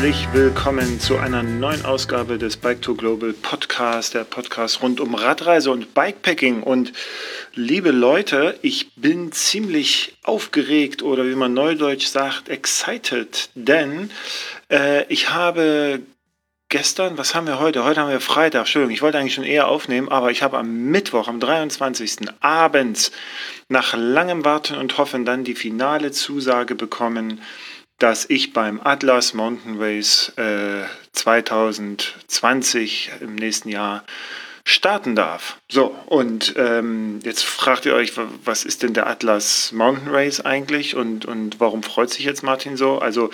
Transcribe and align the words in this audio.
Herzlich 0.00 0.32
willkommen 0.32 0.98
zu 0.98 1.18
einer 1.18 1.42
neuen 1.42 1.84
Ausgabe 1.84 2.38
des 2.38 2.56
Bike 2.56 2.80
to 2.80 2.94
Global 2.94 3.34
Podcast, 3.34 4.14
der 4.14 4.24
Podcast 4.24 4.82
rund 4.82 4.98
um 4.98 5.14
Radreise 5.14 5.70
und 5.70 5.92
Bikepacking. 5.92 6.62
Und 6.62 6.94
liebe 7.52 7.90
Leute, 7.90 8.58
ich 8.62 8.94
bin 8.94 9.30
ziemlich 9.30 10.16
aufgeregt 10.22 11.02
oder 11.02 11.26
wie 11.26 11.34
man 11.34 11.52
neudeutsch 11.52 12.06
sagt, 12.06 12.48
excited, 12.48 13.50
denn 13.54 14.10
äh, 14.70 15.04
ich 15.12 15.28
habe 15.28 16.00
gestern, 16.70 17.18
was 17.18 17.34
haben 17.34 17.46
wir 17.46 17.60
heute? 17.60 17.84
Heute 17.84 18.00
haben 18.00 18.10
wir 18.10 18.20
Freitag, 18.20 18.60
Entschuldigung, 18.60 18.94
ich 18.94 19.02
wollte 19.02 19.18
eigentlich 19.18 19.34
schon 19.34 19.44
eher 19.44 19.68
aufnehmen, 19.68 20.08
aber 20.08 20.30
ich 20.30 20.42
habe 20.42 20.56
am 20.56 20.86
Mittwoch, 20.86 21.28
am 21.28 21.40
23. 21.40 22.20
abends 22.40 23.12
nach 23.68 23.94
langem 23.94 24.46
Warten 24.46 24.76
und 24.76 24.96
Hoffen 24.96 25.26
dann 25.26 25.44
die 25.44 25.54
finale 25.54 26.10
Zusage 26.10 26.74
bekommen, 26.74 27.42
dass 28.00 28.28
ich 28.28 28.52
beim 28.52 28.80
Atlas 28.82 29.34
Mountain 29.34 29.80
Race 29.80 30.32
äh, 30.36 30.82
2020 31.12 33.12
im 33.20 33.36
nächsten 33.36 33.68
Jahr 33.68 34.04
starten 34.64 35.14
darf. 35.14 35.58
So, 35.70 35.94
und 36.06 36.54
ähm, 36.56 37.20
jetzt 37.22 37.44
fragt 37.44 37.86
ihr 37.86 37.94
euch, 37.94 38.12
was 38.44 38.64
ist 38.64 38.82
denn 38.82 38.94
der 38.94 39.06
Atlas 39.06 39.70
Mountain 39.72 40.08
Race 40.08 40.40
eigentlich 40.40 40.96
und, 40.96 41.26
und 41.26 41.60
warum 41.60 41.82
freut 41.82 42.10
sich 42.10 42.24
jetzt 42.24 42.42
Martin 42.42 42.76
so? 42.76 42.98
Also 42.98 43.30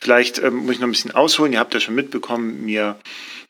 vielleicht 0.00 0.38
ähm, 0.38 0.56
muss 0.56 0.76
ich 0.76 0.80
noch 0.80 0.88
ein 0.88 0.92
bisschen 0.92 1.14
ausholen, 1.14 1.52
ihr 1.52 1.58
habt 1.58 1.74
ja 1.74 1.80
schon 1.80 1.94
mitbekommen, 1.94 2.64
mir 2.64 2.98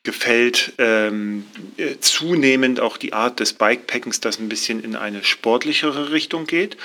gefällt 0.02 0.72
ähm, 0.78 1.46
äh, 1.76 1.96
zunehmend 1.98 2.80
auch 2.80 2.96
die 2.96 3.12
Art 3.12 3.38
des 3.40 3.52
Bikepackings, 3.54 4.20
das 4.20 4.38
ein 4.38 4.48
bisschen 4.48 4.82
in 4.82 4.96
eine 4.96 5.24
sportlichere 5.24 6.12
Richtung 6.12 6.46
geht. 6.46 6.76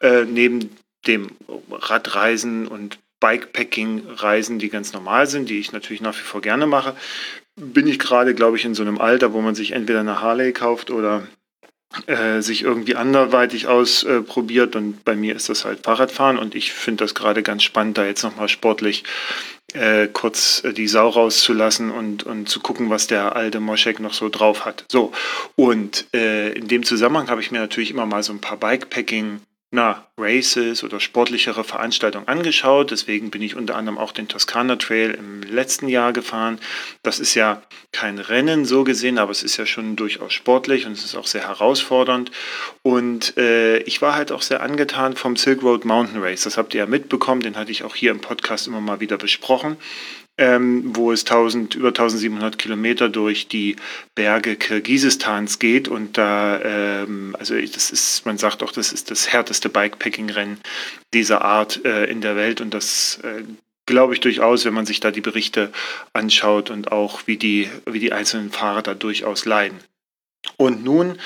Äh, 0.00 0.24
neben 0.24 0.76
dem 1.06 1.30
Radreisen 1.70 2.66
und 2.66 2.98
Bikepacking-Reisen, 3.20 4.58
die 4.58 4.70
ganz 4.70 4.92
normal 4.92 5.26
sind, 5.26 5.48
die 5.48 5.58
ich 5.58 5.72
natürlich 5.72 6.00
nach 6.00 6.16
wie 6.16 6.22
vor 6.22 6.40
gerne 6.40 6.66
mache, 6.66 6.96
bin 7.56 7.86
ich 7.86 7.98
gerade, 7.98 8.34
glaube 8.34 8.56
ich, 8.56 8.64
in 8.64 8.74
so 8.74 8.82
einem 8.82 8.98
Alter, 8.98 9.32
wo 9.32 9.40
man 9.40 9.54
sich 9.54 9.72
entweder 9.72 10.00
eine 10.00 10.20
Harley 10.20 10.52
kauft 10.52 10.90
oder 10.90 11.26
äh, 12.06 12.40
sich 12.40 12.62
irgendwie 12.62 12.96
anderweitig 12.96 13.66
ausprobiert. 13.66 14.76
und 14.76 15.04
bei 15.04 15.16
mir 15.16 15.34
ist 15.34 15.48
das 15.48 15.64
halt 15.64 15.80
Fahrradfahren 15.84 16.38
und 16.38 16.54
ich 16.54 16.72
finde 16.72 17.04
das 17.04 17.14
gerade 17.14 17.42
ganz 17.42 17.62
spannend, 17.62 17.98
da 17.98 18.06
jetzt 18.06 18.22
nochmal 18.22 18.48
sportlich 18.48 19.04
äh, 19.74 20.08
kurz 20.08 20.62
äh, 20.64 20.72
die 20.72 20.88
Sau 20.88 21.08
rauszulassen 21.08 21.90
und, 21.90 22.22
und 22.22 22.48
zu 22.48 22.60
gucken, 22.60 22.90
was 22.90 23.06
der 23.06 23.36
alte 23.36 23.60
Moschek 23.60 24.00
noch 24.00 24.14
so 24.14 24.28
drauf 24.28 24.64
hat. 24.64 24.84
So, 24.90 25.12
und 25.56 26.06
äh, 26.14 26.52
in 26.52 26.68
dem 26.68 26.84
Zusammenhang 26.84 27.28
habe 27.28 27.40
ich 27.40 27.50
mir 27.50 27.58
natürlich 27.58 27.90
immer 27.90 28.06
mal 28.06 28.22
so 28.22 28.32
ein 28.32 28.40
paar 28.40 28.58
Bikepacking- 28.58 29.40
na, 29.72 30.04
Races 30.18 30.82
oder 30.82 30.98
sportlichere 30.98 31.62
Veranstaltungen 31.62 32.26
angeschaut. 32.26 32.90
Deswegen 32.90 33.30
bin 33.30 33.40
ich 33.40 33.54
unter 33.54 33.76
anderem 33.76 33.98
auch 33.98 34.10
den 34.10 34.26
Toskana 34.26 34.76
Trail 34.76 35.12
im 35.12 35.42
letzten 35.42 35.88
Jahr 35.88 36.12
gefahren. 36.12 36.58
Das 37.02 37.20
ist 37.20 37.34
ja 37.34 37.62
kein 37.92 38.18
Rennen 38.18 38.64
so 38.64 38.82
gesehen, 38.82 39.18
aber 39.18 39.30
es 39.30 39.44
ist 39.44 39.56
ja 39.56 39.66
schon 39.66 39.94
durchaus 39.94 40.32
sportlich 40.32 40.86
und 40.86 40.92
es 40.92 41.04
ist 41.04 41.14
auch 41.14 41.26
sehr 41.26 41.46
herausfordernd. 41.46 42.32
Und 42.82 43.36
äh, 43.36 43.78
ich 43.78 44.02
war 44.02 44.16
halt 44.16 44.32
auch 44.32 44.42
sehr 44.42 44.60
angetan 44.62 45.16
vom 45.16 45.36
Silk 45.36 45.62
Road 45.62 45.84
Mountain 45.84 46.20
Race. 46.20 46.42
Das 46.42 46.58
habt 46.58 46.74
ihr 46.74 46.80
ja 46.80 46.86
mitbekommen, 46.86 47.40
den 47.40 47.56
hatte 47.56 47.70
ich 47.70 47.84
auch 47.84 47.94
hier 47.94 48.10
im 48.10 48.20
Podcast 48.20 48.66
immer 48.66 48.80
mal 48.80 48.98
wieder 48.98 49.18
besprochen 49.18 49.76
ähm, 50.40 50.96
wo 50.96 51.12
es 51.12 51.20
1000, 51.20 51.74
über 51.74 51.88
1700 51.88 52.56
Kilometer 52.56 53.10
durch 53.10 53.46
die 53.46 53.76
Berge 54.14 54.56
Kirgisistans 54.56 55.58
geht. 55.58 55.86
Und 55.86 56.16
da, 56.16 56.60
ähm, 56.62 57.36
also 57.38 57.54
das 57.60 57.90
ist, 57.90 58.24
man 58.24 58.38
sagt 58.38 58.62
auch, 58.62 58.72
das 58.72 58.92
ist 58.92 59.10
das 59.10 59.32
härteste 59.32 59.68
Bikepacking-Rennen 59.68 60.58
dieser 61.12 61.42
Art 61.42 61.84
äh, 61.84 62.06
in 62.06 62.22
der 62.22 62.36
Welt. 62.36 62.62
Und 62.62 62.72
das 62.72 63.20
äh, 63.22 63.42
glaube 63.84 64.14
ich 64.14 64.20
durchaus, 64.20 64.64
wenn 64.64 64.72
man 64.72 64.86
sich 64.86 65.00
da 65.00 65.10
die 65.10 65.20
Berichte 65.20 65.70
anschaut 66.14 66.70
und 66.70 66.90
auch 66.90 67.26
wie 67.26 67.36
die, 67.36 67.68
wie 67.84 67.98
die 67.98 68.14
einzelnen 68.14 68.50
Fahrer 68.50 68.80
da 68.80 68.94
durchaus 68.94 69.44
leiden. 69.44 69.78
Und 70.56 70.82
nun 70.82 71.18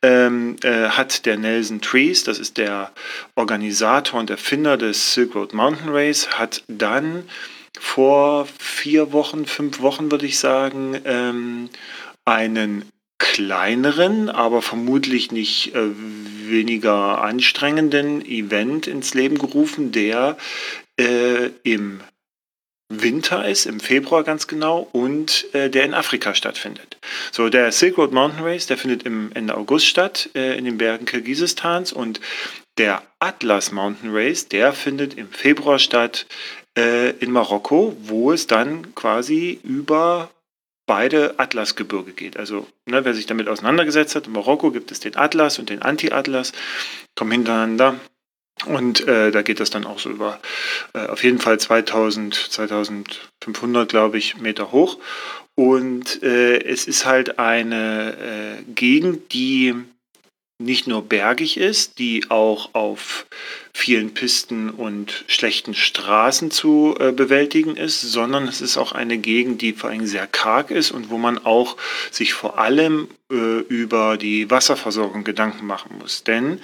ähm, 0.00 0.56
äh, 0.62 0.88
hat 0.88 1.26
der 1.26 1.36
Nelson 1.36 1.82
Trees, 1.82 2.24
das 2.24 2.38
ist 2.38 2.56
der 2.56 2.90
Organisator 3.34 4.18
und 4.18 4.30
Erfinder 4.30 4.78
des 4.78 5.12
Silk 5.12 5.34
Road 5.34 5.52
Mountain 5.52 5.90
Race, 5.90 6.38
hat 6.38 6.64
dann 6.68 7.24
vor 7.78 8.46
vier 8.58 9.12
Wochen, 9.12 9.46
fünf 9.46 9.80
Wochen 9.80 10.10
würde 10.10 10.26
ich 10.26 10.38
sagen, 10.38 11.00
ähm, 11.04 11.68
einen 12.24 12.84
kleineren, 13.18 14.28
aber 14.28 14.62
vermutlich 14.62 15.30
nicht 15.30 15.74
äh, 15.74 15.90
weniger 16.48 17.22
anstrengenden 17.22 18.24
Event 18.24 18.86
ins 18.86 19.14
Leben 19.14 19.38
gerufen, 19.38 19.92
der 19.92 20.36
äh, 20.98 21.50
im 21.62 22.00
Winter 22.88 23.48
ist, 23.48 23.66
im 23.66 23.80
Februar 23.80 24.22
ganz 24.22 24.46
genau, 24.46 24.88
und 24.92 25.46
äh, 25.54 25.70
der 25.70 25.84
in 25.84 25.94
Afrika 25.94 26.34
stattfindet. 26.34 26.98
So, 27.30 27.48
der 27.48 27.72
Silk 27.72 27.96
Road 27.96 28.12
Mountain 28.12 28.44
Race, 28.44 28.66
der 28.66 28.76
findet 28.76 29.04
im 29.04 29.30
Ende 29.34 29.56
August 29.56 29.86
statt, 29.86 30.28
äh, 30.34 30.58
in 30.58 30.64
den 30.64 30.78
Bergen 30.78 31.06
Kirgisistans, 31.06 31.92
und 31.92 32.20
der 32.76 33.02
Atlas 33.18 33.72
Mountain 33.72 34.10
Race, 34.12 34.48
der 34.48 34.72
findet 34.72 35.14
im 35.14 35.30
Februar 35.30 35.78
statt 35.78 36.26
äh, 36.76 37.10
in 37.18 37.30
Marokko, 37.30 37.96
wo 38.02 38.32
es 38.32 38.46
dann 38.46 38.94
quasi 38.94 39.60
über 39.62 40.30
beide 40.86 41.38
Atlasgebirge 41.38 42.12
geht. 42.12 42.36
Also 42.36 42.66
ne, 42.86 43.04
wer 43.04 43.14
sich 43.14 43.26
damit 43.26 43.48
auseinandergesetzt 43.48 44.14
hat, 44.14 44.26
in 44.26 44.32
Marokko 44.32 44.70
gibt 44.70 44.90
es 44.90 45.00
den 45.00 45.16
Atlas 45.16 45.58
und 45.58 45.70
den 45.70 45.82
Anti-Atlas, 45.82 46.52
kommen 47.14 47.32
hintereinander. 47.32 48.00
Und 48.66 49.06
äh, 49.08 49.30
da 49.30 49.42
geht 49.42 49.60
das 49.60 49.70
dann 49.70 49.86
auch 49.86 49.98
so 49.98 50.10
über 50.10 50.40
äh, 50.92 51.06
auf 51.06 51.24
jeden 51.24 51.38
Fall 51.38 51.58
2000, 51.58 52.34
2500, 52.34 53.88
glaube 53.88 54.18
ich, 54.18 54.36
Meter 54.36 54.72
hoch. 54.72 54.98
Und 55.54 56.22
äh, 56.22 56.62
es 56.62 56.86
ist 56.86 57.06
halt 57.06 57.38
eine 57.38 58.58
äh, 58.58 58.62
Gegend, 58.74 59.32
die 59.32 59.74
nicht 60.64 60.86
nur 60.86 61.02
bergig 61.02 61.56
ist, 61.56 61.98
die 61.98 62.30
auch 62.30 62.74
auf 62.74 63.26
vielen 63.74 64.14
Pisten 64.14 64.70
und 64.70 65.24
schlechten 65.26 65.74
Straßen 65.74 66.50
zu 66.50 66.94
äh, 66.98 67.12
bewältigen 67.12 67.76
ist, 67.76 68.00
sondern 68.02 68.46
es 68.46 68.60
ist 68.60 68.76
auch 68.76 68.92
eine 68.92 69.18
Gegend, 69.18 69.62
die 69.62 69.72
vor 69.72 69.90
allem 69.90 70.06
sehr 70.06 70.26
karg 70.26 70.70
ist 70.70 70.90
und 70.90 71.10
wo 71.10 71.18
man 71.18 71.38
auch 71.38 71.76
sich 72.10 72.34
vor 72.34 72.58
allem 72.58 73.08
äh, 73.30 73.60
über 73.60 74.16
die 74.16 74.50
Wasserversorgung 74.50 75.24
Gedanken 75.24 75.66
machen 75.66 75.98
muss. 75.98 76.22
Denn 76.24 76.60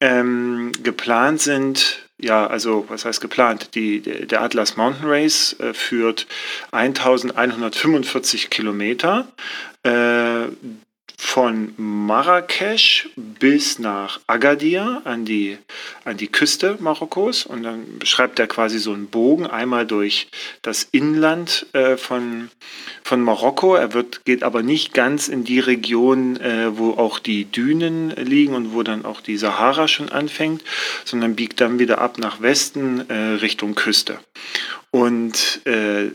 ähm, 0.00 0.72
geplant 0.82 1.40
sind 1.40 2.06
ja, 2.18 2.46
also 2.46 2.86
was 2.88 3.04
heißt 3.04 3.20
geplant? 3.20 3.74
Die, 3.74 4.00
der 4.00 4.40
Atlas 4.40 4.76
Mountain 4.76 5.06
Race 5.06 5.54
äh, 5.60 5.74
führt 5.74 6.26
1145 6.70 8.48
Kilometer. 8.48 9.28
Von 11.18 11.72
Marrakesch 11.78 13.08
bis 13.16 13.78
nach 13.78 14.20
Agadir 14.26 15.00
an 15.04 15.24
die, 15.24 15.56
an 16.04 16.18
die 16.18 16.28
Küste 16.28 16.76
Marokkos 16.78 17.46
und 17.46 17.62
dann 17.62 17.98
beschreibt 17.98 18.38
er 18.38 18.46
quasi 18.46 18.78
so 18.78 18.92
einen 18.92 19.06
Bogen 19.06 19.46
einmal 19.46 19.86
durch 19.86 20.28
das 20.60 20.86
Inland 20.92 21.66
äh, 21.72 21.96
von, 21.96 22.50
von 23.02 23.22
Marokko. 23.22 23.76
Er 23.76 23.94
wird, 23.94 24.26
geht 24.26 24.42
aber 24.42 24.62
nicht 24.62 24.92
ganz 24.92 25.28
in 25.28 25.44
die 25.44 25.60
Region, 25.60 26.36
äh, 26.36 26.76
wo 26.76 26.92
auch 26.92 27.18
die 27.18 27.46
Dünen 27.46 28.10
liegen 28.10 28.54
und 28.54 28.74
wo 28.74 28.82
dann 28.82 29.06
auch 29.06 29.22
die 29.22 29.38
Sahara 29.38 29.88
schon 29.88 30.10
anfängt, 30.10 30.62
sondern 31.04 31.34
biegt 31.34 31.62
dann 31.62 31.78
wieder 31.78 31.98
ab 31.98 32.18
nach 32.18 32.42
Westen 32.42 33.08
äh, 33.08 33.14
Richtung 33.40 33.74
Küste. 33.74 34.18
Und 34.90 35.60
äh, 35.64 36.10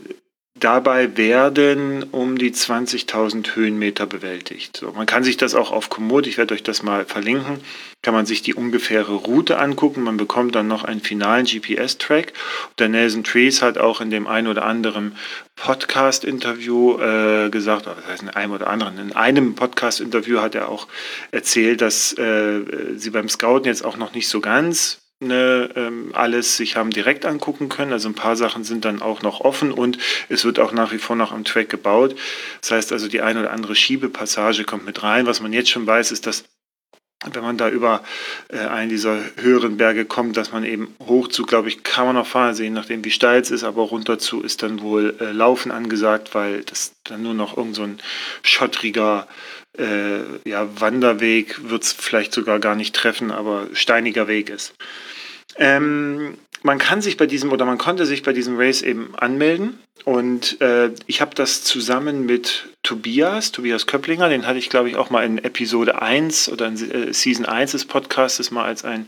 Dabei 0.62 1.16
werden 1.16 2.04
um 2.12 2.38
die 2.38 2.52
20.000 2.52 3.56
Höhenmeter 3.56 4.06
bewältigt. 4.06 4.76
So, 4.76 4.92
man 4.92 5.06
kann 5.06 5.24
sich 5.24 5.36
das 5.36 5.56
auch 5.56 5.72
auf 5.72 5.90
Komoot, 5.90 6.28
ich 6.28 6.38
werde 6.38 6.54
euch 6.54 6.62
das 6.62 6.84
mal 6.84 7.04
verlinken, 7.04 7.58
kann 8.00 8.14
man 8.14 8.26
sich 8.26 8.42
die 8.42 8.54
ungefähre 8.54 9.12
Route 9.12 9.58
angucken. 9.58 10.04
Man 10.04 10.16
bekommt 10.16 10.54
dann 10.54 10.68
noch 10.68 10.84
einen 10.84 11.00
finalen 11.00 11.46
GPS-Track. 11.46 12.32
Der 12.78 12.88
Nelson 12.88 13.24
Trees 13.24 13.60
hat 13.60 13.76
auch 13.76 14.00
in 14.00 14.10
dem 14.10 14.28
einen 14.28 14.46
oder 14.46 14.64
anderen 14.64 15.16
Podcast-Interview 15.56 16.96
äh, 17.00 17.50
gesagt, 17.50 17.88
das 17.88 17.96
heißt 18.06 18.22
in 18.22 18.28
einem 18.28 18.52
oder 18.52 18.68
anderen, 18.68 18.98
in 19.00 19.16
einem 19.16 19.56
Podcast-Interview 19.56 20.42
hat 20.42 20.54
er 20.54 20.68
auch 20.68 20.86
erzählt, 21.32 21.80
dass 21.80 22.16
äh, 22.16 22.60
sie 22.94 23.10
beim 23.10 23.28
Scouten 23.28 23.66
jetzt 23.66 23.84
auch 23.84 23.96
noch 23.96 24.14
nicht 24.14 24.28
so 24.28 24.40
ganz 24.40 25.01
ne, 25.22 25.70
ähm, 25.76 26.10
alles 26.14 26.56
sich 26.56 26.76
haben 26.76 26.90
direkt 26.90 27.24
angucken 27.24 27.68
können. 27.68 27.92
Also 27.92 28.08
ein 28.08 28.14
paar 28.14 28.36
Sachen 28.36 28.64
sind 28.64 28.84
dann 28.84 29.02
auch 29.02 29.22
noch 29.22 29.40
offen 29.40 29.72
und 29.72 29.98
es 30.28 30.44
wird 30.44 30.58
auch 30.58 30.72
nach 30.72 30.92
wie 30.92 30.98
vor 30.98 31.16
noch 31.16 31.32
am 31.32 31.44
Track 31.44 31.68
gebaut. 31.68 32.14
Das 32.60 32.70
heißt 32.72 32.92
also, 32.92 33.08
die 33.08 33.20
eine 33.20 33.40
oder 33.40 33.52
andere 33.52 33.74
Schiebepassage 33.74 34.64
kommt 34.64 34.84
mit 34.84 35.02
rein. 35.02 35.26
Was 35.26 35.40
man 35.40 35.52
jetzt 35.52 35.70
schon 35.70 35.86
weiß, 35.86 36.12
ist, 36.12 36.26
dass 36.26 36.44
wenn 37.30 37.42
man 37.42 37.56
da 37.56 37.68
über 37.68 38.02
äh, 38.48 38.58
einen 38.58 38.88
dieser 38.88 39.20
höheren 39.36 39.76
Berge 39.76 40.04
kommt, 40.04 40.36
dass 40.36 40.52
man 40.52 40.64
eben 40.64 40.94
hoch 41.06 41.28
zu, 41.28 41.44
glaube 41.44 41.68
ich, 41.68 41.84
kann 41.84 42.06
man 42.06 42.16
noch 42.16 42.26
fahren, 42.26 42.54
sehen, 42.54 42.74
nachdem 42.74 43.04
wie 43.04 43.10
steil 43.10 43.40
es 43.40 43.50
ist, 43.50 43.64
aber 43.64 43.82
runter 43.82 44.18
zu 44.18 44.42
ist 44.42 44.62
dann 44.62 44.80
wohl 44.82 45.16
äh, 45.20 45.30
Laufen 45.30 45.70
angesagt, 45.70 46.34
weil 46.34 46.62
das 46.64 46.94
dann 47.04 47.22
nur 47.22 47.34
noch 47.34 47.56
irgend 47.56 47.76
so 47.76 47.84
ein 47.84 47.98
schottriger 48.42 49.28
äh, 49.78 50.48
ja, 50.48 50.68
Wanderweg 50.80 51.68
wird 51.70 51.84
es 51.84 51.92
vielleicht 51.92 52.32
sogar 52.32 52.58
gar 52.58 52.74
nicht 52.74 52.94
treffen, 52.94 53.30
aber 53.30 53.68
steiniger 53.72 54.28
Weg 54.28 54.50
ist. 54.50 54.74
Ähm, 55.56 56.36
man 56.62 56.78
kann 56.78 57.02
sich 57.02 57.16
bei 57.16 57.26
diesem 57.26 57.52
oder 57.52 57.64
man 57.64 57.78
konnte 57.78 58.06
sich 58.06 58.22
bei 58.22 58.32
diesem 58.32 58.56
Race 58.56 58.82
eben 58.82 59.14
anmelden 59.16 59.78
und 60.04 60.60
äh, 60.60 60.90
ich 61.06 61.20
habe 61.20 61.34
das 61.34 61.62
zusammen 61.62 62.26
mit 62.26 62.68
Tobias, 62.82 63.52
Tobias 63.52 63.86
Köpplinger, 63.86 64.28
den 64.28 64.46
hatte 64.46 64.58
ich 64.58 64.70
glaube 64.70 64.88
ich 64.88 64.96
auch 64.96 65.10
mal 65.10 65.24
in 65.24 65.38
Episode 65.38 66.00
1 66.00 66.48
oder 66.48 66.66
in 66.66 66.90
äh, 66.90 67.12
Season 67.12 67.46
1 67.46 67.72
des 67.72 67.84
Podcasts 67.84 68.50
mal 68.50 68.64
als 68.64 68.84
ein, 68.84 69.06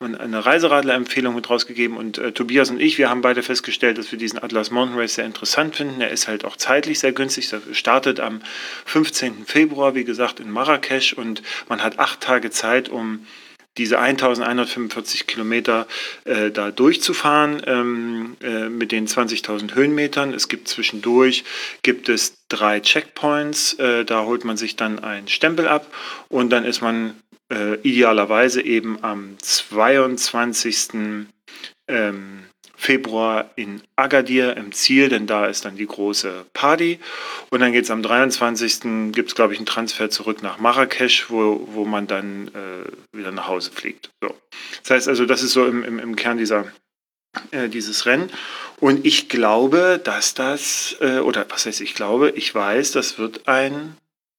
eine 0.00 0.44
Reiseradler-Empfehlung 0.44 1.34
mit 1.34 1.50
rausgegeben 1.50 1.96
und 1.96 2.18
äh, 2.18 2.32
Tobias 2.32 2.70
und 2.70 2.80
ich, 2.80 2.98
wir 2.98 3.10
haben 3.10 3.22
beide 3.22 3.42
festgestellt, 3.42 3.98
dass 3.98 4.12
wir 4.12 4.18
diesen 4.18 4.42
Atlas 4.42 4.70
Mountain 4.70 4.98
Race 4.98 5.14
sehr 5.14 5.26
interessant 5.26 5.76
finden. 5.76 6.00
Er 6.00 6.10
ist 6.10 6.28
halt 6.28 6.44
auch 6.44 6.56
zeitlich 6.56 7.00
sehr 7.00 7.12
günstig, 7.12 7.52
er 7.52 7.60
startet 7.72 8.20
am 8.20 8.40
15. 8.86 9.44
Februar, 9.46 9.94
wie 9.94 10.04
gesagt, 10.04 10.40
in 10.40 10.50
Marrakesch 10.50 11.12
und 11.12 11.42
man 11.68 11.82
hat 11.82 11.98
acht 11.98 12.20
Tage 12.20 12.50
Zeit, 12.50 12.88
um 12.88 13.26
diese 13.78 13.98
1145 13.98 15.26
Kilometer 15.26 15.86
äh, 16.24 16.50
da 16.50 16.70
durchzufahren 16.70 17.62
ähm, 17.66 18.36
äh, 18.42 18.68
mit 18.68 18.92
den 18.92 19.06
20.000 19.06 19.74
Höhenmetern. 19.74 20.34
Es 20.34 20.48
gibt 20.48 20.68
zwischendurch 20.68 21.44
gibt 21.82 22.08
es 22.08 22.36
drei 22.48 22.80
Checkpoints, 22.80 23.74
äh, 23.74 24.04
da 24.04 24.24
holt 24.24 24.44
man 24.44 24.56
sich 24.56 24.76
dann 24.76 24.98
einen 24.98 25.28
Stempel 25.28 25.68
ab 25.68 25.86
und 26.28 26.50
dann 26.50 26.64
ist 26.64 26.82
man 26.82 27.14
äh, 27.50 27.76
idealerweise 27.82 28.60
eben 28.62 29.02
am 29.02 29.36
22. 29.38 31.26
Ähm, 31.88 32.47
Februar 32.80 33.50
in 33.56 33.82
Agadir 33.96 34.56
im 34.56 34.70
Ziel, 34.70 35.08
denn 35.08 35.26
da 35.26 35.46
ist 35.46 35.64
dann 35.64 35.76
die 35.76 35.86
große 35.86 36.46
Party. 36.52 37.00
Und 37.50 37.58
dann 37.58 37.72
geht 37.72 37.84
es 37.84 37.90
am 37.90 38.04
23. 38.04 39.12
gibt 39.12 39.30
es, 39.30 39.34
glaube 39.34 39.52
ich, 39.52 39.58
einen 39.58 39.66
Transfer 39.66 40.10
zurück 40.10 40.44
nach 40.44 40.58
Marrakesch, 40.58 41.28
wo, 41.28 41.68
wo 41.72 41.84
man 41.84 42.06
dann 42.06 42.48
äh, 42.48 43.16
wieder 43.16 43.32
nach 43.32 43.48
Hause 43.48 43.72
fliegt. 43.72 44.10
So. 44.22 44.32
Das 44.82 44.90
heißt 44.92 45.08
also, 45.08 45.26
das 45.26 45.42
ist 45.42 45.52
so 45.52 45.66
im, 45.66 45.82
im, 45.82 45.98
im 45.98 46.14
Kern 46.14 46.38
dieser, 46.38 46.66
äh, 47.50 47.68
dieses 47.68 48.06
Rennen. 48.06 48.30
Und 48.78 49.04
ich 49.04 49.28
glaube, 49.28 50.00
dass 50.02 50.34
das, 50.34 50.96
äh, 51.00 51.18
oder 51.18 51.46
was 51.48 51.66
heißt 51.66 51.80
ich 51.80 51.94
glaube, 51.96 52.30
ich 52.30 52.54
weiß, 52.54 52.92
das 52.92 53.18
wird 53.18 53.48
ein 53.48 53.96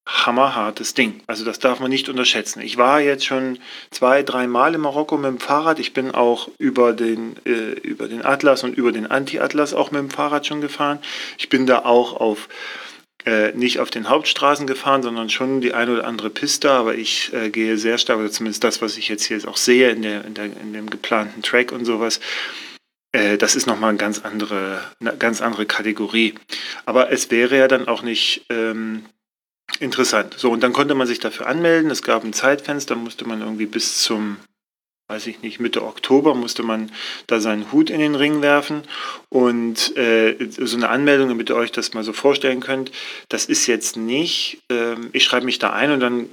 hammerhartes 0.09 0.95
Ding. 0.95 1.21
Also 1.27 1.45
das 1.45 1.59
darf 1.59 1.79
man 1.79 1.89
nicht 1.89 2.09
unterschätzen. 2.09 2.61
Ich 2.61 2.77
war 2.77 2.99
jetzt 2.99 3.25
schon 3.25 3.59
zwei, 3.91 4.23
drei 4.23 4.47
Mal 4.47 4.75
in 4.75 4.81
Marokko 4.81 5.17
mit 5.17 5.27
dem 5.27 5.39
Fahrrad. 5.39 5.79
Ich 5.79 5.93
bin 5.93 6.11
auch 6.11 6.49
über 6.57 6.93
den, 6.93 7.35
äh, 7.45 7.73
über 7.81 8.07
den 8.07 8.25
Atlas 8.25 8.63
und 8.63 8.75
über 8.75 8.91
den 8.91 9.05
Anti-Atlas 9.07 9.73
auch 9.73 9.91
mit 9.91 10.01
dem 10.01 10.09
Fahrrad 10.09 10.47
schon 10.47 10.61
gefahren. 10.61 10.99
Ich 11.37 11.49
bin 11.49 11.67
da 11.67 11.79
auch 11.85 12.19
auf 12.19 12.49
äh, 13.25 13.51
nicht 13.51 13.79
auf 13.79 13.89
den 13.89 14.09
Hauptstraßen 14.09 14.65
gefahren, 14.65 15.03
sondern 15.03 15.29
schon 15.29 15.61
die 15.61 15.73
eine 15.73 15.93
oder 15.93 16.07
andere 16.07 16.29
Piste, 16.29 16.71
aber 16.71 16.95
ich 16.95 17.31
äh, 17.33 17.49
gehe 17.49 17.77
sehr 17.77 17.97
stark, 17.97 18.19
oder 18.19 18.31
zumindest 18.31 18.63
das, 18.63 18.81
was 18.81 18.97
ich 18.97 19.09
jetzt 19.09 19.25
hier 19.25 19.45
auch 19.47 19.57
sehe 19.57 19.91
in, 19.91 20.01
der, 20.01 20.25
in, 20.25 20.33
der, 20.33 20.45
in 20.45 20.73
dem 20.73 20.89
geplanten 20.89 21.41
Track 21.41 21.71
und 21.73 21.83
sowas, 21.83 22.21
äh, 23.11 23.37
das 23.37 23.55
ist 23.55 23.67
nochmal 23.67 23.89
eine 23.89 23.97
ganz 23.97 24.19
andere, 24.19 24.81
eine 24.99 25.17
ganz 25.17 25.41
andere 25.41 25.65
Kategorie. 25.65 26.35
Aber 26.85 27.11
es 27.11 27.29
wäre 27.29 27.57
ja 27.57 27.67
dann 27.67 27.87
auch 27.87 28.03
nicht 28.03 28.45
ähm, 28.49 29.03
Interessant. 29.79 30.35
So, 30.37 30.51
und 30.51 30.61
dann 30.61 30.73
konnte 30.73 30.95
man 30.95 31.07
sich 31.07 31.19
dafür 31.19 31.47
anmelden. 31.47 31.91
Es 31.91 32.03
gab 32.03 32.23
ein 32.23 32.33
Zeitfenster, 32.33 32.95
musste 32.95 33.25
man 33.25 33.41
irgendwie 33.41 33.65
bis 33.65 34.01
zum 34.01 34.37
weiß 35.09 35.25
ich 35.25 35.41
nicht, 35.41 35.59
Mitte 35.59 35.83
Oktober 35.83 36.35
musste 36.35 36.61
man 36.61 36.91
da 37.25 37.39
seinen 37.39 37.71
Hut 37.71 37.89
in 37.89 37.99
den 37.99 38.13
Ring 38.13 38.43
werfen. 38.43 38.83
Und 39.29 39.97
äh, 39.97 40.35
so 40.49 40.77
eine 40.77 40.89
Anmeldung, 40.89 41.29
damit 41.29 41.49
ihr 41.49 41.55
euch 41.55 41.71
das 41.71 41.95
mal 41.95 42.03
so 42.03 42.13
vorstellen 42.13 42.59
könnt, 42.59 42.91
das 43.27 43.45
ist 43.45 43.65
jetzt 43.65 43.97
nicht, 43.97 44.61
äh, 44.69 44.95
ich 45.11 45.23
schreibe 45.23 45.47
mich 45.47 45.57
da 45.57 45.71
ein 45.71 45.91
und 45.91 45.99
dann 45.99 46.29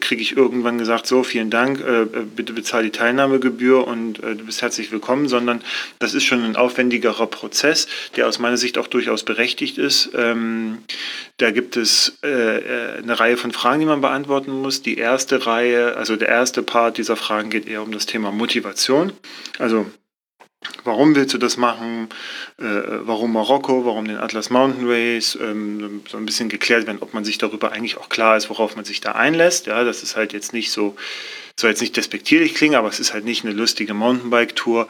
kriege 0.00 0.22
ich 0.22 0.36
irgendwann 0.36 0.78
gesagt, 0.78 1.06
so, 1.06 1.22
vielen 1.22 1.50
Dank, 1.50 1.80
äh, 1.80 2.06
bitte 2.34 2.54
bezahl 2.54 2.82
die 2.82 2.90
Teilnahmegebühr 2.90 3.86
und 3.86 4.22
äh, 4.22 4.34
du 4.34 4.46
bist 4.46 4.62
herzlich 4.62 4.90
willkommen, 4.90 5.28
sondern 5.28 5.60
das 5.98 6.14
ist 6.14 6.24
schon 6.24 6.42
ein 6.44 6.56
aufwendigerer 6.56 7.26
Prozess, 7.26 7.88
der 8.16 8.26
aus 8.26 8.38
meiner 8.38 8.56
Sicht 8.56 8.78
auch 8.78 8.86
durchaus 8.86 9.22
berechtigt 9.22 9.76
ist. 9.76 10.10
Ähm, 10.14 10.78
da 11.36 11.50
gibt 11.50 11.76
es 11.76 12.18
äh, 12.24 12.28
äh, 12.28 12.98
eine 12.98 13.20
Reihe 13.20 13.36
von 13.36 13.52
Fragen, 13.52 13.80
die 13.80 13.86
man 13.86 14.00
beantworten 14.00 14.50
muss. 14.52 14.82
Die 14.82 14.96
erste 14.96 15.46
Reihe, 15.46 15.96
also 15.96 16.16
der 16.16 16.28
erste 16.28 16.62
Part 16.62 16.98
dieser 16.98 17.16
Fragen 17.16 17.50
geht 17.50 17.68
eher 17.68 17.82
um 17.82 17.92
das 17.92 17.97
das 17.98 18.06
Thema 18.06 18.30
Motivation. 18.32 19.12
Also 19.58 19.86
Warum 20.82 21.14
willst 21.14 21.34
du 21.34 21.38
das 21.38 21.56
machen? 21.56 22.08
Äh, 22.58 22.64
warum 22.64 23.32
Marokko? 23.32 23.84
Warum 23.84 24.06
den 24.06 24.16
Atlas 24.16 24.50
Mountain 24.50 24.88
Race? 24.88 25.38
Ähm, 25.40 26.02
so 26.08 26.16
ein 26.16 26.26
bisschen 26.26 26.48
geklärt 26.48 26.86
werden, 26.86 26.98
ob 27.00 27.14
man 27.14 27.24
sich 27.24 27.38
darüber 27.38 27.70
eigentlich 27.70 27.96
auch 27.96 28.08
klar 28.08 28.36
ist, 28.36 28.50
worauf 28.50 28.74
man 28.74 28.84
sich 28.84 29.00
da 29.00 29.12
einlässt. 29.12 29.66
Ja, 29.66 29.84
das 29.84 30.02
ist 30.02 30.16
halt 30.16 30.32
jetzt 30.32 30.52
nicht 30.52 30.72
so, 30.72 30.96
soll 31.60 31.70
jetzt 31.70 31.80
nicht 31.80 31.96
despektierlich 31.96 32.54
klingen, 32.54 32.76
aber 32.76 32.88
es 32.88 33.00
ist 33.00 33.12
halt 33.12 33.24
nicht 33.24 33.44
eine 33.44 33.52
lustige 33.52 33.92
Mountainbike-Tour, 33.92 34.86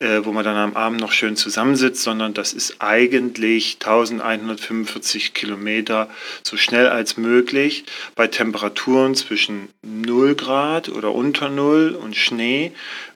äh, 0.00 0.20
wo 0.22 0.32
man 0.32 0.44
dann 0.44 0.56
am 0.56 0.76
Abend 0.76 1.00
noch 1.00 1.12
schön 1.12 1.34
zusammensitzt, 1.34 2.02
sondern 2.02 2.34
das 2.34 2.52
ist 2.52 2.76
eigentlich 2.78 3.78
1145 3.80 5.32
Kilometer 5.32 6.10
so 6.42 6.58
schnell 6.58 6.88
als 6.88 7.16
möglich 7.16 7.84
bei 8.16 8.26
Temperaturen 8.26 9.14
zwischen 9.14 9.70
0 9.82 10.34
Grad 10.34 10.90
oder 10.90 11.12
unter 11.12 11.48
0 11.48 11.98
und 11.98 12.14
Schnee 12.16 12.72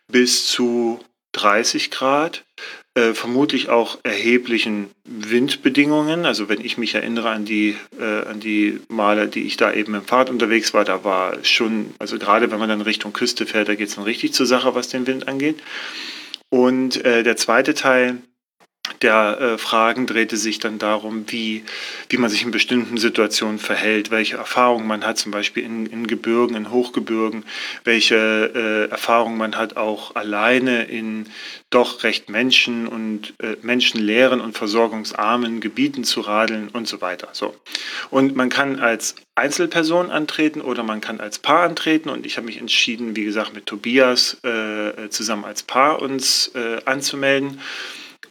bis 0.09 0.47
zu 0.47 0.99
30 1.33 1.91
Grad, 1.91 2.45
äh, 2.94 3.12
vermutlich 3.12 3.69
auch 3.69 3.99
erheblichen 4.05 4.91
Windbedingungen. 5.05 6.25
Also 6.25 6.49
wenn 6.49 6.64
ich 6.64 6.79
mich 6.79 6.94
erinnere 6.94 7.31
an 7.31 7.44
die, 7.44 7.76
äh, 7.99 8.29
an 8.29 8.38
die 8.41 8.81
Male, 8.88 9.26
die 9.26 9.43
ich 9.43 9.56
da 9.56 9.73
eben 9.73 9.94
im 9.94 10.05
Fahrt 10.05 10.31
unterwegs 10.31 10.75
war, 10.75 10.85
da 10.85 11.02
war 11.02 11.43
schon, 11.43 11.94
also 11.99 12.19
gerade 12.19 12.50
wenn 12.50 12.58
man 12.58 12.69
dann 12.69 12.81
Richtung 12.81 13.12
Küste 13.12 13.46
fährt, 13.46 13.69
da 13.69 13.75
geht 13.75 13.88
es 13.88 13.96
dann 13.96 14.05
richtig 14.05 14.32
zur 14.32 14.46
Sache, 14.46 14.75
was 14.75 14.88
den 14.88 15.06
Wind 15.06 15.26
angeht. 15.26 15.61
Und 16.50 17.05
äh, 17.05 17.25
der 17.25 17.37
zweite 17.37 17.75
Teil 17.75 18.19
der 19.01 19.41
äh, 19.41 19.59
Fragen 19.59 20.07
drehte 20.07 20.37
sich 20.37 20.59
dann 20.59 20.79
darum, 20.79 21.25
wie, 21.29 21.65
wie 22.11 22.19
man 22.19 22.29
sich 22.29 22.43
in 22.43 22.51
bestimmten 22.51 22.99
Situationen 22.99 23.59
verhält, 23.59 24.11
welche 24.11 24.37
Erfahrungen 24.37 24.87
man 24.87 25.07
hat, 25.07 25.17
zum 25.17 25.33
Beispiel 25.33 25.65
in, 25.65 25.87
in 25.87 26.07
Gebirgen, 26.07 26.55
in 26.55 26.71
Hochgebirgen, 26.71 27.45
welche 27.85 28.17
äh, 28.55 28.91
Erfahrungen 28.91 29.38
man 29.38 29.57
hat 29.57 29.79
auch 29.79 30.14
alleine 30.17 30.85
in 30.85 31.26
doch 31.71 32.03
recht 32.03 32.29
menschen- 32.29 32.87
und 32.87 33.35
äh, 33.43 33.57
menschenleeren 33.62 34.43
und 34.43 34.57
versorgungsarmen 34.57 35.61
Gebieten 35.61 36.05
zu 36.05 36.21
radeln 36.21 36.69
und 36.69 36.87
so 36.87 37.00
weiter. 37.00 37.29
So. 37.33 37.57
Und 38.11 38.37
man 38.37 38.50
kann 38.50 38.81
als 38.81 39.17
Einzelperson 39.35 40.11
antreten 40.11 40.61
oder 40.61 40.83
man 40.83 41.00
kann 41.00 41.21
als 41.21 41.38
Paar 41.38 41.62
antreten 41.62 42.11
und 42.11 42.26
ich 42.26 42.37
habe 42.37 42.47
mich 42.47 42.59
entschieden, 42.59 43.17
wie 43.17 43.25
gesagt, 43.25 43.55
mit 43.55 43.64
Tobias 43.64 44.37
äh, 44.45 45.09
zusammen 45.09 45.45
als 45.45 45.62
Paar 45.62 46.03
uns 46.03 46.53
äh, 46.55 46.81
anzumelden. 46.85 47.61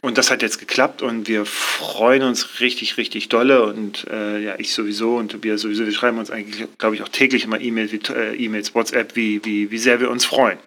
Und 0.00 0.18
das 0.18 0.30
hat 0.30 0.42
jetzt 0.42 0.58
geklappt 0.58 1.02
und 1.02 1.28
wir 1.28 1.46
freuen 1.46 2.22
uns 2.22 2.60
richtig, 2.60 2.96
richtig 2.96 3.28
dolle. 3.28 3.64
Und 3.64 4.06
äh, 4.10 4.40
ja, 4.42 4.54
ich 4.58 4.72
sowieso 4.72 5.16
und 5.16 5.32
Tobias 5.32 5.60
sowieso. 5.62 5.84
Wir 5.84 5.92
schreiben 5.92 6.18
uns 6.18 6.30
eigentlich, 6.30 6.66
glaube 6.78 6.94
ich, 6.94 7.02
auch 7.02 7.08
täglich 7.08 7.44
immer 7.44 7.60
E-Mails, 7.60 7.92
äh, 8.10 8.34
E-Mails, 8.34 8.74
WhatsApp, 8.74 9.16
wie, 9.16 9.44
wie, 9.44 9.70
wie 9.70 9.78
sehr 9.78 10.00
wir 10.00 10.10
uns 10.10 10.24
freuen. 10.24 10.58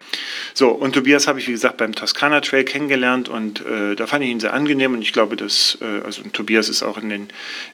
So, 0.54 0.70
und 0.70 0.94
Tobias 0.94 1.28
habe 1.28 1.40
ich, 1.40 1.48
wie 1.48 1.52
gesagt, 1.52 1.78
beim 1.78 1.94
Toskana 1.94 2.42
Trail 2.42 2.64
kennengelernt 2.64 3.30
und 3.30 3.66
äh, 3.66 3.96
da 3.96 4.08
fand 4.08 4.24
ich 4.24 4.30
ihn 4.30 4.40
sehr 4.40 4.54
angenehm. 4.54 4.94
Und 4.94 5.02
ich 5.02 5.14
glaube, 5.14 5.36
dass, 5.36 5.78
äh, 5.82 6.06
also 6.06 6.22
Tobias 6.34 6.70
ist 6.70 6.84
auch 6.84 6.98
in 6.98 7.10
den, 7.10 7.22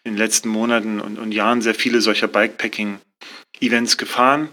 in 0.04 0.14
den 0.14 0.18
letzten 0.18 0.50
Monaten 0.50 1.00
und, 1.00 1.18
und 1.20 1.32
Jahren 1.32 1.62
sehr 1.62 1.76
viele 1.76 2.02
solcher 2.02 2.28
Bikepacking-Events 2.28 3.98
gefahren 3.98 4.50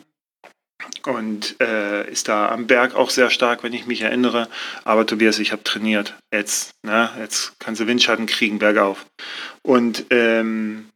und 1.07 1.57
äh, 1.61 2.11
ist 2.11 2.29
da 2.29 2.51
am 2.51 2.67
Berg 2.67 2.95
auch 2.95 3.11
sehr 3.11 3.31
stark, 3.31 3.63
wenn 3.63 3.73
ich 3.73 3.87
mich 3.87 4.03
erinnere. 4.03 4.49
Aber 4.85 5.07
Tobias, 5.07 5.39
ich 5.39 5.53
habe 5.53 5.65
trainiert. 5.65 6.15
Jetzt, 6.33 6.75
ne? 6.83 7.11
jetzt 7.19 7.59
kannst 7.59 7.81
du 7.81 7.87
Windschatten 7.87 8.27
kriegen 8.27 8.59
bergauf. 8.59 9.07
Und 9.63 10.05
ähm, 10.11 10.90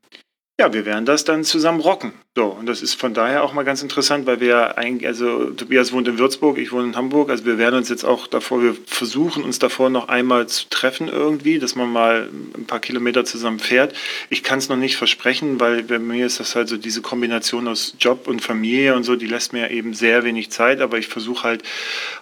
ja, 0.56 0.72
wir 0.72 0.86
werden 0.86 1.04
das 1.04 1.24
dann 1.24 1.42
zusammen 1.42 1.80
rocken. 1.80 2.12
So, 2.36 2.44
und 2.46 2.66
das 2.66 2.80
ist 2.80 2.94
von 2.94 3.12
daher 3.12 3.42
auch 3.42 3.52
mal 3.52 3.64
ganz 3.64 3.82
interessant, 3.82 4.24
weil 4.26 4.38
wir 4.38 4.78
eigentlich, 4.78 5.08
also 5.08 5.50
Tobias 5.50 5.90
wohnt 5.90 6.06
in 6.06 6.16
Würzburg, 6.16 6.58
ich 6.58 6.70
wohne 6.70 6.88
in 6.88 6.96
Hamburg, 6.96 7.30
also 7.30 7.44
wir 7.44 7.58
werden 7.58 7.74
uns 7.74 7.88
jetzt 7.88 8.04
auch 8.04 8.28
davor, 8.28 8.62
wir 8.62 8.76
versuchen 8.86 9.42
uns 9.42 9.58
davor 9.58 9.90
noch 9.90 10.08
einmal 10.08 10.46
zu 10.46 10.68
treffen 10.70 11.08
irgendwie, 11.08 11.58
dass 11.58 11.74
man 11.74 11.90
mal 11.90 12.28
ein 12.56 12.66
paar 12.66 12.78
Kilometer 12.78 13.24
zusammen 13.24 13.58
fährt. 13.58 13.94
Ich 14.30 14.44
kann 14.44 14.60
es 14.60 14.68
noch 14.68 14.76
nicht 14.76 14.96
versprechen, 14.96 15.58
weil 15.58 15.82
bei 15.82 15.98
mir 15.98 16.24
ist 16.24 16.38
das 16.38 16.54
halt 16.54 16.68
so 16.68 16.76
diese 16.76 17.02
Kombination 17.02 17.66
aus 17.66 17.96
Job 17.98 18.28
und 18.28 18.40
Familie 18.40 18.94
und 18.94 19.02
so, 19.02 19.16
die 19.16 19.26
lässt 19.26 19.52
mir 19.52 19.72
eben 19.72 19.92
sehr 19.92 20.22
wenig 20.22 20.52
Zeit, 20.52 20.80
aber 20.80 20.98
ich 20.98 21.08
versuche 21.08 21.42
halt 21.42 21.64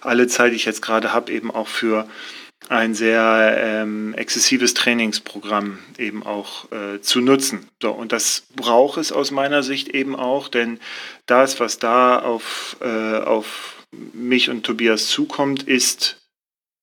alle 0.01 0.25
Zeit, 0.25 0.53
die 0.53 0.55
ich 0.55 0.65
jetzt 0.65 0.81
gerade 0.81 1.13
habe, 1.13 1.31
eben 1.31 1.51
auch 1.51 1.67
für 1.67 2.07
ein 2.69 2.95
sehr 2.95 3.55
ähm, 3.57 4.13
exzessives 4.15 4.73
Trainingsprogramm 4.73 5.79
eben 5.97 6.23
auch 6.23 6.71
äh, 6.71 7.01
zu 7.01 7.21
nutzen. 7.21 7.67
So, 7.81 7.91
und 7.91 8.11
das 8.11 8.43
braucht 8.55 8.97
es 8.97 9.11
aus 9.11 9.31
meiner 9.31 9.63
Sicht 9.63 9.89
eben 9.89 10.15
auch, 10.15 10.47
denn 10.47 10.79
das, 11.25 11.59
was 11.59 11.79
da 11.79 12.19
auf, 12.19 12.77
äh, 12.81 13.17
auf 13.17 13.85
mich 14.13 14.49
und 14.49 14.63
Tobias 14.63 15.07
zukommt, 15.07 15.63
ist, 15.63 16.21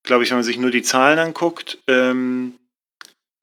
glaube 0.03 0.23
ich, 0.23 0.29
wenn 0.29 0.37
man 0.37 0.45
sich 0.45 0.57
nur 0.57 0.71
die 0.71 0.83
Zahlen 0.83 1.19
anguckt, 1.19 1.79
ähm, 1.87 2.53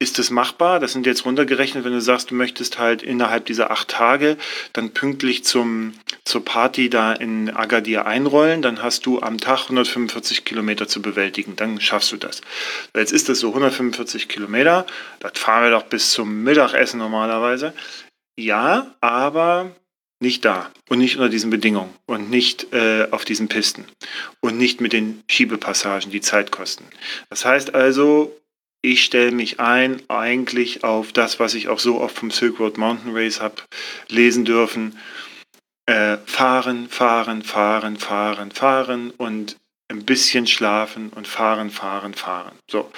ist 0.09 0.17
es 0.17 0.31
machbar? 0.31 0.79
Das 0.79 0.93
sind 0.93 1.05
jetzt 1.05 1.23
runtergerechnet, 1.23 1.85
wenn 1.85 1.91
du 1.91 2.01
sagst, 2.01 2.31
du 2.31 2.35
möchtest 2.35 2.79
halt 2.79 3.03
innerhalb 3.03 3.45
dieser 3.45 3.69
acht 3.69 3.89
Tage 3.89 4.37
dann 4.73 4.89
pünktlich 4.89 5.43
zum, 5.43 5.93
zur 6.25 6.43
Party 6.43 6.89
da 6.89 7.13
in 7.13 7.51
Agadir 7.55 8.07
einrollen, 8.07 8.63
dann 8.63 8.81
hast 8.81 9.05
du 9.05 9.21
am 9.21 9.37
Tag 9.37 9.65
145 9.65 10.45
Kilometer 10.45 10.87
zu 10.87 11.03
bewältigen. 11.03 11.55
Dann 11.55 11.79
schaffst 11.79 12.11
du 12.11 12.17
das. 12.17 12.41
Jetzt 12.95 13.11
ist 13.11 13.29
das 13.29 13.39
so 13.39 13.49
145 13.49 14.27
Kilometer. 14.27 14.87
Das 15.19 15.33
fahren 15.35 15.65
wir 15.65 15.69
doch 15.69 15.83
bis 15.83 16.11
zum 16.11 16.43
Mittagessen 16.43 16.97
normalerweise. 16.97 17.73
Ja, 18.35 18.95
aber 19.01 19.75
nicht 20.19 20.43
da 20.43 20.71
und 20.89 20.97
nicht 20.97 21.17
unter 21.17 21.29
diesen 21.29 21.51
Bedingungen 21.51 21.93
und 22.07 22.31
nicht 22.31 22.73
äh, 22.73 23.07
auf 23.11 23.25
diesen 23.25 23.47
Pisten 23.47 23.85
und 24.41 24.57
nicht 24.57 24.81
mit 24.81 24.91
den 24.91 25.23
Schiebepassagen, 25.29 26.11
die 26.11 26.21
Zeit 26.21 26.51
kosten. 26.51 26.85
Das 27.29 27.45
heißt 27.45 27.75
also, 27.75 28.35
ich 28.81 29.03
stelle 29.03 29.31
mich 29.31 29.59
ein 29.59 30.01
eigentlich 30.09 30.83
auf 30.83 31.11
das, 31.11 31.39
was 31.39 31.53
ich 31.53 31.67
auch 31.67 31.77
so 31.79 31.99
oft 31.99 32.17
vom 32.17 32.31
Silk 32.31 32.59
Road 32.59 32.77
Mountain 32.77 33.15
Race 33.15 33.41
habe 33.41 33.61
lesen 34.07 34.45
dürfen. 34.45 34.97
Äh, 35.85 36.17
fahren, 36.25 36.87
fahren, 36.87 37.43
fahren, 37.43 37.97
fahren, 37.97 38.51
fahren 38.51 39.11
und 39.11 39.57
ein 39.91 40.05
bisschen 40.05 40.47
schlafen 40.47 41.09
und 41.09 41.27
fahren, 41.27 41.71
fahren, 41.71 42.13
fahren. 42.13 42.57
So. 42.69 42.89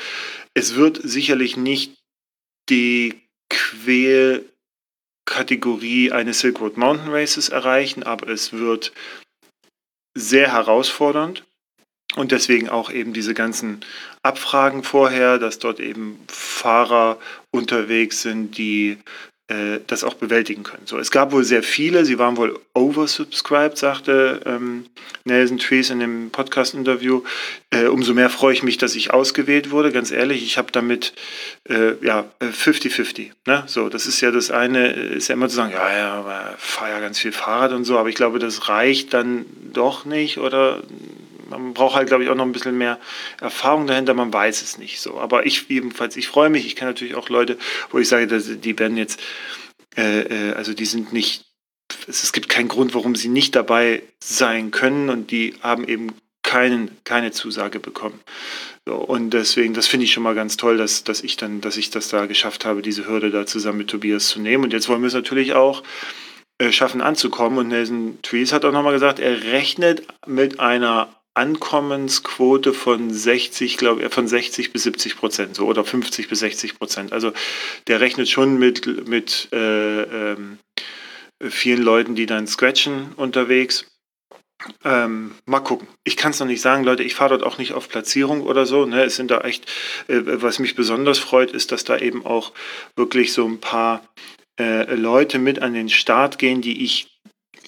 Es 0.53 0.75
wird 0.75 0.99
sicherlich 1.01 1.57
nicht 1.57 1.97
die 2.69 3.19
Quälkategorie 3.49 6.11
eines 6.11 6.41
Silk 6.41 6.59
Road 6.59 6.77
Mountain 6.77 7.09
Races 7.09 7.49
erreichen, 7.49 8.03
aber 8.03 8.27
es 8.27 8.53
wird 8.53 8.93
sehr 10.13 10.51
herausfordernd 10.51 11.43
und 12.15 12.31
deswegen 12.31 12.69
auch 12.69 12.91
eben 12.91 13.13
diese 13.13 13.33
ganzen 13.33 13.81
Abfragen 14.23 14.83
vorher, 14.83 15.39
dass 15.39 15.59
dort 15.59 15.79
eben 15.79 16.19
Fahrer 16.27 17.17
unterwegs 17.51 18.21
sind, 18.21 18.57
die 18.57 18.97
äh, 19.51 19.79
das 19.87 20.03
auch 20.03 20.13
bewältigen 20.13 20.63
können. 20.63 20.83
So, 20.85 20.97
es 20.97 21.11
gab 21.11 21.31
wohl 21.33 21.43
sehr 21.43 21.63
viele, 21.63 22.05
sie 22.05 22.19
waren 22.19 22.37
wohl 22.37 22.57
oversubscribed, 22.73 23.77
sagte 23.77 24.39
ähm, 24.45 24.85
Nelson 25.25 25.57
Trees 25.57 25.89
in 25.89 25.99
dem 25.99 26.29
Podcast-Interview. 26.31 27.23
Äh, 27.69 27.87
umso 27.87 28.13
mehr 28.13 28.29
freue 28.29 28.53
ich 28.53 28.63
mich, 28.63 28.77
dass 28.77 28.95
ich 28.95 29.11
ausgewählt 29.13 29.71
wurde. 29.71 29.91
Ganz 29.91 30.11
ehrlich, 30.11 30.43
ich 30.43 30.57
habe 30.57 30.71
damit 30.71 31.13
äh, 31.67 31.93
ja 32.01 32.25
50-50. 32.41 33.31
Ne? 33.45 33.63
So, 33.67 33.89
das 33.89 34.05
ist 34.05 34.21
ja 34.21 34.31
das 34.31 34.51
eine, 34.51 34.91
ist 34.91 35.27
ja 35.27 35.33
immer 35.33 35.49
zu 35.49 35.55
sagen, 35.55 35.73
ja, 35.73 35.97
ja, 35.97 36.55
fahre 36.57 36.91
ja 36.91 36.99
ganz 36.99 37.19
viel 37.19 37.33
Fahrrad 37.33 37.73
und 37.73 37.83
so, 37.83 37.97
aber 37.97 38.09
ich 38.09 38.15
glaube, 38.15 38.39
das 38.39 38.69
reicht 38.69 39.13
dann 39.13 39.45
doch 39.73 40.05
nicht 40.05 40.37
oder 40.37 40.81
man 41.51 41.73
braucht 41.73 41.95
halt, 41.95 42.07
glaube 42.07 42.23
ich, 42.23 42.29
auch 42.29 42.35
noch 42.35 42.45
ein 42.45 42.51
bisschen 42.51 42.77
mehr 42.77 42.99
Erfahrung 43.39 43.87
dahinter. 43.87 44.13
Man 44.13 44.33
weiß 44.33 44.61
es 44.61 44.77
nicht 44.77 44.99
so. 44.99 45.19
Aber 45.19 45.45
ich 45.45 45.67
jedenfalls, 45.69 46.17
ich 46.17 46.27
freue 46.27 46.49
mich. 46.49 46.65
Ich 46.65 46.75
kenne 46.75 46.91
natürlich 46.91 47.15
auch 47.15 47.29
Leute, 47.29 47.57
wo 47.91 47.99
ich 47.99 48.07
sage, 48.07 48.27
die 48.27 48.79
werden 48.79 48.97
jetzt, 48.97 49.19
äh, 49.97 50.21
äh, 50.21 50.53
also 50.53 50.73
die 50.73 50.85
sind 50.85 51.13
nicht, 51.13 51.45
es 52.07 52.31
gibt 52.33 52.49
keinen 52.49 52.67
Grund, 52.67 52.93
warum 52.95 53.15
sie 53.15 53.29
nicht 53.29 53.55
dabei 53.55 54.01
sein 54.23 54.71
können 54.71 55.09
und 55.09 55.31
die 55.31 55.55
haben 55.61 55.87
eben 55.87 56.13
keinen, 56.43 56.97
keine 57.03 57.31
Zusage 57.31 57.79
bekommen. 57.79 58.19
So, 58.85 58.95
und 58.95 59.29
deswegen, 59.31 59.73
das 59.73 59.87
finde 59.87 60.05
ich 60.05 60.11
schon 60.11 60.23
mal 60.23 60.35
ganz 60.35 60.57
toll, 60.57 60.77
dass, 60.77 61.03
dass 61.03 61.21
ich 61.21 61.37
dann, 61.37 61.61
dass 61.61 61.77
ich 61.77 61.91
das 61.91 62.07
da 62.07 62.25
geschafft 62.25 62.65
habe, 62.65 62.81
diese 62.81 63.07
Hürde 63.07 63.29
da 63.29 63.45
zusammen 63.45 63.79
mit 63.79 63.89
Tobias 63.89 64.27
zu 64.27 64.41
nehmen. 64.41 64.63
Und 64.63 64.73
jetzt 64.73 64.89
wollen 64.89 65.01
wir 65.01 65.07
es 65.07 65.13
natürlich 65.13 65.53
auch 65.53 65.83
äh, 66.57 66.71
schaffen 66.71 67.01
anzukommen. 67.01 67.59
Und 67.59 67.67
Nelson 67.67 68.19
Trees 68.21 68.53
hat 68.53 68.65
auch 68.65 68.71
nochmal 68.71 68.93
gesagt, 68.93 69.19
er 69.19 69.43
rechnet 69.43 70.03
mit 70.25 70.59
einer 70.59 71.09
Ankommensquote 71.33 72.73
von 72.73 73.11
60, 73.11 73.77
glaube 73.77 74.03
ich, 74.03 74.13
von 74.13 74.27
60 74.27 74.73
bis 74.73 74.83
70 74.83 75.15
Prozent, 75.15 75.55
so 75.55 75.65
oder 75.65 75.85
50 75.85 76.27
bis 76.27 76.39
60 76.39 76.77
Prozent. 76.77 77.13
Also 77.13 77.31
der 77.87 78.01
rechnet 78.01 78.29
schon 78.29 78.59
mit, 78.59 79.07
mit 79.07 79.47
äh, 79.53 80.01
ähm, 80.31 80.59
vielen 81.39 81.81
Leuten, 81.81 82.15
die 82.15 82.25
dann 82.25 82.47
scratchen 82.47 83.13
unterwegs. 83.15 83.85
Ähm, 84.83 85.33
mal 85.45 85.61
gucken. 85.61 85.87
Ich 86.03 86.17
kann 86.17 86.31
es 86.31 86.39
noch 86.39 86.47
nicht 86.47 86.61
sagen, 86.61 86.83
Leute. 86.83 87.03
Ich 87.03 87.15
fahre 87.15 87.31
dort 87.37 87.43
auch 87.43 87.57
nicht 87.57 87.73
auf 87.73 87.89
Platzierung 87.89 88.43
oder 88.43 88.65
so. 88.65 88.85
Ne? 88.85 89.03
Es 89.03 89.15
sind 89.15 89.31
da 89.31 89.41
echt, 89.41 89.65
äh, 90.07 90.21
was 90.23 90.59
mich 90.59 90.75
besonders 90.75 91.17
freut, 91.17 91.51
ist, 91.51 91.71
dass 91.71 91.83
da 91.83 91.97
eben 91.97 92.25
auch 92.25 92.51
wirklich 92.95 93.33
so 93.33 93.45
ein 93.47 93.59
paar 93.59 94.03
äh, 94.59 94.93
Leute 94.93 95.39
mit 95.39 95.61
an 95.61 95.73
den 95.73 95.89
Start 95.89 96.37
gehen, 96.37 96.61
die 96.61 96.83
ich 96.83 97.10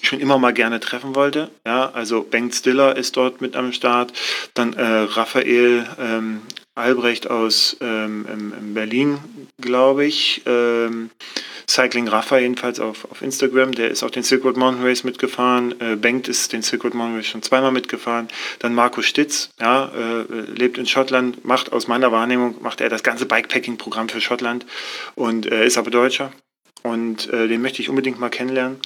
schon 0.06 0.20
immer 0.20 0.38
mal 0.38 0.52
gerne 0.52 0.80
treffen 0.80 1.14
wollte. 1.14 1.50
Ja, 1.66 1.90
also 1.90 2.22
Bengt 2.22 2.54
Stiller 2.54 2.96
ist 2.96 3.16
dort 3.16 3.40
mit 3.40 3.56
am 3.56 3.72
Start, 3.72 4.12
dann 4.54 4.72
äh, 4.74 4.82
Raphael 4.82 5.86
ähm, 5.98 6.42
Albrecht 6.74 7.30
aus 7.30 7.76
ähm, 7.80 8.26
in 8.28 8.74
Berlin, 8.74 9.18
glaube 9.60 10.04
ich. 10.06 10.42
Ähm, 10.46 11.10
Cycling 11.68 12.08
Rafa 12.08 12.38
jedenfalls 12.38 12.80
auf, 12.80 13.10
auf 13.10 13.22
Instagram, 13.22 13.72
der 13.72 13.90
ist 13.90 14.02
auch 14.02 14.10
den 14.10 14.22
Silk 14.22 14.44
Road 14.44 14.56
Mountain 14.56 14.84
Race 14.84 15.04
mitgefahren. 15.04 15.80
Äh, 15.80 15.96
Bengt 15.96 16.28
ist 16.28 16.52
den 16.52 16.62
Silk 16.62 16.84
Road 16.84 16.94
Mountain 16.94 17.16
Race 17.16 17.26
schon 17.26 17.42
zweimal 17.42 17.72
mitgefahren. 17.72 18.28
Dann 18.58 18.74
Marco 18.74 19.02
Stitz, 19.02 19.50
ja, 19.60 19.90
äh, 19.94 20.24
lebt 20.50 20.76
in 20.76 20.86
Schottland, 20.86 21.44
macht 21.44 21.72
aus 21.72 21.86
meiner 21.86 22.12
Wahrnehmung, 22.12 22.56
macht 22.60 22.80
er 22.80 22.88
das 22.88 23.02
ganze 23.02 23.26
Bikepacking-Programm 23.26 24.08
für 24.08 24.20
Schottland 24.20 24.66
und 25.14 25.50
äh, 25.50 25.64
ist 25.64 25.78
aber 25.78 25.90
Deutscher 25.90 26.32
und 26.84 27.32
äh, 27.32 27.48
den 27.48 27.62
möchte 27.62 27.80
ich 27.80 27.88
unbedingt 27.88 28.20
mal 28.20 28.28
kennenlernen. 28.28 28.78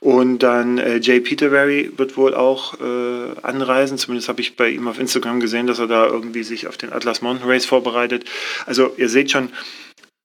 Und 0.00 0.38
dann 0.38 0.78
äh, 0.78 0.96
Jay 0.96 1.20
Peterberry 1.20 1.92
wird 1.96 2.16
wohl 2.16 2.34
auch 2.34 2.80
äh, 2.80 3.40
anreisen, 3.42 3.98
zumindest 3.98 4.28
habe 4.28 4.40
ich 4.40 4.56
bei 4.56 4.70
ihm 4.70 4.88
auf 4.88 4.98
Instagram 4.98 5.38
gesehen, 5.38 5.66
dass 5.66 5.78
er 5.78 5.86
da 5.86 6.06
irgendwie 6.06 6.44
sich 6.44 6.66
auf 6.66 6.78
den 6.78 6.92
Atlas 6.92 7.20
Mountain 7.20 7.48
Race 7.48 7.66
vorbereitet. 7.66 8.24
Also 8.64 8.94
ihr 8.96 9.08
seht 9.08 9.30
schon, 9.30 9.50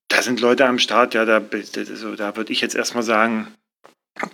da 0.08 0.22
sind 0.22 0.40
Leute 0.40 0.66
am 0.66 0.78
Start, 0.78 1.12
ja, 1.14 1.26
da, 1.26 1.42
also, 1.76 2.16
da 2.16 2.36
würde 2.36 2.52
ich 2.52 2.62
jetzt 2.62 2.74
erstmal 2.74 3.02
sagen, 3.02 3.48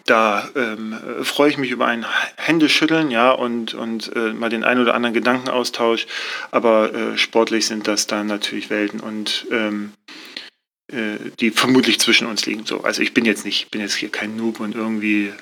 da 0.06 0.48
ähm, 0.54 0.96
freue 1.22 1.50
ich 1.50 1.58
mich 1.58 1.70
über 1.70 1.86
ein 1.86 2.06
Händeschütteln, 2.36 3.10
ja, 3.10 3.32
und, 3.32 3.74
und 3.74 4.14
äh, 4.16 4.32
mal 4.32 4.48
den 4.48 4.64
ein 4.64 4.78
oder 4.78 4.94
anderen 4.94 5.14
Gedankenaustausch. 5.14 6.06
Aber 6.52 6.94
äh, 6.94 7.18
sportlich 7.18 7.66
sind 7.66 7.86
das 7.86 8.06
dann 8.06 8.28
natürlich 8.28 8.70
Welten 8.70 9.00
und 9.00 9.46
ähm, 9.50 9.92
äh, 10.06 10.43
die 10.90 11.50
vermutlich 11.50 11.98
zwischen 11.98 12.26
uns 12.26 12.44
liegen. 12.46 12.66
So, 12.66 12.82
also 12.82 13.02
ich 13.02 13.14
bin 13.14 13.24
jetzt 13.24 13.44
nicht, 13.44 13.70
bin 13.70 13.80
jetzt 13.80 13.94
hier 13.94 14.10
kein 14.10 14.36
Noob 14.36 14.60
und 14.60 14.74
irgendwie 14.74 15.32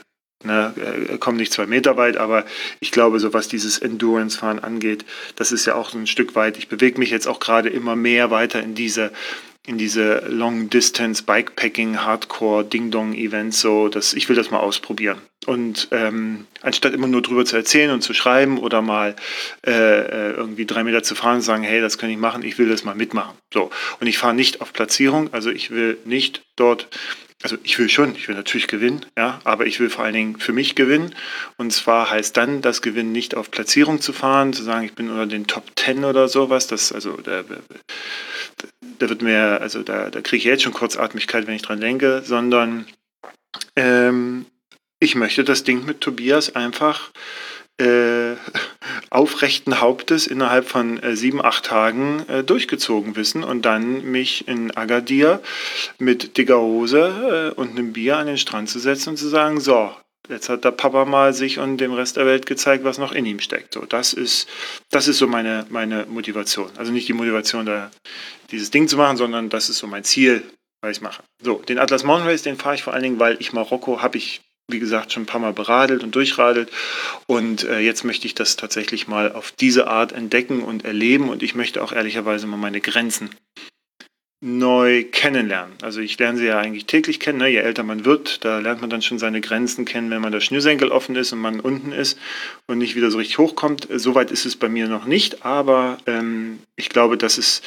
ne, 0.44 0.72
äh, 1.10 1.18
komme 1.18 1.38
nicht 1.38 1.52
zwei 1.52 1.66
Meter 1.66 1.96
weit, 1.96 2.16
aber 2.16 2.44
ich 2.80 2.90
glaube, 2.90 3.20
so 3.20 3.32
was 3.32 3.48
dieses 3.48 3.78
Endurance-Fahren 3.78 4.60
angeht, 4.60 5.04
das 5.36 5.52
ist 5.52 5.66
ja 5.66 5.74
auch 5.74 5.90
so 5.90 5.98
ein 5.98 6.06
Stück 6.06 6.34
weit. 6.34 6.56
Ich 6.58 6.68
bewege 6.68 6.98
mich 6.98 7.10
jetzt 7.10 7.26
auch 7.26 7.40
gerade 7.40 7.68
immer 7.68 7.96
mehr 7.96 8.30
weiter 8.30 8.62
in 8.62 8.74
diese 8.74 9.12
in 9.64 9.78
diese 9.78 10.26
Long 10.28 10.70
Distance 10.70 11.22
Bikepacking 11.22 12.02
Hardcore 12.02 12.64
Ding 12.64 12.90
Dong 12.90 13.14
Events 13.14 13.60
so, 13.60 13.88
dass 13.88 14.12
ich 14.12 14.28
will 14.28 14.34
das 14.34 14.50
mal 14.50 14.58
ausprobieren. 14.58 15.20
Und 15.46 15.88
ähm, 15.90 16.46
anstatt 16.60 16.94
immer 16.94 17.08
nur 17.08 17.20
drüber 17.20 17.44
zu 17.44 17.56
erzählen 17.56 17.90
und 17.90 18.02
zu 18.02 18.14
schreiben 18.14 18.58
oder 18.58 18.80
mal 18.80 19.16
äh, 19.66 19.72
äh, 19.72 20.32
irgendwie 20.32 20.66
drei 20.66 20.84
Meter 20.84 21.02
zu 21.02 21.16
fahren 21.16 21.36
und 21.36 21.42
sagen, 21.42 21.64
hey, 21.64 21.80
das 21.80 21.98
kann 21.98 22.10
ich 22.10 22.16
machen, 22.16 22.44
ich 22.44 22.58
will 22.58 22.68
das 22.68 22.84
mal 22.84 22.94
mitmachen. 22.94 23.36
So. 23.52 23.70
Und 23.98 24.06
ich 24.06 24.18
fahre 24.18 24.34
nicht 24.34 24.60
auf 24.60 24.72
Platzierung, 24.72 25.32
also 25.32 25.50
ich 25.50 25.72
will 25.72 25.98
nicht 26.04 26.42
dort, 26.54 26.86
also 27.42 27.56
ich 27.64 27.76
will 27.80 27.88
schon, 27.88 28.14
ich 28.14 28.28
will 28.28 28.36
natürlich 28.36 28.68
gewinnen, 28.68 29.04
ja, 29.18 29.40
aber 29.42 29.66
ich 29.66 29.80
will 29.80 29.90
vor 29.90 30.04
allen 30.04 30.14
Dingen 30.14 30.38
für 30.38 30.52
mich 30.52 30.76
gewinnen. 30.76 31.12
Und 31.56 31.72
zwar 31.72 32.08
heißt 32.08 32.36
dann 32.36 32.62
das 32.62 32.80
Gewinnen 32.80 33.10
nicht 33.10 33.34
auf 33.34 33.50
Platzierung 33.50 34.00
zu 34.00 34.12
fahren, 34.12 34.52
zu 34.52 34.62
sagen, 34.62 34.84
ich 34.84 34.94
bin 34.94 35.10
unter 35.10 35.26
den 35.26 35.48
Top 35.48 35.74
Ten 35.74 36.04
oder 36.04 36.28
sowas. 36.28 36.68
Das, 36.68 36.92
also 36.92 37.16
da, 37.16 37.42
da 39.00 39.08
wird 39.08 39.22
mir, 39.22 39.60
also 39.60 39.82
da, 39.82 40.08
da 40.08 40.20
kriege 40.20 40.38
ich 40.38 40.44
jetzt 40.44 40.62
schon 40.62 40.72
Kurzatmigkeit, 40.72 41.48
wenn 41.48 41.56
ich 41.56 41.62
dran 41.62 41.80
denke, 41.80 42.22
sondern 42.24 42.86
ähm, 43.74 44.46
ich 45.02 45.16
möchte 45.16 45.42
das 45.42 45.64
Ding 45.64 45.84
mit 45.84 46.00
Tobias 46.00 46.54
einfach 46.54 47.10
äh, 47.80 48.34
aufrechten 49.10 49.80
Hauptes 49.80 50.28
innerhalb 50.28 50.68
von 50.68 51.02
äh, 51.02 51.16
sieben, 51.16 51.44
acht 51.44 51.64
Tagen 51.64 52.24
äh, 52.28 52.44
durchgezogen 52.44 53.16
wissen 53.16 53.42
und 53.42 53.62
dann 53.62 54.04
mich 54.04 54.46
in 54.46 54.70
Agadir 54.76 55.42
mit 55.98 56.38
dicker 56.38 56.60
Hose 56.60 57.52
äh, 57.56 57.60
und 57.60 57.70
einem 57.70 57.92
Bier 57.92 58.18
an 58.18 58.28
den 58.28 58.38
Strand 58.38 58.70
zu 58.70 58.78
setzen 58.78 59.10
und 59.10 59.16
zu 59.16 59.28
sagen, 59.28 59.58
so, 59.58 59.90
jetzt 60.28 60.48
hat 60.48 60.64
der 60.64 60.70
Papa 60.70 61.04
mal 61.04 61.34
sich 61.34 61.58
und 61.58 61.78
dem 61.78 61.92
Rest 61.92 62.16
der 62.16 62.26
Welt 62.26 62.46
gezeigt, 62.46 62.84
was 62.84 62.98
noch 62.98 63.10
in 63.10 63.26
ihm 63.26 63.40
steckt. 63.40 63.74
So, 63.74 63.84
das 63.84 64.12
ist, 64.12 64.48
das 64.92 65.08
ist 65.08 65.18
so 65.18 65.26
meine, 65.26 65.66
meine 65.68 66.06
Motivation. 66.06 66.70
Also 66.76 66.92
nicht 66.92 67.08
die 67.08 67.12
Motivation, 67.12 67.66
da, 67.66 67.90
dieses 68.52 68.70
Ding 68.70 68.86
zu 68.86 68.96
machen, 68.96 69.16
sondern 69.16 69.48
das 69.48 69.68
ist 69.68 69.78
so 69.78 69.88
mein 69.88 70.04
Ziel, 70.04 70.44
was 70.80 70.98
ich 70.98 71.02
mache. 71.02 71.24
So, 71.42 71.54
den 71.56 71.80
Atlas 71.80 72.04
Mountain 72.04 72.28
Race, 72.28 72.42
den 72.42 72.56
fahre 72.56 72.76
ich 72.76 72.84
vor 72.84 72.92
allen 72.92 73.02
Dingen, 73.02 73.18
weil 73.18 73.36
ich 73.40 73.52
Marokko 73.52 74.00
habe 74.00 74.16
ich 74.16 74.42
wie 74.68 74.78
gesagt, 74.78 75.12
schon 75.12 75.24
ein 75.24 75.26
paar 75.26 75.40
Mal 75.40 75.52
beradelt 75.52 76.02
und 76.02 76.14
durchradelt. 76.14 76.70
Und 77.26 77.64
äh, 77.64 77.80
jetzt 77.80 78.04
möchte 78.04 78.26
ich 78.26 78.34
das 78.34 78.56
tatsächlich 78.56 79.08
mal 79.08 79.32
auf 79.32 79.52
diese 79.52 79.86
Art 79.86 80.12
entdecken 80.12 80.62
und 80.62 80.84
erleben. 80.84 81.28
Und 81.28 81.42
ich 81.42 81.54
möchte 81.54 81.82
auch 81.82 81.92
ehrlicherweise 81.92 82.46
mal 82.46 82.56
meine 82.56 82.80
Grenzen 82.80 83.30
neu 84.44 85.04
kennenlernen. 85.04 85.72
Also 85.82 86.00
ich 86.00 86.18
lerne 86.18 86.36
sie 86.36 86.46
ja 86.46 86.58
eigentlich 86.58 86.86
täglich 86.86 87.20
kennen. 87.20 87.38
Ne? 87.38 87.46
Je 87.46 87.58
älter 87.58 87.84
man 87.84 88.04
wird, 88.04 88.44
da 88.44 88.58
lernt 88.58 88.80
man 88.80 88.90
dann 88.90 89.00
schon 89.00 89.20
seine 89.20 89.40
Grenzen 89.40 89.84
kennen, 89.84 90.10
wenn 90.10 90.20
man 90.20 90.32
der 90.32 90.40
Schnürsenkel 90.40 90.90
offen 90.90 91.14
ist 91.14 91.32
und 91.32 91.38
man 91.38 91.60
unten 91.60 91.92
ist 91.92 92.18
und 92.66 92.78
nicht 92.78 92.96
wieder 92.96 93.12
so 93.12 93.18
richtig 93.18 93.38
hochkommt. 93.38 93.86
Soweit 93.88 94.32
ist 94.32 94.44
es 94.44 94.56
bei 94.56 94.68
mir 94.68 94.88
noch 94.88 95.04
nicht, 95.04 95.46
aber 95.46 95.98
ähm, 96.06 96.58
ich 96.74 96.88
glaube, 96.88 97.16
dass 97.16 97.38
es 97.38 97.62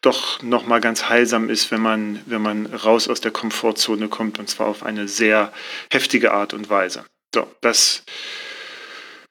doch 0.00 0.42
nochmal 0.42 0.80
ganz 0.80 1.08
heilsam 1.08 1.48
ist, 1.48 1.70
wenn 1.70 1.80
man, 1.80 2.20
wenn 2.26 2.42
man 2.42 2.66
raus 2.66 3.08
aus 3.08 3.20
der 3.20 3.30
Komfortzone 3.30 4.08
kommt 4.08 4.40
und 4.40 4.48
zwar 4.48 4.66
auf 4.66 4.82
eine 4.82 5.06
sehr 5.06 5.52
heftige 5.92 6.32
Art 6.32 6.54
und 6.54 6.68
Weise. 6.68 7.04
So, 7.32 7.46
das 7.60 8.02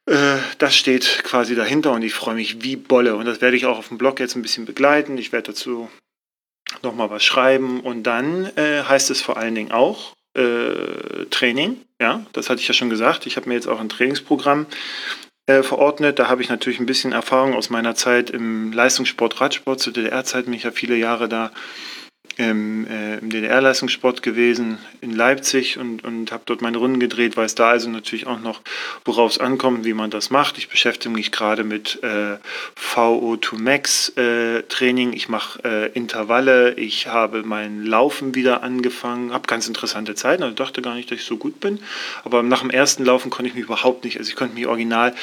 äh, 0.05 0.37
das 0.59 0.77
steht 0.77 1.23
quasi 1.25 1.55
dahinter 1.55 1.91
und 1.91 2.03
ich 2.03 2.13
freue 2.13 2.35
mich 2.35 2.63
wie 2.63 2.77
Bolle. 2.77 3.15
Und 3.15 3.25
das 3.25 3.41
werde 3.41 3.57
ich 3.57 3.65
auch 3.65 3.79
auf 3.79 3.89
dem 3.89 3.97
Blog 3.97 4.21
jetzt 4.21 4.35
ein 4.35 4.41
bisschen 4.41 4.65
begleiten. 4.65 5.17
Ich 5.17 5.33
werde 5.33 5.51
dazu 5.51 5.89
nochmal 6.85 7.09
was 7.09 7.23
schreiben 7.23 7.81
und 7.81 8.03
dann 8.03 8.45
äh, 8.55 8.83
heißt 8.83 9.11
es 9.11 9.21
vor 9.21 9.37
allen 9.37 9.55
Dingen 9.55 9.71
auch 9.71 10.13
äh, 10.35 11.25
Training. 11.29 11.81
Ja, 12.01 12.25
das 12.33 12.49
hatte 12.49 12.61
ich 12.61 12.67
ja 12.67 12.73
schon 12.73 12.89
gesagt. 12.89 13.25
Ich 13.25 13.35
habe 13.35 13.49
mir 13.49 13.55
jetzt 13.55 13.67
auch 13.67 13.79
ein 13.79 13.89
Trainingsprogramm 13.89 14.65
äh, 15.47 15.63
verordnet. 15.63 16.19
Da 16.19 16.27
habe 16.27 16.41
ich 16.41 16.49
natürlich 16.49 16.79
ein 16.79 16.85
bisschen 16.85 17.11
Erfahrung 17.11 17.53
aus 17.53 17.69
meiner 17.69 17.95
Zeit 17.95 18.29
im 18.29 18.71
Leistungssport, 18.71 19.39
Radsport. 19.41 19.79
Zu 19.79 19.91
DDR-Zeiten 19.91 20.45
bin 20.45 20.55
ich 20.55 20.63
ja 20.63 20.71
viele 20.71 20.95
Jahre 20.95 21.29
da 21.29 21.51
im, 22.37 22.85
äh, 22.87 23.17
im 23.17 23.29
DDR-Leistungssport 23.29 24.21
gewesen 24.21 24.77
in 25.01 25.11
Leipzig 25.11 25.77
und, 25.77 26.03
und 26.03 26.31
habe 26.31 26.43
dort 26.45 26.61
meine 26.61 26.77
Runden 26.77 26.99
gedreht, 26.99 27.37
weiß 27.37 27.55
da 27.55 27.69
also 27.69 27.89
natürlich 27.89 28.27
auch 28.27 28.39
noch, 28.39 28.61
worauf 29.05 29.31
es 29.31 29.37
ankommt, 29.39 29.85
wie 29.85 29.93
man 29.93 30.09
das 30.09 30.29
macht. 30.29 30.57
Ich 30.57 30.69
beschäftige 30.69 31.13
mich 31.13 31.31
gerade 31.31 31.63
mit 31.63 31.99
äh, 32.03 32.37
VO2 32.77 33.57
Max 33.57 34.09
äh, 34.17 34.63
Training. 34.63 35.13
Ich 35.13 35.29
mache 35.29 35.63
äh, 35.63 35.91
Intervalle. 35.93 36.73
Ich 36.75 37.07
habe 37.07 37.43
mein 37.43 37.85
Laufen 37.85 38.35
wieder 38.35 38.63
angefangen. 38.63 39.33
Habe 39.33 39.47
ganz 39.47 39.67
interessante 39.67 40.15
Zeiten. 40.15 40.43
Also 40.43 40.55
dachte 40.55 40.81
gar 40.81 40.95
nicht, 40.95 41.11
dass 41.11 41.19
ich 41.19 41.25
so 41.25 41.37
gut 41.37 41.59
bin. 41.59 41.79
Aber 42.23 42.43
nach 42.43 42.61
dem 42.61 42.69
ersten 42.69 43.05
Laufen 43.05 43.29
konnte 43.29 43.49
ich 43.49 43.55
mich 43.55 43.63
überhaupt 43.63 44.03
nicht. 44.03 44.17
Also 44.17 44.29
ich 44.29 44.35
konnte 44.35 44.55
mich 44.55 44.67
original 44.67 45.13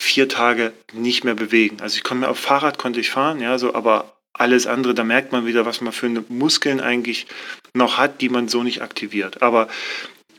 vier 0.00 0.28
Tage 0.28 0.72
nicht 0.92 1.24
mehr 1.24 1.34
bewegen. 1.34 1.78
Also 1.80 1.96
ich 1.96 2.04
konnte 2.04 2.22
mir 2.22 2.30
auf 2.30 2.38
Fahrrad 2.38 2.78
konnte 2.78 3.00
ich 3.00 3.10
fahren, 3.10 3.40
ja, 3.40 3.58
so, 3.58 3.74
aber 3.74 4.17
alles 4.38 4.66
andere, 4.66 4.94
da 4.94 5.04
merkt 5.04 5.32
man 5.32 5.46
wieder, 5.46 5.66
was 5.66 5.80
man 5.80 5.92
für 5.92 6.08
Muskeln 6.28 6.80
eigentlich 6.80 7.26
noch 7.74 7.98
hat, 7.98 8.20
die 8.20 8.28
man 8.28 8.48
so 8.48 8.62
nicht 8.62 8.82
aktiviert. 8.82 9.42
Aber 9.42 9.68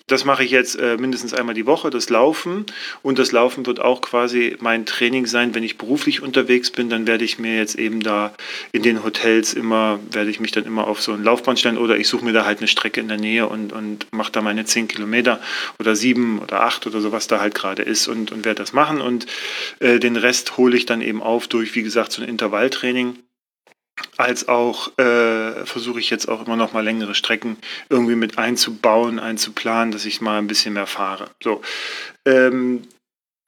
das 0.10 0.25
mache 0.25 0.44
ich 0.44 0.51
jetzt 0.51 0.75
äh, 0.75 0.98
mindestens 0.98 1.34
einmal 1.34 1.53
die 1.53 1.65
Woche, 1.65 1.89
das 1.89 2.10
Laufen. 2.10 2.65
Und 3.03 3.20
das 3.20 3.32
Laufen 3.32 3.65
wird 3.65 3.79
auch 3.79 4.01
quasi 4.01 4.58
mein 4.60 4.86
Training 4.86 5.25
sein, 5.27 5.53
wenn 5.53 5.63
ich 5.63 5.77
beruflich 5.77 6.22
unterwegs 6.22 6.72
bin, 6.72 6.89
dann 6.89 7.08
werde 7.08 7.24
ich 7.24 7.39
mir 7.39 7.56
jetzt 7.56 7.75
eben 7.75 8.01
da 8.01 8.34
in 8.72 8.82
den 8.82 9.03
Hotels 9.03 9.53
immer, 9.53 10.00
werde 10.12 10.32
ich 10.32 10.39
mich 10.39 10.51
dann 10.51 10.65
immer 10.65 10.88
auf 10.88 11.01
so 11.01 11.13
ein 11.13 11.24
Laufband 11.24 11.60
stellen 11.60 11.77
oder 11.77 11.98
ich 11.98 12.08
suche 12.08 12.25
mir 12.25 12.34
da 12.34 12.46
halt 12.46 12.60
eine 12.60 12.68
Strecke 12.68 13.00
in 13.00 13.08
der 13.08 13.18
Nähe 13.18 13.48
und, 13.48 13.72
und 13.72 14.08
mache 14.12 14.32
da 14.32 14.41
meine 14.41 14.65
10 14.65 14.88
Kilometer 14.88 15.39
oder 15.79 15.96
7 15.96 16.39
oder 16.39 16.63
8 16.63 16.88
oder 16.88 17.01
so, 17.01 17.12
was 17.12 17.27
da 17.27 17.39
halt 17.39 17.53
gerade 17.53 17.84
ist 17.84 18.08
und, 18.08 18.32
und 18.32 18.46
werde 18.46 18.62
das 18.62 18.74
machen. 18.74 19.01
Und 19.01 19.27
äh, 19.79 20.00
den 20.00 20.15
Rest 20.15 20.58
hole 20.58 20.75
ich 20.75 20.86
dann 20.86 21.01
eben 21.01 21.22
auf 21.22 21.48
durch, 21.48 21.75
wie 21.75 21.84
gesagt, 21.84 22.12
so 22.12 22.22
ein 22.22 22.27
Intervalltraining 22.27 23.15
als 24.18 24.48
auch 24.48 24.98
äh, 24.98 25.65
versuche 25.65 26.00
ich 26.00 26.10
jetzt 26.10 26.27
auch 26.27 26.46
immer 26.46 26.56
noch 26.56 26.74
mal 26.74 26.84
längere 26.84 27.15
Strecken 27.15 27.58
irgendwie 27.89 28.15
mit 28.15 28.38
einzubauen, 28.38 29.20
einzuplanen, 29.20 29.91
dass 29.91 30.06
ich 30.06 30.22
mal 30.22 30.38
ein 30.38 30.48
bisschen 30.48 30.74
mehr 30.74 30.88
fahre. 30.88 31.29
So, 31.41 31.62
ähm, 32.25 32.84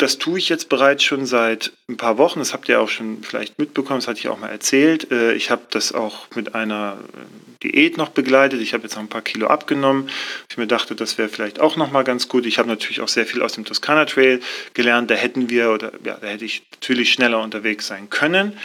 das 0.02 0.18
tue 0.18 0.40
ich 0.40 0.50
jetzt 0.50 0.68
bereits 0.70 1.04
schon 1.04 1.28
seit 1.28 1.74
ein 1.88 1.98
paar 1.98 2.18
Wochen. 2.18 2.40
Das 2.40 2.54
habt 2.54 2.68
ihr 2.70 2.82
auch 2.82 2.90
schon 2.90 3.22
vielleicht 3.22 3.60
mitbekommen. 3.60 4.00
Das 4.00 4.08
hatte 4.08 4.20
ich 4.20 4.30
auch 4.30 4.40
mal 4.40 4.50
erzählt. 4.50 5.12
Äh, 5.12 5.34
ich 5.34 5.52
habe 5.52 5.62
das 5.70 5.94
auch 5.94 6.28
mit 6.36 6.56
einer 6.56 6.98
äh, 7.14 7.64
Diät 7.64 7.98
noch 7.98 8.10
begleitet. 8.10 8.62
Ich 8.62 8.74
habe 8.74 8.84
jetzt 8.84 8.96
noch 8.96 9.04
ein 9.04 9.10
paar 9.10 9.22
Kilo 9.22 9.48
abgenommen. 9.48 10.10
Ich 10.50 10.58
mir 10.58 10.66
dachte, 10.66 10.96
das 10.96 11.20
wäre 11.20 11.30
vielleicht 11.30 11.60
auch 11.60 11.76
noch 11.76 11.92
mal 11.92 12.04
ganz 12.04 12.28
gut. 12.28 12.48
Ich 12.48 12.58
habe 12.58 12.68
natürlich 12.68 13.02
auch 13.02 13.08
sehr 13.08 13.28
viel 13.28 13.44
aus 13.44 13.54
dem 13.54 13.66
Toskana 13.66 14.06
Trail 14.06 14.40
gelernt. 14.74 15.12
Da 15.12 15.16
hätten 15.16 15.52
wir 15.52 15.70
oder 15.70 15.92
ja, 16.04 16.18
da 16.20 16.28
hätte 16.28 16.46
ich 16.46 16.64
natürlich 16.72 17.14
schneller 17.14 17.40
unterwegs 17.42 17.86
sein 17.86 18.10
können 18.10 18.58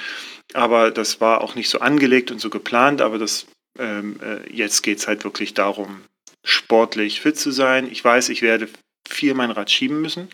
aber 0.55 0.91
das 0.91 1.21
war 1.21 1.41
auch 1.41 1.55
nicht 1.55 1.69
so 1.69 1.81
angelegt 1.81 2.31
und 2.31 2.41
so 2.41 2.51
geplant, 2.51 3.01
aber 3.01 3.19
das, 3.19 3.47
ähm, 3.79 4.19
äh, 4.23 4.53
jetzt 4.53 4.83
geht 4.83 4.99
es 4.99 5.09
halt 5.09 5.25
wirklich 5.25 5.55
darum, 5.55 6.03
sportlich 6.45 7.21
fit 7.21 7.39
zu 7.39 7.51
sein. 7.51 7.91
Ich 7.91 8.05
weiß, 8.05 8.29
ich 8.29 8.43
werde 8.43 8.69
viel 9.09 9.35
mein 9.35 9.51
Rad 9.51 9.71
schieben 9.71 10.01
müssen. 10.01 10.29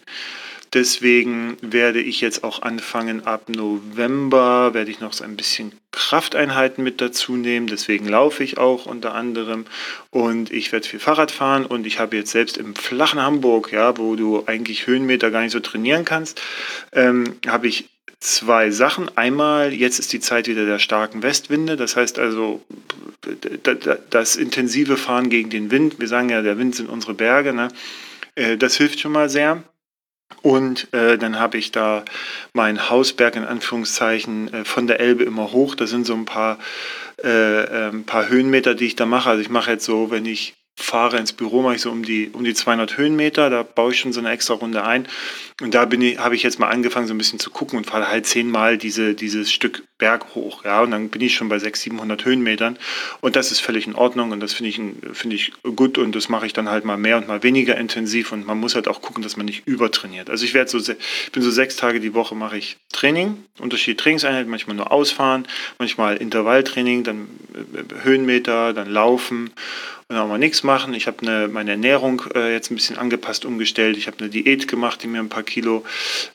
Deswegen 0.75 1.59
werde 1.61 2.01
ich 2.01 2.23
jetzt 2.23 2.45
auch 2.45 2.63
anfangen, 2.63 3.27
ab 3.27 3.51
November 3.51 4.73
werde 4.73 4.91
ich 4.91 5.01
noch 5.01 5.13
so 5.13 5.23
ein 5.23 5.37
bisschen 5.37 5.73
Krafteinheiten 5.91 6.83
mit 6.83 7.03
dazu 7.03 7.37
nehmen. 7.37 7.67
Deswegen 7.67 8.09
laufe 8.09 8.43
ich 8.43 8.57
auch 8.57 8.87
unter 8.87 9.15
anderem 9.15 9.67
und 10.11 10.51
ich 10.51 10.73
werde 10.73 10.89
viel 10.89 10.99
Fahrrad 10.99 11.31
fahren 11.31 11.67
und 11.67 11.87
ich 11.87 11.99
habe 11.99 12.17
jetzt 12.17 12.31
selbst 12.31 12.57
im 12.57 12.75
flachen 12.75 13.21
Hamburg, 13.21 13.71
ja, 13.71 13.99
wo 13.99 14.17
du 14.17 14.45
eigentlich 14.47 14.87
Höhenmeter 14.87 15.31
gar 15.31 15.43
nicht 15.43 15.53
so 15.53 15.61
trainieren 15.61 16.07
kannst, 16.07 16.41
ähm, 16.93 17.39
habe 17.47 17.69
ich 17.69 17.91
zwei 18.23 18.71
Sachen. 18.71 19.11
Einmal, 19.17 19.73
jetzt 19.73 19.99
ist 19.99 20.13
die 20.13 20.21
Zeit 20.21 20.47
wieder 20.47 20.65
der 20.65 20.79
starken 20.79 21.23
Westwinde. 21.23 21.77
Das 21.77 21.97
heißt 21.97 22.19
also, 22.19 22.63
das 24.11 24.37
intensive 24.37 24.97
Fahren 24.97 25.29
gegen 25.29 25.51
den 25.51 25.71
Wind. 25.71 25.99
Wir 25.99 26.09
sagen 26.09 26.29
ja, 26.29 26.41
der 26.43 26.59
Wind 26.59 26.77
sind 26.77 26.89
unsere 26.89 27.15
Berge. 27.15 27.53
Ne? 27.53 27.69
Äh, 28.35 28.57
das 28.57 28.77
hilft 28.77 29.01
schon 29.01 29.13
mal 29.13 29.29
sehr. 29.29 29.63
Und 30.41 30.93
äh, 30.95 31.19
dann 31.19 31.39
habe 31.39 31.59
ich 31.59 31.73
da 31.73 32.05
meinen 32.53 32.89
Hausberg 32.89 33.37
in 33.37 33.45
Anführungszeichen 33.45 34.53
äh, 34.53 34.65
von 34.65 34.87
der 34.87 35.01
Elbe 35.01 35.25
immer 35.25 35.53
hoch. 35.53 35.75
Da 35.75 35.87
sind 35.87 36.07
so 36.07 36.15
ein 36.15 36.25
paar, 36.25 36.59
äh, 37.23 37.29
ein 37.29 37.95
ähm, 37.95 38.05
paar 38.05 38.29
Höhenmeter, 38.29 38.75
die 38.75 38.87
ich 38.87 38.97
da 38.97 39.05
mache. 39.05 39.31
Also 39.31 39.43
ich 39.43 39.51
mache 39.51 39.73
jetzt 39.73 39.85
so, 39.85 40.11
wenn 40.11 40.27
ich 40.27 40.55
fahre 40.77 41.19
ins 41.19 41.33
Büro, 41.33 41.63
mache 41.63 41.77
ich 41.77 41.83
so 41.83 41.91
um 41.91 42.03
die, 42.03 42.31
um 42.33 42.45
die 42.45 42.55
200 42.55 42.97
Höhenmeter, 42.97 43.51
da 43.51 43.63
baue 43.63 43.93
ich 43.93 44.01
schon 44.01 44.13
so 44.13 44.21
eine 44.21 44.31
extra 44.31 44.55
Runde 44.55 44.85
ein. 44.85 45.07
Und 45.61 45.75
da 45.75 45.85
bin 45.85 46.01
ich, 46.01 46.19
habe 46.19 46.35
ich 46.35 46.43
jetzt 46.43 46.59
mal 46.59 46.69
angefangen, 46.69 47.07
so 47.07 47.15
ein 47.15 47.19
bisschen 47.19 47.39
zu 47.39 47.51
gucken 47.51 47.79
und 47.79 47.85
fahre 47.85 48.09
halt 48.09 48.27
zehnmal 48.27 48.79
diese, 48.79 49.15
dieses 49.15 49.53
Stück 49.53 49.85
Berg 49.99 50.35
hoch. 50.35 50.65
Ja, 50.65 50.83
und 50.83 50.91
dann 50.91 51.11
bin 51.11 51.21
ich 51.21 51.35
schon 51.35 51.49
bei 51.49 51.59
600, 51.59 51.83
700 51.83 52.25
Höhenmetern. 52.25 52.79
Und 53.21 53.37
das 53.37 53.53
ist 53.53 53.61
völlig 53.61 53.87
in 53.87 53.95
Ordnung 53.95 54.33
und 54.33 54.41
das 54.41 54.55
finde 54.55 54.71
ich, 54.71 54.81
finde 55.13 55.37
ich 55.37 55.53
gut 55.77 55.99
und 55.99 56.17
das 56.17 56.29
mache 56.29 56.47
ich 56.47 56.53
dann 56.53 56.69
halt 56.69 56.85
mal 56.85 56.97
mehr 56.97 57.19
und 57.19 57.29
mal 57.29 57.43
weniger 57.43 57.77
intensiv 57.77 58.33
und 58.33 58.47
man 58.47 58.59
muss 58.59 58.75
halt 58.75 58.89
auch 58.89 59.01
gucken, 59.01 59.23
dass 59.23 59.37
man 59.37 59.47
nicht 59.47 59.67
übertrainiert. 59.67 60.31
Also 60.31 60.45
ich 60.45 60.55
werde 60.55 60.71
so, 60.71 60.79
ich 60.79 61.33
bin 61.33 61.43
so 61.43 61.51
sechs 61.51 61.77
Tage 61.77 62.01
die 62.01 62.15
Woche 62.15 62.35
mache 62.35 62.57
ich 62.57 62.79
Training, 62.93 63.45
unterschiedliche 63.61 63.99
Trainingseinheiten, 63.99 64.51
manchmal 64.51 64.75
nur 64.75 64.91
ausfahren, 64.91 65.47
manchmal 65.79 66.17
Intervalltraining, 66.17 67.05
dann 67.05 67.29
äh, 67.55 68.05
Höhenmeter, 68.05 68.73
dann 68.73 68.91
Laufen 68.91 69.51
und 70.13 70.19
auch 70.19 70.29
mal 70.29 70.39
nichts 70.39 70.63
machen. 70.63 70.93
Ich 70.93 71.07
habe 71.07 71.49
meine 71.49 71.71
Ernährung 71.71 72.23
äh, 72.35 72.53
jetzt 72.53 72.71
ein 72.71 72.75
bisschen 72.75 72.99
angepasst, 72.99 73.47
umgestellt. 73.47 73.97
Ich 73.97 74.07
habe 74.07 74.19
eine 74.21 74.29
Diät 74.29 74.69
gemacht, 74.69 75.03
die 75.03 75.07
mir 75.07 75.21
ein 75.21 75.31
paar 75.31 75.43
Kilo 75.43 75.85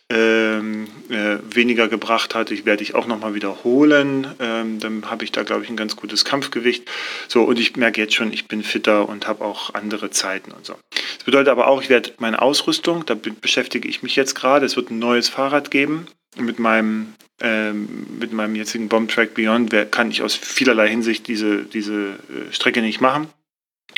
ähm, 0.09 0.87
äh, 1.09 1.37
weniger 1.53 1.87
gebracht 1.87 2.33
hat. 2.33 2.49
Ich 2.49 2.65
werde 2.65 2.81
ich 2.81 2.95
auch 2.95 3.05
nochmal 3.05 3.35
wiederholen. 3.35 4.33
Ähm, 4.39 4.79
dann 4.79 5.09
habe 5.11 5.23
ich 5.23 5.31
da, 5.31 5.43
glaube 5.43 5.63
ich, 5.63 5.69
ein 5.69 5.77
ganz 5.77 5.95
gutes 5.95 6.25
Kampfgewicht. 6.25 6.89
So, 7.27 7.43
und 7.43 7.59
ich 7.59 7.75
merke 7.75 8.01
jetzt 8.01 8.15
schon, 8.15 8.33
ich 8.33 8.47
bin 8.47 8.63
fitter 8.63 9.07
und 9.07 9.27
habe 9.27 9.45
auch 9.45 9.75
andere 9.75 10.09
Zeiten 10.09 10.51
und 10.51 10.65
so. 10.65 10.73
Das 11.17 11.25
bedeutet 11.25 11.49
aber 11.49 11.67
auch, 11.67 11.81
ich 11.83 11.89
werde 11.89 12.13
meine 12.17 12.41
Ausrüstung, 12.41 13.05
da 13.05 13.15
beschäftige 13.15 13.87
ich 13.87 14.01
mich 14.01 14.15
jetzt 14.15 14.33
gerade. 14.33 14.65
Es 14.65 14.75
wird 14.75 14.89
ein 14.89 14.97
neues 14.97 15.29
Fahrrad 15.29 15.69
geben 15.69 16.07
mit 16.35 16.57
meinem 16.57 17.13
ähm, 17.39 18.07
mit 18.17 18.33
meinem 18.33 18.55
jetzigen 18.55 18.89
Bomb 18.89 19.11
Track 19.11 19.35
Beyond 19.35 19.71
kann 19.91 20.09
ich 20.09 20.23
aus 20.23 20.33
vielerlei 20.33 20.89
Hinsicht 20.89 21.27
diese, 21.27 21.65
diese 21.65 21.93
äh, 21.93 22.51
Strecke 22.51 22.81
nicht 22.81 22.99
machen. 22.99 23.27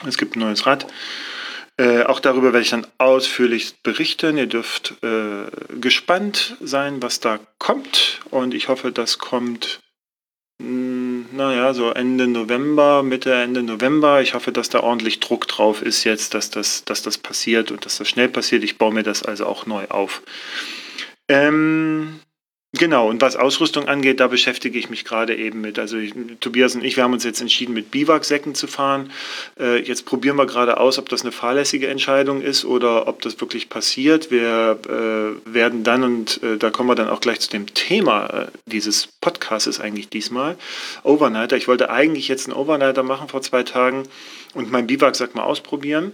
Es 0.06 0.18
gibt 0.18 0.36
ein 0.36 0.40
neues 0.40 0.66
Rad. 0.66 0.88
Äh, 1.78 2.04
auch 2.04 2.20
darüber 2.20 2.52
werde 2.52 2.62
ich 2.62 2.72
dann 2.72 2.88
ausführlich 2.98 3.82
berichten. 3.84 4.38
Ihr 4.38 4.48
dürft 4.48 4.96
äh, 5.02 5.46
gespannt 5.80 6.58
sein, 6.60 7.02
was 7.02 7.20
da 7.20 7.40
kommt. 7.58 8.20
Und 8.32 8.54
ich 8.54 8.68
hoffe, 8.68 8.92
das 8.92 9.18
kommt, 9.18 9.80
mh, 10.60 10.68
hm, 10.68 11.26
naja, 11.32 11.74
so 11.74 11.92
Ende 11.92 12.28
November, 12.28 13.02
Mitte, 13.02 13.34
Ende 13.34 13.64
November. 13.64 14.22
Ich 14.22 14.34
hoffe, 14.34 14.52
dass 14.52 14.70
da 14.70 14.82
ordentlich 14.82 15.22
Druck 15.22 15.48
drauf 15.48 15.82
ist 15.82 16.04
jetzt, 16.04 16.34
dass 16.34 16.50
das, 16.50 16.84
dass 16.84 17.02
das 17.02 17.18
passiert 17.18 17.72
und 17.72 17.86
dass 17.86 17.98
das 17.98 18.10
schnell 18.10 18.28
passiert. 18.28 18.64
Ich 18.64 18.78
baue 18.78 18.94
mir 18.94 19.04
das 19.04 19.24
also 19.24 19.46
auch 19.46 19.66
neu 19.66 19.86
auf. 19.88 20.22
Ähm, 21.30 22.20
Genau, 22.74 23.10
und 23.10 23.20
was 23.20 23.36
Ausrüstung 23.36 23.88
angeht, 23.88 24.20
da 24.20 24.28
beschäftige 24.28 24.78
ich 24.78 24.92
mich 24.92 25.04
gerade 25.04 25.36
eben 25.36 25.60
mit. 25.60 25.80
Also 25.80 25.98
ich, 25.98 26.14
Tobias 26.40 26.76
und 26.76 26.84
ich, 26.84 26.98
wir 26.98 27.04
haben 27.04 27.14
uns 27.14 27.24
jetzt 27.24 27.42
entschieden, 27.42 27.74
mit 27.74 27.90
Biwaksäcken 27.90 28.54
zu 28.54 28.68
fahren. 28.68 29.12
Äh, 29.60 29.82
jetzt 29.82 30.06
probieren 30.06 30.36
wir 30.36 30.46
gerade 30.46 30.80
aus, 30.80 31.00
ob 31.00 31.10
das 31.10 31.24
eine 31.24 31.32
fahrlässige 31.32 31.88
Entscheidung 31.88 32.44
ist 32.44 32.66
oder 32.66 33.08
ob 33.08 33.24
das 33.24 33.42
wirklich 33.42 33.70
passiert. 33.70 34.30
Wir 34.30 34.78
äh, 34.88 35.52
werden 35.52 35.84
dann, 35.84 36.04
und 36.04 36.44
äh, 36.44 36.58
da 36.58 36.70
kommen 36.70 36.90
wir 36.90 36.96
dann 36.96 37.10
auch 37.10 37.22
gleich 37.22 37.40
zu 37.40 37.50
dem 37.50 37.74
Thema 37.74 38.28
äh, 38.28 38.48
dieses 38.68 39.08
Podcasts 39.20 39.80
eigentlich 39.80 40.10
diesmal, 40.10 40.56
Overnighter. 41.02 41.58
Ich 41.58 41.68
wollte 41.68 41.90
eigentlich 41.90 42.28
jetzt 42.28 42.48
einen 42.48 42.56
Overnighter 42.56 43.02
machen 43.02 43.30
vor 43.30 43.42
zwei 43.42 43.64
Tagen, 43.64 44.04
und 44.54 44.72
meinen 44.72 44.88
Biwaksack 44.88 45.36
mal 45.36 45.44
ausprobieren. 45.44 46.12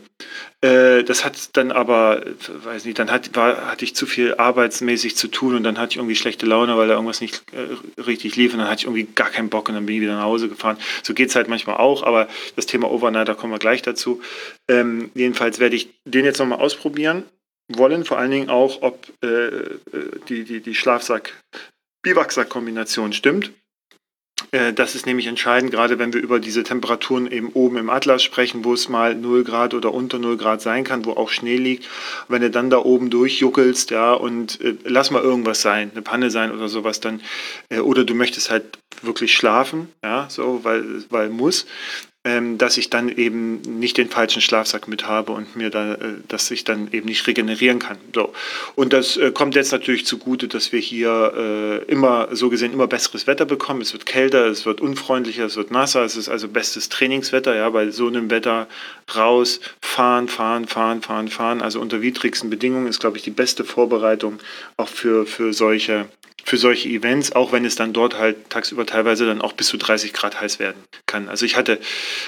Äh, 0.61 1.03
das 1.03 1.23
hat 1.23 1.57
dann 1.57 1.71
aber, 1.71 2.23
weiß 2.47 2.85
nicht, 2.85 2.99
dann 2.99 3.11
hat, 3.11 3.35
war, 3.35 3.71
hatte 3.71 3.85
ich 3.85 3.95
zu 3.95 4.05
viel 4.05 4.35
arbeitsmäßig 4.35 5.15
zu 5.15 5.27
tun 5.27 5.55
und 5.55 5.63
dann 5.63 5.77
hatte 5.77 5.91
ich 5.91 5.97
irgendwie 5.97 6.15
schlechte 6.15 6.45
Laune, 6.45 6.77
weil 6.77 6.87
da 6.87 6.95
irgendwas 6.95 7.21
nicht 7.21 7.43
äh, 7.53 8.01
richtig 8.01 8.35
lief 8.35 8.53
und 8.53 8.59
dann 8.59 8.67
hatte 8.67 8.81
ich 8.81 8.85
irgendwie 8.85 9.07
gar 9.15 9.29
keinen 9.29 9.49
Bock 9.49 9.69
und 9.69 9.75
dann 9.75 9.85
bin 9.85 9.95
ich 9.95 10.01
wieder 10.01 10.15
nach 10.15 10.23
Hause 10.23 10.49
gefahren. 10.49 10.77
So 11.03 11.13
geht 11.13 11.29
es 11.29 11.35
halt 11.35 11.47
manchmal 11.47 11.77
auch, 11.77 12.03
aber 12.03 12.27
das 12.55 12.65
Thema 12.65 12.91
Overnight, 12.91 13.27
da 13.27 13.33
kommen 13.33 13.53
wir 13.53 13.59
gleich 13.59 13.81
dazu. 13.81 14.21
Ähm, 14.67 15.11
jedenfalls 15.13 15.59
werde 15.59 15.75
ich 15.75 15.89
den 16.05 16.25
jetzt 16.25 16.39
nochmal 16.39 16.59
ausprobieren 16.59 17.23
wollen, 17.67 18.05
vor 18.05 18.19
allen 18.19 18.31
Dingen 18.31 18.49
auch, 18.49 18.81
ob 18.81 19.07
äh, 19.23 19.27
äh 19.27 19.79
die, 20.29 20.43
die, 20.43 20.61
die 20.61 20.75
Schlafsack-Biwaksack-Kombination 20.75 23.13
stimmt. 23.13 23.51
Äh, 24.51 24.73
das 24.73 24.95
ist 24.95 25.05
nämlich 25.05 25.27
entscheidend, 25.27 25.71
gerade 25.71 25.99
wenn 25.99 26.13
wir 26.13 26.21
über 26.21 26.39
diese 26.39 26.63
Temperaturen 26.63 27.31
eben 27.31 27.49
oben 27.49 27.77
im 27.77 27.89
Atlas 27.89 28.23
sprechen, 28.23 28.63
wo 28.63 28.73
es 28.73 28.89
mal 28.89 29.15
0 29.15 29.43
Grad 29.43 29.73
oder 29.73 29.93
unter 29.93 30.19
0 30.19 30.37
Grad 30.37 30.61
sein 30.61 30.83
kann, 30.83 31.05
wo 31.05 31.11
auch 31.11 31.29
Schnee 31.29 31.57
liegt. 31.57 31.87
Wenn 32.27 32.41
du 32.41 32.49
dann 32.49 32.69
da 32.69 32.77
oben 32.77 33.09
durchjuckelst, 33.09 33.91
ja, 33.91 34.13
und 34.13 34.61
äh, 34.61 34.75
lass 34.83 35.11
mal 35.11 35.21
irgendwas 35.21 35.61
sein, 35.61 35.91
eine 35.91 36.01
Panne 36.01 36.29
sein 36.31 36.51
oder 36.51 36.67
sowas, 36.67 36.99
dann, 36.99 37.21
äh, 37.69 37.79
oder 37.79 38.03
du 38.03 38.13
möchtest 38.13 38.49
halt 38.49 38.77
wirklich 39.01 39.33
schlafen, 39.33 39.89
ja, 40.03 40.27
so, 40.29 40.61
weil, 40.63 41.03
weil 41.09 41.29
muss, 41.29 41.65
ähm, 42.25 42.57
dass 42.57 42.77
ich 42.77 42.89
dann 42.89 43.07
eben 43.07 43.61
nicht 43.61 43.97
den 43.97 44.09
falschen 44.09 44.41
Schlafsack 44.41 44.87
mit 44.87 45.07
habe 45.07 45.31
und 45.31 45.55
mir 45.55 45.69
da, 45.69 45.93
äh, 45.93 45.97
dass 46.27 46.49
ich 46.49 46.63
dann 46.63 46.89
eben 46.91 47.05
nicht 47.05 47.25
regenerieren 47.27 47.77
kann. 47.77 47.97
So. 48.13 48.33
Und 48.73 48.93
das 48.93 49.15
äh, 49.15 49.31
kommt 49.31 49.53
jetzt 49.53 49.71
natürlich 49.71 50.07
zugute, 50.07 50.47
dass 50.47 50.71
wir 50.71 50.79
hier 50.79 51.83
äh, 51.87 51.91
immer, 51.91 52.29
so 52.31 52.49
gesehen, 52.49 52.73
immer 52.73 52.87
besseres 52.87 53.27
Wetter 53.27 53.45
bekommen. 53.45 53.81
Es 53.81 53.93
wird 53.93 54.07
kälter, 54.07 54.47
es 54.47 54.65
wird 54.65 54.81
unfreundlicher, 54.81 55.45
es 55.45 55.55
wird 55.55 55.69
nasser, 55.69 56.03
es 56.03 56.17
ist 56.17 56.27
also 56.27 56.47
bestes 56.47 56.89
Trainingswetter, 56.89 57.55
ja, 57.55 57.69
bei 57.69 57.91
so 57.91 58.07
einem 58.07 58.31
Wetter 58.31 58.67
raus, 59.15 59.59
fahren, 59.79 60.27
fahren, 60.27 60.67
fahren, 60.67 61.03
fahren, 61.03 61.27
fahren. 61.27 61.61
Also 61.61 61.79
unter 61.79 62.01
widrigsten 62.01 62.49
Bedingungen 62.49 62.87
ist, 62.87 62.99
glaube 62.99 63.17
ich, 63.17 63.23
die 63.23 63.29
beste 63.29 63.63
Vorbereitung 63.63 64.39
auch 64.77 64.89
für, 64.89 65.27
für 65.27 65.53
solche 65.53 66.07
für 66.45 66.57
solche 66.57 66.87
Events, 66.89 67.31
auch 67.31 67.51
wenn 67.51 67.65
es 67.65 67.75
dann 67.75 67.91
dort 67.91 68.19
halt 68.19 68.51
tagsüber 68.51 68.85
teilweise 68.85 69.25
dann 69.25 69.41
auch 69.41 69.53
bis 69.53 69.65
zu 69.65 69.77
30 69.77 70.13
Grad 70.13 70.39
heiß 70.39 70.59
werden 70.59 70.77
kann. 71.07 71.27
Also 71.27 71.43
ich 71.43 71.57
hatte, 71.57 71.79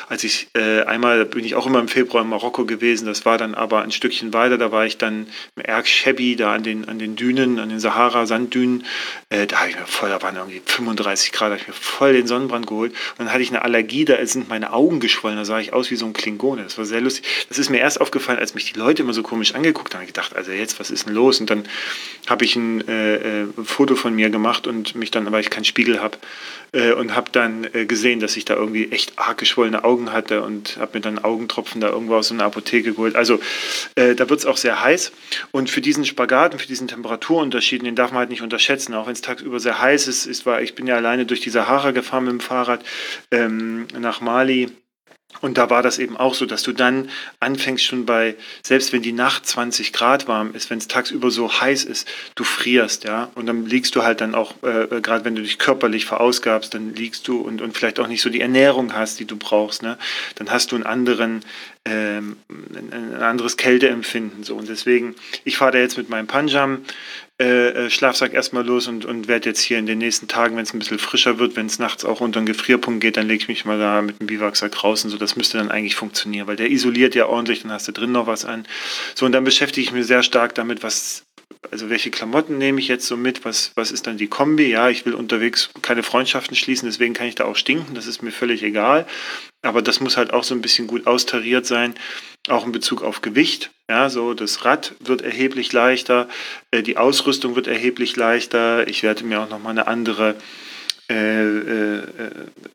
als 0.10 0.24
ich 0.24 0.48
äh, 0.56 0.82
einmal, 0.82 1.24
bin 1.26 1.46
ich 1.46 1.54
auch 1.54 1.68
immer 1.68 1.80
im 1.80 1.88
Februar 1.88 2.24
in 2.24 2.30
Marokko 2.30 2.66
gewesen, 2.66 3.06
das 3.06 3.26
war 3.26 3.38
dann 3.38 3.54
aber 3.54 3.84
ein 3.84 3.92
Stückchen 3.92 4.34
weiter, 4.34 4.58
da 4.58 4.72
war 4.72 4.88
ich 4.88 4.98
dann 4.98 5.28
im 5.56 5.62
Erg 5.64 5.88
Shebi, 5.88 6.36
da 6.36 6.56
an 6.56 6.64
den, 6.64 6.90
an 6.90 6.98
den 6.98 7.16
Dünen, 7.16 7.60
an 7.60 7.70
den 7.70 7.80
Sahara-Sanddünen, 7.80 8.86
äh, 9.30 9.46
da 9.46 9.60
habe 9.60 9.70
ich 9.70 9.76
mir 9.76 9.86
voll, 9.86 10.10
da 10.10 10.20
waren 10.24 10.36
irgendwie 10.36 10.64
35 10.66 11.32
Grad, 11.32 11.50
da 11.50 11.54
habe 11.54 11.62
ich 11.62 11.68
mir 11.68 11.74
voll 11.74 12.14
den 12.14 12.26
Sonnenbrand 12.26 12.66
geholt 12.66 12.94
und 12.94 13.26
dann 13.26 13.32
hatte 13.32 13.44
ich 13.44 13.50
eine 13.50 13.62
Allergie, 13.62 14.04
da 14.04 14.26
sind 14.26 14.50
meine 14.50 14.74
Augen 14.74 15.00
geschwollen, 15.00 15.38
da 15.38 15.46
sah 15.46 15.60
ich 15.60 15.74
aus 15.74 15.92
wie 15.92 15.96
so 15.96 16.08
ein 16.08 16.14
Klingone, 16.14 16.64
das 16.64 16.80
war 16.80 16.86
sehr 16.86 17.02
lustig. 17.02 17.24
Das 17.50 17.60
ist 17.60 17.70
mir 17.70 17.78
erst 17.78 18.02
aufgefallen, 18.02 18.40
als 18.40 18.56
mich 18.56 18.74
die 18.74 18.80
Leute 18.80 19.04
immer 19.04 19.14
so 19.14 19.22
komisch 19.22 19.54
angeguckt 19.54 19.94
haben, 19.94 20.02
ich 20.02 20.08
gedacht, 20.08 20.36
also 20.36 20.52
jetzt, 20.52 20.80
was 20.80 20.90
ist 20.90 21.06
denn 21.06 21.14
los? 21.14 21.40
Und 21.40 21.52
dann 21.52 21.66
habe 22.26 22.46
ich 22.46 22.56
ein 22.56 22.88
äh, 22.88 23.44
äh 23.44 23.48
Foto 23.64 23.96
von 23.96 24.07
von 24.08 24.16
mir 24.16 24.30
gemacht 24.30 24.68
und 24.68 24.96
mich 24.96 25.12
dann, 25.12 25.30
weil 25.34 25.42
ich 25.42 25.50
keinen 25.50 25.66
Spiegel 25.66 26.02
habe, 26.02 26.18
äh, 26.72 26.94
und 26.94 27.14
habe 27.14 27.30
dann 27.32 27.68
äh, 27.74 27.86
gesehen, 27.86 28.22
dass 28.22 28.38
ich 28.38 28.46
da 28.46 28.56
irgendwie 28.56 28.90
echt 28.90 29.20
arg 29.20 29.38
geschwollene 29.38 29.84
Augen 29.84 30.14
hatte 30.14 30.44
und 30.44 30.78
habe 30.78 30.98
mir 30.98 31.02
dann 31.02 31.20
Augentropfen 31.20 31.82
da 31.82 31.90
irgendwo 31.90 32.16
aus 32.16 32.32
einer 32.32 32.46
Apotheke 32.46 32.94
geholt. 32.94 33.18
Also 33.18 33.40
äh, 33.96 34.16
da 34.16 34.30
wird 34.30 34.40
es 34.40 34.46
auch 34.46 34.56
sehr 34.56 34.82
heiß 34.82 35.12
und 35.52 35.70
für 35.70 35.82
diesen 35.82 36.06
Spagat 36.06 36.54
und 36.54 36.60
für 36.62 36.68
diesen 36.68 36.88
Temperaturunterschied, 36.88 37.86
den 37.86 37.96
darf 37.96 38.12
man 38.12 38.20
halt 38.20 38.30
nicht 38.30 38.42
unterschätzen, 38.42 38.94
auch 38.94 39.08
wenn 39.08 39.14
es 39.14 39.22
tagsüber 39.22 39.60
sehr 39.60 39.82
heiß 39.82 40.08
ist. 40.08 40.26
ist 40.26 40.46
war, 40.46 40.62
ich 40.62 40.74
bin 40.74 40.88
ja 40.88 40.96
alleine 40.96 41.26
durch 41.26 41.42
die 41.42 41.50
Sahara 41.50 41.92
gefahren 41.92 42.24
mit 42.24 42.32
dem 42.32 42.40
Fahrrad 42.40 42.86
ähm, 43.32 43.88
nach 44.00 44.22
Mali 44.22 44.70
und 45.42 45.58
da 45.58 45.70
war 45.70 45.84
das 45.84 46.00
eben 46.00 46.18
auch 46.18 46.34
so, 46.34 46.46
dass 46.46 46.64
du 46.64 46.74
dann 46.74 47.10
anfängst 47.40 47.84
schon 47.84 48.06
bei, 48.06 48.36
selbst 48.64 48.94
wenn 48.94 49.02
die 49.02 49.12
Nacht 49.12 49.46
20 49.46 49.94
Grad 49.94 50.28
warm 50.28 50.54
ist, 50.54 50.70
wenn 50.70 50.78
es 50.78 50.88
tagsüber 50.88 51.32
so 51.32 51.62
heiß 51.62 51.84
ist, 51.84 52.08
du 52.36 52.44
frierst, 52.44 53.04
ja. 53.04 53.30
Und 53.36 53.46
dann 53.46 53.66
liegst 53.66 53.96
du 53.96 54.04
halt 54.04 54.22
dann 54.22 54.36
auch, 54.36 54.56
äh, 54.64 54.84
äh, 54.84 55.02
gerade 55.02 55.26
wenn 55.26 55.36
du 55.36 55.42
dich 55.42 55.60
körperlich 55.60 56.06
verausgabst, 56.06 56.74
dann 56.74 56.94
liegst 56.96 57.28
du 57.28 57.40
und, 57.42 57.62
und 57.62 57.78
vielleicht 57.78 58.00
auch 58.00 58.08
nicht 58.08 58.22
so 58.22 58.30
die 58.30 58.42
Ernährung 58.42 58.94
hast, 58.94 59.20
die 59.20 59.26
du 59.26 59.38
brauchst, 59.38 59.84
ne. 59.84 59.98
Dann 60.36 60.50
hast 60.50 60.72
du 60.72 60.76
einen 60.76 60.86
anderen, 60.86 61.44
ähm, 61.86 62.38
ein 62.50 63.22
anderes 63.22 63.58
Kälteempfinden, 63.58 64.44
so. 64.44 64.56
Und 64.56 64.70
deswegen, 64.70 65.16
ich 65.44 65.58
fahre 65.58 65.74
da 65.74 65.80
jetzt 65.80 65.98
mit 65.98 66.10
meinem 66.10 66.28
Panjam, 66.28 66.84
äh, 67.40 67.70
äh, 67.70 67.90
Schlafsack 67.92 68.34
erstmal 68.34 68.66
los 68.66 68.88
und, 68.88 69.06
und 69.06 69.28
werde 69.28 69.50
jetzt 69.50 69.60
hier 69.60 69.78
in 69.78 69.86
den 69.86 70.00
nächsten 70.00 70.28
Tagen, 70.28 70.56
wenn 70.56 70.64
es 70.64 70.74
ein 70.74 70.80
bisschen 70.80 70.98
frischer 70.98 71.38
wird, 71.38 71.56
wenn 71.56 71.68
es 71.68 71.78
nachts 71.78 72.04
auch 72.04 72.20
unter 72.20 72.40
den 72.40 72.48
Gefrierpunkt 72.48 73.00
geht, 73.00 73.16
dann 73.16 73.28
lege 73.28 73.44
ich 73.44 73.48
mich 73.48 73.64
mal 73.64 73.78
da 73.78 74.02
mit 74.02 74.20
dem 74.20 74.26
Biwaksack 74.26 74.72
draußen. 74.72 75.12
So, 75.12 75.18
das 75.18 75.36
müsste 75.36 75.60
dann 75.60 75.70
eigentlich 75.70 75.96
funktionieren, 75.96 76.48
weil 76.48 76.56
der 76.56 76.72
isoliert 76.72 77.14
ja 77.14 77.28
ordentlich, 77.28 77.62
dann 77.62 77.72
hast 77.72 77.88
du 77.88 77.92
drin 77.92 78.12
noch 78.12 78.26
was 78.26 78.44
an. 78.44 78.66
So, 79.14 79.28
und 79.28 79.34
dann 79.34 79.44
beschäftige 79.44 79.86
ich 79.86 79.94
mich 79.94 80.08
sehr 80.08 80.24
stark 80.24 80.56
damit, 80.56 80.82
was, 80.82 81.26
also 81.70 81.92
welche 81.92 82.10
Klamotten 82.10 82.58
nehme 82.58 82.80
ich 82.80 82.88
jetzt 82.88 83.06
so 83.06 83.16
mit, 83.16 83.46
was, 83.46 83.72
was 83.76 83.92
ist 83.92 84.08
dann 84.08 84.18
die 84.18 84.28
Kombi? 84.28 84.68
Ja, 84.72 84.90
ich 84.90 85.06
will 85.06 85.14
unterwegs 85.14 85.70
keine 85.84 86.02
Freundschaften 86.02 86.56
schließen, 86.56 86.88
deswegen 86.88 87.14
kann 87.14 87.28
ich 87.28 87.36
da 87.36 87.46
auch 87.46 87.56
stinken, 87.56 87.94
das 87.94 88.08
ist 88.08 88.24
mir 88.24 88.32
völlig 88.32 88.64
egal. 88.64 89.06
Aber 89.62 89.82
das 89.82 90.00
muss 90.00 90.18
halt 90.18 90.34
auch 90.34 90.44
so 90.44 90.54
ein 90.54 90.62
bisschen 90.62 90.88
gut 90.88 91.08
austariert 91.08 91.66
sein, 91.66 91.96
auch 92.48 92.66
in 92.66 92.72
Bezug 92.72 93.02
auf 93.02 93.22
Gewicht. 93.22 93.72
Ja, 93.90 94.10
so 94.10 94.34
das 94.34 94.66
Rad 94.66 94.94
wird 95.00 95.22
erheblich 95.22 95.74
leichter, 95.74 96.28
äh, 96.72 96.84
die 96.84 96.98
Ausrüstung 96.98 97.56
wird 97.56 97.68
erheblich 97.68 98.16
leichter. 98.16 98.88
Ich 98.88 99.04
werde 99.04 99.24
mir 99.24 99.42
auch 99.42 99.50
nochmal 99.50 99.72
eine 99.72 99.88
andere 99.88 100.36
äh, 101.10 101.16
äh, 101.16 102.04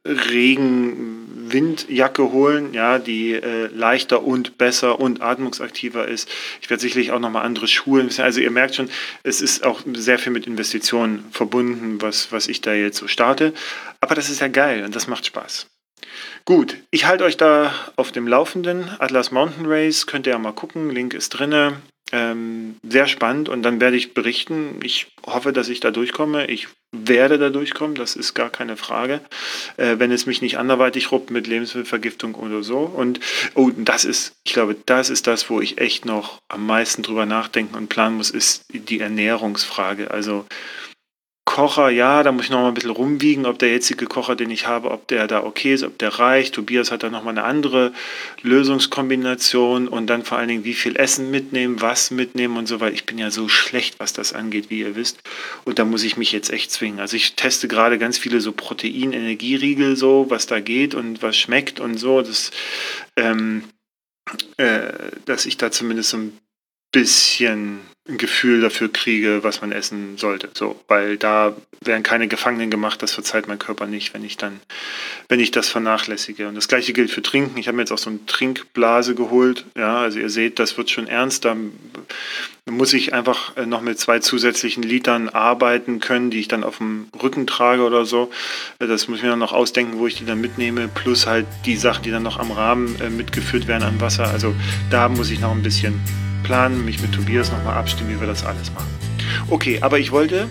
Regen-Windjacke 0.06 2.32
holen, 2.32 2.72
ja, 2.72 2.98
die 2.98 3.34
äh, 3.34 3.66
leichter 3.66 4.22
und 4.22 4.56
besser 4.56 4.98
und 4.98 5.20
atmungsaktiver 5.20 6.08
ist. 6.08 6.30
Ich 6.62 6.70
werde 6.70 6.80
sicherlich 6.80 7.10
auch 7.10 7.18
nochmal 7.18 7.44
andere 7.44 7.68
Schuhe. 7.68 8.08
Also 8.16 8.40
ihr 8.40 8.50
merkt 8.50 8.76
schon, 8.76 8.88
es 9.22 9.42
ist 9.42 9.66
auch 9.66 9.82
sehr 9.92 10.18
viel 10.18 10.32
mit 10.32 10.46
Investitionen 10.46 11.26
verbunden, 11.30 12.00
was, 12.00 12.32
was 12.32 12.48
ich 12.48 12.62
da 12.62 12.72
jetzt 12.72 12.96
so 12.96 13.06
starte. 13.06 13.52
Aber 14.00 14.14
das 14.14 14.30
ist 14.30 14.40
ja 14.40 14.48
geil 14.48 14.82
und 14.82 14.96
das 14.96 15.08
macht 15.08 15.26
Spaß. 15.26 15.66
Gut, 16.44 16.76
ich 16.90 17.06
halte 17.06 17.24
euch 17.24 17.36
da 17.36 17.72
auf 17.96 18.10
dem 18.10 18.26
Laufenden. 18.26 18.90
Atlas 18.98 19.30
Mountain 19.30 19.66
Race 19.66 20.06
könnt 20.06 20.26
ihr 20.26 20.32
ja 20.32 20.38
mal 20.38 20.52
gucken. 20.52 20.90
Link 20.90 21.14
ist 21.14 21.30
drinne. 21.30 21.80
Ähm, 22.14 22.76
sehr 22.86 23.06
spannend 23.06 23.48
und 23.48 23.62
dann 23.62 23.80
werde 23.80 23.96
ich 23.96 24.12
berichten. 24.12 24.80
Ich 24.82 25.06
hoffe, 25.24 25.52
dass 25.52 25.70
ich 25.70 25.80
da 25.80 25.90
durchkomme. 25.90 26.46
Ich 26.46 26.68
werde 26.94 27.38
da 27.38 27.48
durchkommen, 27.48 27.94
das 27.94 28.16
ist 28.16 28.34
gar 28.34 28.50
keine 28.50 28.76
Frage. 28.76 29.20
Äh, 29.78 29.98
wenn 29.98 30.12
es 30.12 30.26
mich 30.26 30.42
nicht 30.42 30.58
anderweitig 30.58 31.10
ruppt 31.10 31.30
mit 31.30 31.46
Lebensmittelvergiftung 31.46 32.34
oder 32.34 32.62
so. 32.62 32.80
Und 32.80 33.20
oh, 33.54 33.70
das 33.74 34.04
ist, 34.04 34.34
ich 34.44 34.52
glaube, 34.52 34.76
das 34.84 35.08
ist 35.08 35.26
das, 35.26 35.48
wo 35.48 35.62
ich 35.62 35.78
echt 35.78 36.04
noch 36.04 36.38
am 36.48 36.66
meisten 36.66 37.02
drüber 37.02 37.24
nachdenken 37.24 37.76
und 37.76 37.88
planen 37.88 38.18
muss, 38.18 38.28
ist 38.28 38.64
die 38.68 39.00
Ernährungsfrage. 39.00 40.10
Also 40.10 40.44
Kocher, 41.44 41.90
ja, 41.90 42.22
da 42.22 42.30
muss 42.30 42.44
ich 42.44 42.50
noch 42.50 42.60
mal 42.60 42.68
ein 42.68 42.74
bisschen 42.74 42.90
rumwiegen, 42.90 43.46
ob 43.46 43.58
der 43.58 43.70
jetzige 43.70 44.06
Kocher, 44.06 44.36
den 44.36 44.50
ich 44.50 44.68
habe, 44.68 44.92
ob 44.92 45.08
der 45.08 45.26
da 45.26 45.42
okay 45.42 45.74
ist, 45.74 45.82
ob 45.82 45.98
der 45.98 46.20
reicht. 46.20 46.54
Tobias 46.54 46.92
hat 46.92 47.02
da 47.02 47.10
noch 47.10 47.24
mal 47.24 47.30
eine 47.30 47.42
andere 47.42 47.92
Lösungskombination 48.42 49.88
und 49.88 50.06
dann 50.06 50.24
vor 50.24 50.38
allen 50.38 50.48
Dingen, 50.48 50.64
wie 50.64 50.72
viel 50.72 50.94
Essen 50.96 51.32
mitnehmen, 51.32 51.80
was 51.80 52.12
mitnehmen 52.12 52.56
und 52.56 52.68
so, 52.68 52.78
weil 52.78 52.94
ich 52.94 53.06
bin 53.06 53.18
ja 53.18 53.32
so 53.32 53.48
schlecht, 53.48 53.98
was 53.98 54.12
das 54.12 54.32
angeht, 54.32 54.70
wie 54.70 54.80
ihr 54.80 54.94
wisst. 54.94 55.18
Und 55.64 55.80
da 55.80 55.84
muss 55.84 56.04
ich 56.04 56.16
mich 56.16 56.30
jetzt 56.30 56.50
echt 56.50 56.70
zwingen. 56.70 57.00
Also 57.00 57.16
ich 57.16 57.34
teste 57.34 57.66
gerade 57.66 57.98
ganz 57.98 58.18
viele 58.18 58.40
so 58.40 58.52
Protein-Energieriegel 58.52 59.96
so, 59.96 60.26
was 60.28 60.46
da 60.46 60.60
geht 60.60 60.94
und 60.94 61.22
was 61.22 61.36
schmeckt 61.36 61.80
und 61.80 61.98
so, 61.98 62.22
das, 62.22 62.52
ähm, 63.16 63.64
äh, 64.58 64.92
dass 65.24 65.44
ich 65.46 65.56
da 65.56 65.72
zumindest 65.72 66.10
so 66.10 66.18
ein 66.18 66.38
bisschen 66.92 67.80
ein 68.08 68.18
Gefühl 68.18 68.60
dafür 68.60 68.90
kriege, 68.92 69.44
was 69.44 69.60
man 69.60 69.70
essen 69.70 70.18
sollte. 70.18 70.50
So, 70.54 70.80
weil 70.88 71.16
da 71.16 71.54
werden 71.80 72.02
keine 72.02 72.26
Gefangenen 72.26 72.68
gemacht, 72.68 73.00
das 73.00 73.12
verzeiht 73.12 73.46
mein 73.46 73.60
Körper 73.60 73.86
nicht, 73.86 74.12
wenn 74.12 74.24
ich 74.24 74.36
dann, 74.36 74.60
wenn 75.28 75.38
ich 75.38 75.52
das 75.52 75.68
vernachlässige. 75.68 76.48
Und 76.48 76.56
das 76.56 76.66
gleiche 76.66 76.92
gilt 76.92 77.12
für 77.12 77.22
Trinken. 77.22 77.58
Ich 77.58 77.68
habe 77.68 77.76
mir 77.76 77.82
jetzt 77.82 77.92
auch 77.92 77.98
so 77.98 78.10
eine 78.10 78.24
Trinkblase 78.26 79.14
geholt. 79.14 79.66
Ja, 79.76 80.00
also 80.00 80.18
ihr 80.18 80.30
seht, 80.30 80.58
das 80.58 80.76
wird 80.76 80.90
schon 80.90 81.06
ernst. 81.06 81.44
Da 81.44 81.56
muss 82.68 82.92
ich 82.92 83.14
einfach 83.14 83.56
äh, 83.56 83.66
noch 83.66 83.82
mit 83.82 84.00
zwei 84.00 84.18
zusätzlichen 84.18 84.82
Litern 84.82 85.28
arbeiten 85.28 86.00
können, 86.00 86.30
die 86.30 86.40
ich 86.40 86.48
dann 86.48 86.64
auf 86.64 86.78
dem 86.78 87.08
Rücken 87.22 87.46
trage 87.46 87.82
oder 87.82 88.04
so. 88.04 88.32
Äh, 88.80 88.88
das 88.88 89.06
muss 89.06 89.18
ich 89.18 89.22
mir 89.22 89.30
dann 89.30 89.38
noch 89.38 89.52
ausdenken, 89.52 89.98
wo 89.98 90.08
ich 90.08 90.16
die 90.16 90.26
dann 90.26 90.40
mitnehme, 90.40 90.88
plus 90.88 91.28
halt 91.28 91.46
die 91.66 91.76
Sachen, 91.76 92.02
die 92.02 92.10
dann 92.10 92.24
noch 92.24 92.40
am 92.40 92.50
Rahmen 92.50 93.00
äh, 93.00 93.10
mitgeführt 93.10 93.68
werden 93.68 93.84
an 93.84 94.00
Wasser. 94.00 94.28
Also 94.28 94.54
da 94.90 95.08
muss 95.08 95.30
ich 95.30 95.38
noch 95.38 95.52
ein 95.52 95.62
bisschen 95.62 96.00
planen, 96.42 96.84
mich 96.84 97.00
mit 97.00 97.12
Tobias 97.12 97.50
nochmal 97.52 97.76
abstimmen, 97.76 97.91
wie 98.08 98.20
wir 98.20 98.26
das 98.26 98.44
alles 98.44 98.72
machen. 98.72 98.90
Okay, 99.48 99.78
aber 99.80 99.98
ich 99.98 100.12
wollte 100.12 100.48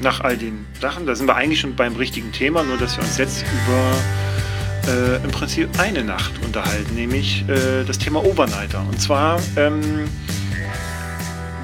nach 0.00 0.20
all 0.20 0.36
den 0.36 0.66
Sachen, 0.80 1.06
da 1.06 1.14
sind 1.14 1.26
wir 1.26 1.36
eigentlich 1.36 1.60
schon 1.60 1.76
beim 1.76 1.96
richtigen 1.96 2.32
Thema, 2.32 2.62
nur 2.62 2.78
dass 2.78 2.96
wir 2.96 3.04
uns 3.04 3.18
jetzt 3.18 3.42
über 3.42 4.92
äh, 4.92 5.16
im 5.22 5.30
Prinzip 5.30 5.68
eine 5.78 6.02
Nacht 6.04 6.32
unterhalten, 6.44 6.94
nämlich 6.94 7.44
äh, 7.48 7.84
das 7.84 7.98
Thema 7.98 8.24
Overnighter. 8.24 8.80
Und 8.88 9.00
zwar 9.00 9.40
ähm, 9.56 10.08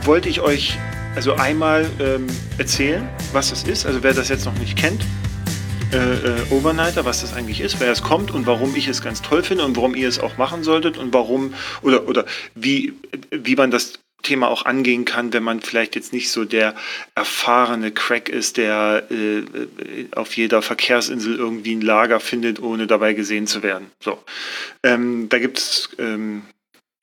wollte 0.02 0.28
ich 0.28 0.40
euch 0.40 0.78
also 1.14 1.34
einmal 1.36 1.86
ähm, 1.98 2.26
erzählen, 2.58 3.08
was 3.32 3.50
das 3.50 3.62
ist, 3.62 3.86
also 3.86 4.02
wer 4.02 4.12
das 4.12 4.28
jetzt 4.28 4.44
noch 4.44 4.58
nicht 4.58 4.76
kennt. 4.76 5.02
äh, 5.92 5.96
äh, 5.96 6.50
Overnighter, 6.50 7.04
was 7.04 7.20
das 7.20 7.32
eigentlich 7.32 7.60
ist, 7.60 7.80
wer 7.80 7.90
es 7.92 8.02
kommt 8.02 8.30
und 8.30 8.46
warum 8.46 8.74
ich 8.74 8.88
es 8.88 9.02
ganz 9.02 9.22
toll 9.22 9.42
finde 9.42 9.64
und 9.64 9.76
warum 9.76 9.94
ihr 9.94 10.08
es 10.08 10.18
auch 10.18 10.36
machen 10.36 10.64
solltet 10.64 10.98
und 10.98 11.14
warum 11.14 11.54
oder, 11.82 12.08
oder 12.08 12.24
wie, 12.54 12.92
wie 13.30 13.54
man 13.54 13.70
das 13.70 14.00
Thema 14.22 14.48
auch 14.48 14.64
angehen 14.64 15.04
kann, 15.04 15.32
wenn 15.32 15.42
man 15.42 15.60
vielleicht 15.60 15.94
jetzt 15.94 16.12
nicht 16.12 16.30
so 16.30 16.44
der 16.44 16.74
erfahrene 17.14 17.92
Crack 17.92 18.28
ist, 18.28 18.56
der 18.56 19.06
äh, 19.10 19.42
auf 20.12 20.36
jeder 20.36 20.62
Verkehrsinsel 20.62 21.36
irgendwie 21.36 21.74
ein 21.76 21.80
Lager 21.80 22.20
findet, 22.20 22.60
ohne 22.60 22.86
dabei 22.86 23.14
gesehen 23.14 23.46
zu 23.46 23.62
werden. 23.62 23.90
So, 24.02 24.18
ähm, 24.82 25.28
da 25.28 25.38
gibt 25.38 25.58
es 25.58 25.90
ähm, 25.98 26.42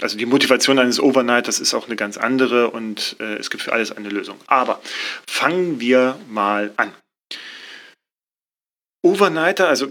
also 0.02 0.18
die 0.18 0.26
Motivation 0.26 0.80
eines 0.80 1.00
Overnight, 1.00 1.48
das 1.48 1.60
ist 1.60 1.74
auch 1.74 1.88
eine 1.88 1.96
ganz 1.96 2.18
andere 2.18 2.72
und 2.72 3.16
äh, 3.20 3.36
es 3.36 3.50
gibt 3.50 3.64
für 3.64 3.72
alles 3.72 3.92
eine 3.92 4.10
Lösung. 4.10 4.38
Aber 4.48 4.82
fangen 5.28 5.80
wir 5.80 6.20
mal 6.30 6.74
an. 6.76 6.92
Overnighter, 9.06 9.68
also 9.68 9.88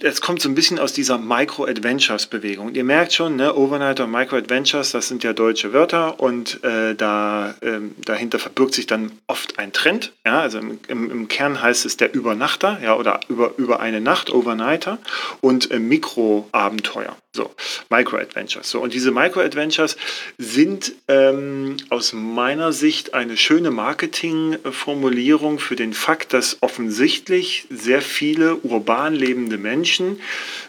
das 0.00 0.20
kommt 0.20 0.42
so 0.42 0.48
ein 0.48 0.56
bisschen 0.56 0.80
aus 0.80 0.92
dieser 0.92 1.18
Micro-Adventures-Bewegung. 1.18 2.74
Ihr 2.74 2.82
merkt 2.82 3.12
schon, 3.12 3.36
ne, 3.36 3.54
Overnighter 3.54 4.04
und 4.04 4.10
Micro-Adventures, 4.10 4.90
das 4.90 5.06
sind 5.06 5.22
ja 5.22 5.32
deutsche 5.32 5.72
Wörter 5.72 6.18
und 6.18 6.64
äh, 6.64 6.96
da, 6.96 7.54
ähm, 7.62 7.94
dahinter 8.04 8.40
verbirgt 8.40 8.74
sich 8.74 8.88
dann 8.88 9.12
oft 9.28 9.60
ein 9.60 9.72
Trend. 9.72 10.12
Ja, 10.24 10.40
also 10.40 10.58
im, 10.58 10.80
im, 10.88 11.10
im, 11.12 11.28
Kern 11.28 11.62
heißt 11.62 11.86
es 11.86 11.96
der 11.96 12.12
Übernachter 12.12 12.80
ja, 12.82 12.96
oder 12.96 13.20
über, 13.28 13.52
über 13.56 13.78
eine 13.78 14.00
Nacht, 14.00 14.30
Overnighter 14.30 14.98
und 15.40 15.70
äh, 15.70 15.78
Mikro-Abenteuer. 15.78 17.16
So, 17.36 17.50
Micro-Adventures. 17.90 18.68
So, 18.68 18.80
und 18.80 18.94
diese 18.94 19.10
Micro-Adventures 19.10 19.96
sind 20.38 20.92
ähm, 21.06 21.76
aus 21.90 22.14
meiner 22.14 22.72
Sicht 22.72 23.12
eine 23.12 23.36
schöne 23.36 23.70
Marketingformulierung 23.70 25.58
für 25.58 25.76
den 25.76 25.92
Fakt, 25.92 26.32
dass 26.32 26.56
offensichtlich 26.62 27.66
sehr 27.68 28.00
viele 28.00 28.55
urban 28.62 29.14
lebende 29.14 29.58
Menschen 29.58 30.20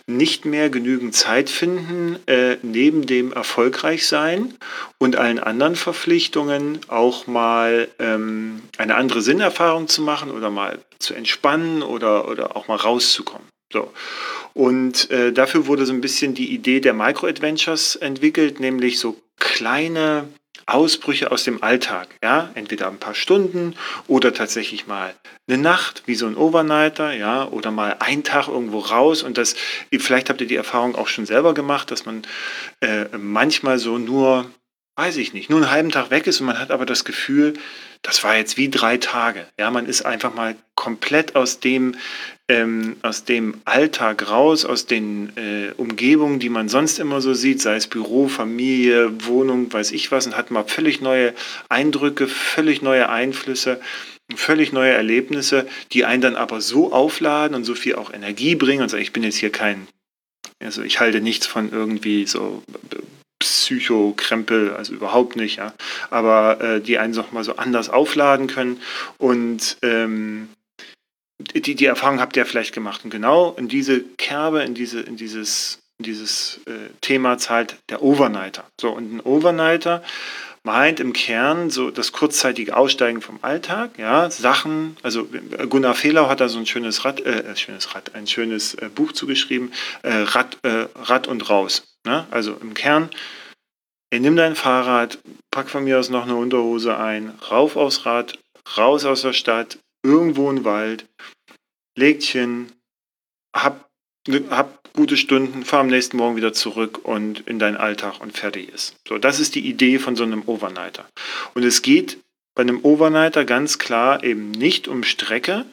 nicht 0.07 0.45
mehr 0.45 0.69
genügend 0.69 1.15
Zeit 1.15 1.49
finden, 1.49 2.17
äh, 2.27 2.57
neben 2.61 3.05
dem 3.05 3.33
Erfolgreichsein 3.33 4.53
und 4.97 5.15
allen 5.15 5.39
anderen 5.39 5.75
Verpflichtungen 5.75 6.79
auch 6.87 7.27
mal 7.27 7.87
ähm, 7.99 8.61
eine 8.77 8.95
andere 8.95 9.21
Sinnerfahrung 9.21 9.87
zu 9.87 10.01
machen 10.01 10.31
oder 10.31 10.49
mal 10.49 10.79
zu 10.99 11.13
entspannen 11.13 11.83
oder, 11.83 12.27
oder 12.29 12.55
auch 12.55 12.67
mal 12.67 12.75
rauszukommen. 12.75 13.47
So. 13.71 13.91
Und 14.53 15.11
äh, 15.11 15.33
dafür 15.33 15.67
wurde 15.67 15.85
so 15.85 15.93
ein 15.93 16.01
bisschen 16.01 16.33
die 16.33 16.51
Idee 16.53 16.79
der 16.79 16.93
Micro-Adventures 16.93 17.95
entwickelt, 17.97 18.59
nämlich 18.59 18.99
so 18.99 19.17
kleine 19.39 20.27
Ausbrüche 20.67 21.31
aus 21.31 21.43
dem 21.43 21.63
Alltag. 21.63 22.09
Ja, 22.21 22.51
entweder 22.53 22.87
ein 22.87 22.99
paar 22.99 23.15
Stunden 23.15 23.75
oder 24.07 24.33
tatsächlich 24.33 24.85
mal 24.85 25.15
eine 25.47 25.57
Nacht, 25.57 26.03
wie 26.05 26.15
so 26.15 26.27
ein 26.27 26.35
Overnighter, 26.35 27.13
ja, 27.13 27.47
oder 27.47 27.71
mal 27.71 27.95
einen 27.99 28.23
Tag 28.23 28.47
irgendwo 28.49 28.79
raus. 28.79 29.23
Und 29.23 29.37
das, 29.37 29.55
vielleicht 29.97 30.29
habt 30.29 30.41
ihr 30.41 30.47
die 30.47 30.55
Erfahrung 30.55 30.95
auch 30.95 31.07
schon 31.07 31.25
selber 31.25 31.53
gemacht, 31.53 31.89
dass 31.89 32.05
man 32.05 32.23
äh, 32.81 33.05
manchmal 33.17 33.79
so 33.79 33.97
nur, 33.97 34.51
weiß 34.97 35.17
ich 35.17 35.33
nicht, 35.33 35.49
nur 35.49 35.59
einen 35.59 35.71
halben 35.71 35.91
Tag 35.91 36.11
weg 36.11 36.27
ist 36.27 36.41
und 36.41 36.47
man 36.47 36.59
hat 36.59 36.69
aber 36.69 36.85
das 36.85 37.05
Gefühl, 37.05 37.53
das 38.01 38.23
war 38.23 38.37
jetzt 38.37 38.57
wie 38.57 38.69
drei 38.69 38.97
Tage. 38.97 39.45
Ja, 39.59 39.71
man 39.71 39.85
ist 39.85 40.05
einfach 40.05 40.33
mal 40.33 40.55
komplett 40.75 41.35
aus 41.35 41.59
dem 41.59 41.95
ähm, 42.49 42.95
aus 43.01 43.25
dem 43.25 43.55
Alltag 43.65 44.29
raus, 44.29 44.63
aus 44.63 44.85
den 44.85 45.35
äh, 45.35 45.71
Umgebungen, 45.75 46.39
die 46.39 46.49
man 46.49 46.69
sonst 46.69 46.97
immer 46.99 47.19
so 47.19 47.33
sieht, 47.33 47.61
sei 47.61 47.75
es 47.75 47.87
Büro, 47.87 48.27
Familie, 48.29 49.11
Wohnung, 49.25 49.71
weiß 49.71 49.91
ich 49.91 50.11
was, 50.11 50.25
und 50.27 50.37
hat 50.37 50.49
mal 50.49 50.63
völlig 50.63 51.01
neue 51.01 51.33
Eindrücke, 51.67 52.27
völlig 52.27 52.81
neue 52.81 53.09
Einflüsse, 53.09 53.81
völlig 54.35 54.71
neue 54.71 54.93
Erlebnisse, 54.93 55.67
die 55.91 56.05
einen 56.05 56.21
dann 56.21 56.35
aber 56.37 56.61
so 56.61 56.93
aufladen 56.93 57.55
und 57.55 57.65
so 57.65 57.75
viel 57.75 57.95
auch 57.95 58.13
Energie 58.13 58.55
bringen 58.55 58.81
und 58.81 58.89
sagen, 58.89 59.03
ich 59.03 59.13
bin 59.13 59.23
jetzt 59.23 59.37
hier 59.37 59.51
kein, 59.51 59.87
also 60.63 60.83
ich 60.83 61.01
halte 61.01 61.19
nichts 61.19 61.47
von 61.47 61.71
irgendwie 61.71 62.25
so 62.27 62.63
Psychokrempel, 63.39 64.73
also 64.73 64.93
überhaupt 64.93 65.35
nicht, 65.35 65.57
ja. 65.57 65.73
Aber 66.09 66.61
äh, 66.61 66.81
die 66.81 66.97
einen 66.97 67.13
noch 67.13 67.31
mal 67.31 67.43
so 67.43 67.55
anders 67.55 67.89
aufladen 67.89 68.47
können 68.47 68.81
und 69.17 69.77
ähm, 69.81 70.49
die, 71.39 71.75
die 71.75 71.85
Erfahrung 71.85 72.19
habt 72.19 72.35
ihr 72.35 72.45
vielleicht 72.45 72.73
gemacht. 72.73 73.03
Und 73.03 73.11
genau 73.11 73.53
in 73.57 73.67
diese 73.67 74.01
Kerbe, 74.01 74.63
in, 74.63 74.73
diese, 74.73 75.01
in 75.01 75.17
dieses, 75.17 75.79
in 75.99 76.05
dieses 76.05 76.61
äh, 76.65 76.89
Thema 77.01 77.37
zahlt 77.37 77.77
der 77.89 78.01
Overnighter. 78.01 78.65
So, 78.79 78.89
und 78.89 79.13
ein 79.13 79.21
Overnighter 79.21 80.03
meint 80.63 80.99
im 80.99 81.13
Kern 81.13 81.69
so 81.69 81.91
das 81.91 82.11
kurzzeitige 82.11 82.75
Aussteigen 82.75 83.21
vom 83.21 83.39
Alltag, 83.41 83.91
ja, 83.97 84.29
Sachen, 84.29 84.97
also 85.01 85.25
Gunnar 85.69 85.93
Fehlau 85.93 86.27
hat 86.27 86.41
da 86.41 86.49
so 86.49 86.59
ein 86.59 86.65
schönes 86.65 87.05
Rad, 87.05 87.21
äh, 87.21 87.39
äh 87.39 87.55
schönes 87.55 87.95
Rad, 87.95 88.15
ein 88.15 88.27
schönes 88.27 88.73
äh, 88.73 88.89
Buch 88.93 89.13
zugeschrieben, 89.13 89.71
äh, 90.03 90.11
Rad, 90.11 90.57
äh, 90.63 90.87
Rad 90.95 91.27
und 91.27 91.49
raus. 91.49 91.83
Ne? 92.07 92.25
Also 92.31 92.53
im 92.53 92.73
Kern, 92.73 93.09
ey, 94.11 94.21
nimm 94.21 94.37
dein 94.37 94.55
Fahrrad, 94.55 95.19
pack 95.51 95.69
von 95.69 95.83
mir 95.83 95.99
aus 95.99 96.09
noch 96.09 96.23
eine 96.23 96.35
Unterhose 96.35 96.97
ein, 96.97 97.37
rauf 97.51 97.75
aufs 97.75 98.05
Rad, 98.05 98.39
raus 98.77 99.03
aus 99.03 99.23
der 99.23 99.33
Stadt, 99.33 99.77
irgendwo 100.03 100.49
im 100.49 100.63
Wald, 100.63 101.05
Lädchen, 101.97 102.71
hab, 103.53 103.89
hab 104.49 104.93
gute 104.93 105.17
Stunden, 105.17 105.65
fahr 105.65 105.81
am 105.81 105.87
nächsten 105.87 106.15
Morgen 106.15 106.37
wieder 106.37 106.53
zurück 106.53 107.01
und 107.03 107.41
in 107.41 107.59
deinen 107.59 107.75
Alltag 107.75 108.21
und 108.21 108.37
fertig 108.37 108.69
ist. 108.69 108.95
So, 109.05 109.17
das 109.17 109.41
ist 109.41 109.55
die 109.55 109.67
Idee 109.67 109.99
von 109.99 110.15
so 110.15 110.23
einem 110.23 110.43
Overnighter. 110.47 111.09
Und 111.55 111.63
es 111.63 111.81
geht 111.81 112.19
bei 112.55 112.61
einem 112.61 112.79
Overnighter 112.83 113.43
ganz 113.43 113.79
klar 113.79 114.23
eben 114.23 114.51
nicht 114.51 114.87
um 114.87 115.03
Strecke, 115.03 115.65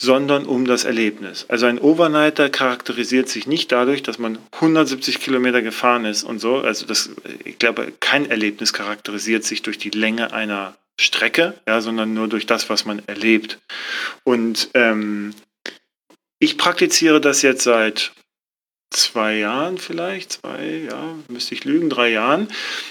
sondern 0.00 0.44
um 0.44 0.66
das 0.66 0.84
Erlebnis. 0.84 1.46
Also 1.48 1.66
ein 1.66 1.78
Overnighter 1.78 2.50
charakterisiert 2.50 3.28
sich 3.28 3.46
nicht 3.46 3.72
dadurch, 3.72 4.02
dass 4.02 4.18
man 4.18 4.38
170 4.52 5.20
Kilometer 5.20 5.62
gefahren 5.62 6.04
ist 6.04 6.22
und 6.22 6.38
so. 6.38 6.58
Also 6.58 6.86
das, 6.86 7.10
ich 7.44 7.58
glaube, 7.58 7.92
kein 8.00 8.28
Erlebnis 8.28 8.72
charakterisiert 8.72 9.44
sich 9.44 9.62
durch 9.62 9.78
die 9.78 9.90
Länge 9.90 10.32
einer 10.32 10.76
Strecke, 10.98 11.54
ja, 11.66 11.80
sondern 11.80 12.14
nur 12.14 12.28
durch 12.28 12.46
das, 12.46 12.68
was 12.68 12.84
man 12.84 13.02
erlebt. 13.06 13.58
Und 14.24 14.70
ähm, 14.74 15.34
ich 16.38 16.58
praktiziere 16.58 17.20
das 17.20 17.42
jetzt 17.42 17.62
seit 17.62 18.12
zwei 18.90 19.36
Jahren 19.36 19.78
vielleicht, 19.78 20.32
zwei, 20.32 20.86
ja, 20.90 21.14
müsste 21.28 21.54
ich 21.54 21.64
lügen, 21.64 21.90
drei 21.90 22.10
Jahren. 22.10 22.48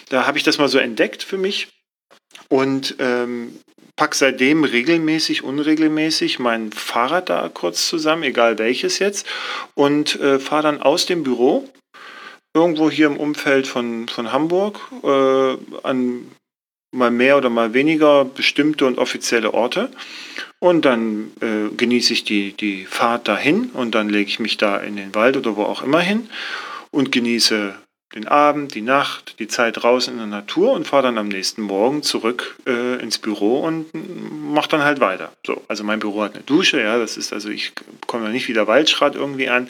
Da 0.10 0.26
habe 0.26 0.38
ich 0.38 0.44
das 0.44 0.58
mal 0.58 0.70
so 0.70 0.78
entdeckt 0.78 1.24
für 1.24 1.38
mich 1.38 1.68
und 2.50 2.96
ähm, 3.00 3.60
pack 3.96 4.16
seitdem 4.16 4.64
regelmäßig, 4.64 5.44
unregelmäßig 5.44 6.40
mein 6.40 6.72
Fahrrad 6.72 7.30
da 7.30 7.50
kurz 7.54 7.88
zusammen, 7.88 8.24
egal 8.24 8.58
welches 8.58 9.00
jetzt, 9.00 9.26
und 9.74 10.20
äh, 10.20 10.40
fahre 10.40 10.64
dann 10.64 10.82
aus 10.82 11.06
dem 11.06 11.24
Büro 11.24 11.70
irgendwo 12.54 12.90
hier 12.90 13.08
im 13.08 13.18
Umfeld 13.18 13.68
von, 13.68 14.08
von 14.08 14.32
Hamburg 14.32 14.80
äh, 15.04 15.58
an 15.84 16.32
mal 16.96 17.12
mehr 17.12 17.38
oder 17.38 17.50
mal 17.50 17.74
weniger 17.74 18.26
bestimmte 18.26 18.86
und 18.86 18.98
offizielle 18.98 19.54
Orte. 19.54 19.92
Und 20.60 20.86
dann 20.86 21.32
äh, 21.42 21.76
genieße 21.76 22.14
ich 22.14 22.24
die, 22.24 22.54
die 22.54 22.86
Fahrt 22.86 23.28
dahin 23.28 23.72
und 23.72 23.94
dann 23.94 24.10
lege 24.10 24.30
ich 24.30 24.40
mich 24.40 24.58
da 24.58 24.78
in 24.78 24.96
den 24.96 25.14
Wald 25.14 25.38
oder 25.38 25.58
wo 25.58 25.64
auch 25.64 25.84
immer 25.84 26.00
hin 26.00 26.30
und 26.92 27.12
genieße 27.12 27.76
den 28.14 28.28
Abend, 28.28 28.76
die 28.76 28.82
Nacht, 28.82 29.40
die 29.40 29.48
Zeit 29.48 29.82
draußen 29.82 30.14
in 30.14 30.20
der 30.20 30.28
Natur 30.28 30.72
und 30.74 30.88
fahre 30.88 31.04
dann 31.04 31.18
am 31.18 31.28
nächsten 31.28 31.62
Morgen 31.62 32.04
zurück 32.04 32.56
äh, 32.66 33.02
ins 33.02 33.18
Büro 33.18 33.60
und 33.62 33.88
mache 33.94 34.70
dann 34.70 34.84
halt 34.84 35.00
weiter. 35.00 35.34
So, 35.46 35.64
also 35.68 35.84
mein 35.84 36.00
Büro 36.00 36.22
hat 36.22 36.36
eine 36.36 36.44
Dusche, 36.44 36.80
ja, 36.80 36.98
das 36.98 37.18
ist 37.18 37.34
also 37.34 37.50
ich 37.50 37.74
komme 38.08 38.26
da 38.26 38.30
nicht 38.30 38.48
wieder 38.48 38.68
Waldschrat 38.68 39.16
irgendwie 39.16 39.50
an. 39.50 39.70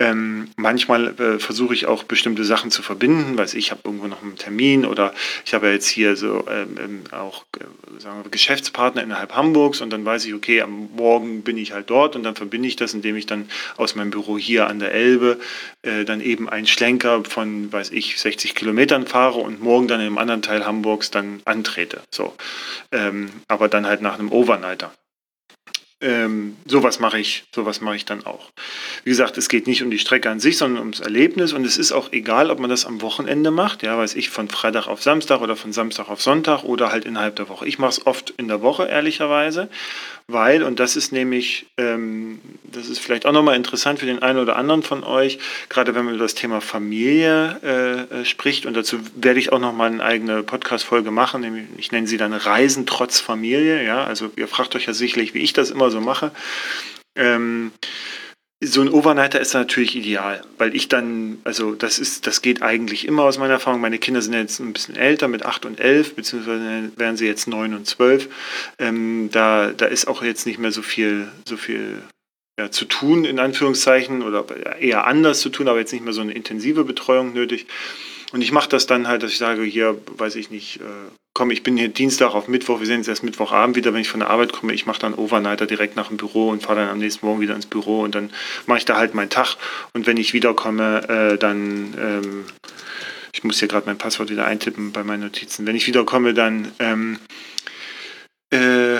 Ähm, 0.00 0.48
manchmal 0.56 1.08
äh, 1.20 1.38
versuche 1.38 1.74
ich 1.74 1.86
auch 1.86 2.04
bestimmte 2.04 2.44
Sachen 2.44 2.70
zu 2.70 2.82
verbinden, 2.82 3.38
weil 3.38 3.46
ich 3.54 3.70
habe 3.70 3.82
irgendwo 3.84 4.08
noch 4.08 4.22
einen 4.22 4.36
Termin 4.36 4.84
oder 4.84 5.14
ich 5.44 5.54
habe 5.54 5.66
ja 5.66 5.72
jetzt 5.74 5.86
hier 5.86 6.16
so 6.16 6.44
ähm, 6.50 6.76
ähm, 6.82 7.02
auch 7.12 7.44
äh, 7.58 8.00
sagen 8.00 8.24
wir, 8.24 8.30
Geschäftspartner 8.30 9.02
innerhalb 9.02 9.36
Hamburgs 9.36 9.80
und 9.80 9.90
dann 9.90 10.04
weiß 10.04 10.24
ich, 10.24 10.34
okay, 10.34 10.62
am 10.62 10.88
Morgen 10.96 11.42
bin 11.42 11.56
ich 11.56 11.72
halt 11.72 11.90
dort 11.90 12.16
und 12.16 12.24
dann 12.24 12.34
verbinde 12.34 12.66
ich 12.66 12.76
das, 12.76 12.94
indem 12.94 13.14
ich 13.14 13.26
dann 13.26 13.48
aus 13.76 13.94
meinem 13.94 14.10
Büro 14.10 14.36
hier 14.38 14.66
an 14.66 14.80
der 14.80 14.92
Elbe 14.92 15.38
äh, 15.82 16.04
dann 16.04 16.20
eben 16.20 16.48
einen 16.48 16.66
Schlenker 16.66 17.22
von 17.24 17.72
weiß 17.76 17.90
ich, 17.90 18.18
60 18.18 18.54
Kilometern 18.54 19.06
fahre 19.06 19.38
und 19.38 19.62
morgen 19.62 19.86
dann 19.86 20.00
in 20.00 20.06
einem 20.06 20.18
anderen 20.18 20.42
Teil 20.42 20.64
Hamburgs 20.64 21.10
dann 21.10 21.42
antrete. 21.44 22.00
So. 22.10 22.34
Ähm, 22.90 23.30
aber 23.48 23.68
dann 23.68 23.86
halt 23.86 24.00
nach 24.00 24.18
einem 24.18 24.32
Overnighter. 24.32 24.92
Ähm, 26.02 26.56
sowas 26.66 27.00
mache 27.00 27.18
ich, 27.18 27.44
sowas 27.54 27.80
mache 27.80 27.96
ich 27.96 28.04
dann 28.04 28.26
auch. 28.26 28.50
Wie 29.04 29.10
gesagt, 29.10 29.38
es 29.38 29.48
geht 29.48 29.66
nicht 29.66 29.82
um 29.82 29.90
die 29.90 29.98
Strecke 29.98 30.28
an 30.28 30.40
sich, 30.40 30.58
sondern 30.58 30.80
ums 30.80 31.00
Erlebnis 31.00 31.54
und 31.54 31.64
es 31.64 31.78
ist 31.78 31.92
auch 31.92 32.12
egal, 32.12 32.50
ob 32.50 32.58
man 32.58 32.68
das 32.68 32.84
am 32.84 33.00
Wochenende 33.00 33.50
macht, 33.50 33.82
ja, 33.82 33.96
weiß 33.96 34.14
ich, 34.14 34.28
von 34.28 34.48
Freitag 34.48 34.88
auf 34.88 35.02
Samstag 35.02 35.40
oder 35.40 35.56
von 35.56 35.72
Samstag 35.72 36.10
auf 36.10 36.20
Sonntag 36.20 36.64
oder 36.64 36.92
halt 36.92 37.06
innerhalb 37.06 37.36
der 37.36 37.48
Woche. 37.48 37.66
Ich 37.66 37.78
mache 37.78 37.92
es 37.92 38.06
oft 38.06 38.30
in 38.36 38.46
der 38.46 38.60
Woche, 38.60 38.86
ehrlicherweise, 38.86 39.70
weil, 40.28 40.64
und 40.64 40.80
das 40.80 40.96
ist 40.96 41.12
nämlich, 41.12 41.66
ähm, 41.76 42.40
das 42.64 42.88
ist 42.88 42.98
vielleicht 42.98 43.26
auch 43.26 43.32
nochmal 43.32 43.54
interessant 43.54 44.00
für 44.00 44.06
den 44.06 44.20
einen 44.20 44.40
oder 44.40 44.56
anderen 44.56 44.82
von 44.82 45.04
euch, 45.04 45.38
gerade 45.68 45.94
wenn 45.94 46.04
man 46.04 46.14
über 46.14 46.24
das 46.24 46.34
Thema 46.34 46.60
Familie 46.60 47.60
äh, 47.62 48.22
äh 48.22 48.24
spricht, 48.24 48.66
und 48.66 48.74
dazu 48.74 48.98
werde 49.14 49.38
ich 49.38 49.52
auch 49.52 49.60
nochmal 49.60 49.92
eine 49.92 50.02
eigene 50.02 50.42
Podcast-Folge 50.42 51.12
machen, 51.12 51.42
nämlich, 51.42 51.66
ich 51.76 51.92
nenne 51.92 52.08
sie 52.08 52.16
dann 52.16 52.32
Reisen 52.32 52.86
trotz 52.86 53.20
Familie, 53.20 53.84
ja, 53.84 54.04
also 54.04 54.30
ihr 54.34 54.48
fragt 54.48 54.74
euch 54.74 54.86
ja 54.86 54.94
sicherlich, 54.94 55.32
wie 55.32 55.40
ich 55.40 55.52
das 55.52 55.70
immer 55.70 55.90
so 55.90 56.00
mache. 56.00 56.32
Ähm, 57.14 57.70
so 58.60 58.80
ein 58.80 58.88
Overnighter 58.88 59.38
ist 59.38 59.52
natürlich 59.52 59.96
ideal, 59.96 60.42
weil 60.56 60.74
ich 60.74 60.88
dann, 60.88 61.38
also 61.44 61.74
das 61.74 61.98
ist, 61.98 62.26
das 62.26 62.40
geht 62.40 62.62
eigentlich 62.62 63.06
immer 63.06 63.24
aus 63.24 63.38
meiner 63.38 63.54
Erfahrung. 63.54 63.82
Meine 63.82 63.98
Kinder 63.98 64.22
sind 64.22 64.32
jetzt 64.32 64.60
ein 64.60 64.72
bisschen 64.72 64.96
älter, 64.96 65.28
mit 65.28 65.44
8 65.44 65.66
und 65.66 65.78
11, 65.78 66.14
beziehungsweise 66.14 66.90
werden 66.96 67.16
sie 67.18 67.26
jetzt 67.26 67.48
9 67.48 67.74
und 67.74 67.86
12. 67.86 68.28
Ähm, 68.78 69.28
da, 69.30 69.72
da 69.76 69.86
ist 69.86 70.08
auch 70.08 70.22
jetzt 70.22 70.46
nicht 70.46 70.58
mehr 70.58 70.72
so 70.72 70.80
viel, 70.80 71.28
so 71.46 71.58
viel 71.58 72.02
ja, 72.58 72.70
zu 72.70 72.86
tun, 72.86 73.26
in 73.26 73.38
Anführungszeichen, 73.38 74.22
oder 74.22 74.46
eher 74.80 75.06
anders 75.06 75.40
zu 75.40 75.50
tun, 75.50 75.68
aber 75.68 75.78
jetzt 75.78 75.92
nicht 75.92 76.04
mehr 76.04 76.14
so 76.14 76.22
eine 76.22 76.32
intensive 76.32 76.84
Betreuung 76.84 77.34
nötig. 77.34 77.66
Und 78.32 78.42
ich 78.42 78.52
mache 78.52 78.68
das 78.68 78.86
dann 78.86 79.08
halt, 79.08 79.22
dass 79.22 79.30
ich 79.30 79.38
sage, 79.38 79.62
hier, 79.62 79.96
weiß 80.16 80.34
ich 80.36 80.50
nicht, 80.50 80.80
äh, 80.80 81.10
komm, 81.36 81.50
ich 81.50 81.62
bin 81.62 81.76
hier 81.76 81.88
Dienstag 81.88 82.34
auf 82.34 82.48
Mittwoch, 82.48 82.80
wir 82.80 82.86
sehen 82.86 82.98
uns 82.98 83.08
erst 83.08 83.22
Mittwochabend 83.22 83.76
wieder, 83.76 83.92
wenn 83.92 84.00
ich 84.00 84.08
von 84.08 84.20
der 84.20 84.30
Arbeit 84.30 84.52
komme, 84.52 84.72
ich 84.72 84.86
mache 84.86 85.00
dann 85.00 85.14
Overnighter 85.14 85.66
direkt 85.66 85.94
nach 85.94 86.08
dem 86.08 86.16
Büro 86.16 86.48
und 86.48 86.62
fahre 86.62 86.80
dann 86.80 86.88
am 86.88 86.98
nächsten 86.98 87.26
Morgen 87.26 87.40
wieder 87.40 87.54
ins 87.54 87.66
Büro 87.66 88.00
und 88.00 88.14
dann 88.14 88.30
mache 88.66 88.78
ich 88.78 88.84
da 88.86 88.96
halt 88.96 89.14
meinen 89.14 89.28
Tag. 89.28 89.56
Und 89.92 90.06
wenn 90.06 90.16
ich 90.16 90.32
wiederkomme, 90.32 91.08
äh, 91.08 91.38
dann, 91.38 91.94
ähm, 92.00 92.44
ich 93.32 93.44
muss 93.44 93.58
hier 93.58 93.68
gerade 93.68 93.86
mein 93.86 93.98
Passwort 93.98 94.30
wieder 94.30 94.46
eintippen 94.46 94.92
bei 94.92 95.04
meinen 95.04 95.24
Notizen, 95.24 95.66
wenn 95.66 95.76
ich 95.76 95.86
wiederkomme, 95.86 96.32
dann 96.32 96.72
ähm, 96.78 97.18
äh, 98.50 98.96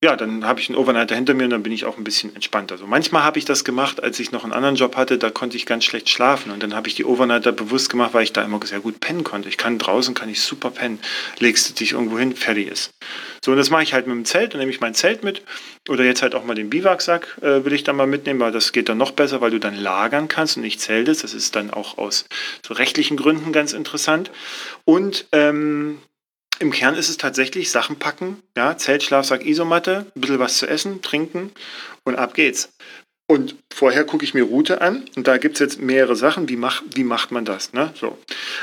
ja, 0.00 0.14
dann 0.14 0.44
habe 0.44 0.60
ich 0.60 0.68
einen 0.68 0.78
Overnighter 0.78 1.16
hinter 1.16 1.34
mir 1.34 1.44
und 1.44 1.50
dann 1.50 1.64
bin 1.64 1.72
ich 1.72 1.84
auch 1.84 1.98
ein 1.98 2.04
bisschen 2.04 2.32
entspannter. 2.36 2.74
Also 2.74 2.86
manchmal 2.86 3.24
habe 3.24 3.38
ich 3.40 3.44
das 3.44 3.64
gemacht, 3.64 4.00
als 4.00 4.20
ich 4.20 4.30
noch 4.30 4.44
einen 4.44 4.52
anderen 4.52 4.76
Job 4.76 4.94
hatte, 4.94 5.18
da 5.18 5.30
konnte 5.30 5.56
ich 5.56 5.66
ganz 5.66 5.84
schlecht 5.84 6.08
schlafen 6.08 6.52
und 6.52 6.62
dann 6.62 6.72
habe 6.76 6.86
ich 6.86 6.94
die 6.94 7.04
Overnighter 7.04 7.50
bewusst 7.50 7.90
gemacht, 7.90 8.14
weil 8.14 8.22
ich 8.22 8.32
da 8.32 8.44
immer 8.44 8.64
sehr 8.64 8.78
gut 8.78 9.00
pennen 9.00 9.24
konnte. 9.24 9.48
Ich 9.48 9.56
kann 9.56 9.76
draußen, 9.76 10.14
kann 10.14 10.28
ich 10.28 10.40
super 10.40 10.70
pennen. 10.70 11.00
Legst 11.40 11.68
du 11.68 11.74
dich 11.74 11.92
irgendwo 11.92 12.16
hin, 12.16 12.36
fertig 12.36 12.68
ist. 12.68 12.90
So, 13.44 13.50
und 13.50 13.56
das 13.56 13.70
mache 13.70 13.82
ich 13.82 13.92
halt 13.92 14.06
mit 14.06 14.14
dem 14.14 14.24
Zelt, 14.24 14.54
dann 14.54 14.60
nehme 14.60 14.70
ich 14.70 14.80
mein 14.80 14.94
Zelt 14.94 15.24
mit 15.24 15.42
oder 15.88 16.04
jetzt 16.04 16.22
halt 16.22 16.36
auch 16.36 16.44
mal 16.44 16.54
den 16.54 16.70
Biwaksack 16.70 17.36
äh, 17.40 17.64
will 17.64 17.72
ich 17.72 17.82
dann 17.82 17.96
mal 17.96 18.06
mitnehmen, 18.06 18.38
weil 18.38 18.52
das 18.52 18.70
geht 18.70 18.88
dann 18.88 18.98
noch 18.98 19.10
besser, 19.10 19.40
weil 19.40 19.50
du 19.50 19.58
dann 19.58 19.74
lagern 19.74 20.28
kannst 20.28 20.56
und 20.56 20.62
nicht 20.62 20.80
zeltest. 20.80 21.24
Das 21.24 21.34
ist 21.34 21.56
dann 21.56 21.72
auch 21.72 21.98
aus 21.98 22.26
so 22.64 22.74
rechtlichen 22.74 23.16
Gründen 23.16 23.50
ganz 23.50 23.72
interessant. 23.72 24.30
Und 24.84 25.26
ähm, 25.32 25.98
im 26.58 26.70
Kern 26.70 26.94
ist 26.94 27.08
es 27.08 27.16
tatsächlich 27.16 27.70
Sachen 27.70 27.96
packen, 27.96 28.42
ja, 28.56 28.76
Zelt, 28.76 29.02
Schlafsack, 29.02 29.44
Isomatte, 29.44 30.06
ein 30.14 30.20
bisschen 30.20 30.38
was 30.38 30.58
zu 30.58 30.66
essen, 30.66 31.02
trinken 31.02 31.52
und 32.04 32.16
ab 32.16 32.34
geht's. 32.34 32.70
Und 33.30 33.56
vorher 33.72 34.04
gucke 34.04 34.24
ich 34.24 34.32
mir 34.32 34.44
Route 34.44 34.80
an 34.80 35.04
und 35.14 35.28
da 35.28 35.36
gibt 35.36 35.56
es 35.56 35.60
jetzt 35.60 35.80
mehrere 35.80 36.16
Sachen. 36.16 36.48
Wie, 36.48 36.56
mach, 36.56 36.82
wie 36.94 37.04
macht 37.04 37.30
man 37.30 37.44
das? 37.44 37.74
Ne? 37.74 37.92
So. 37.94 38.16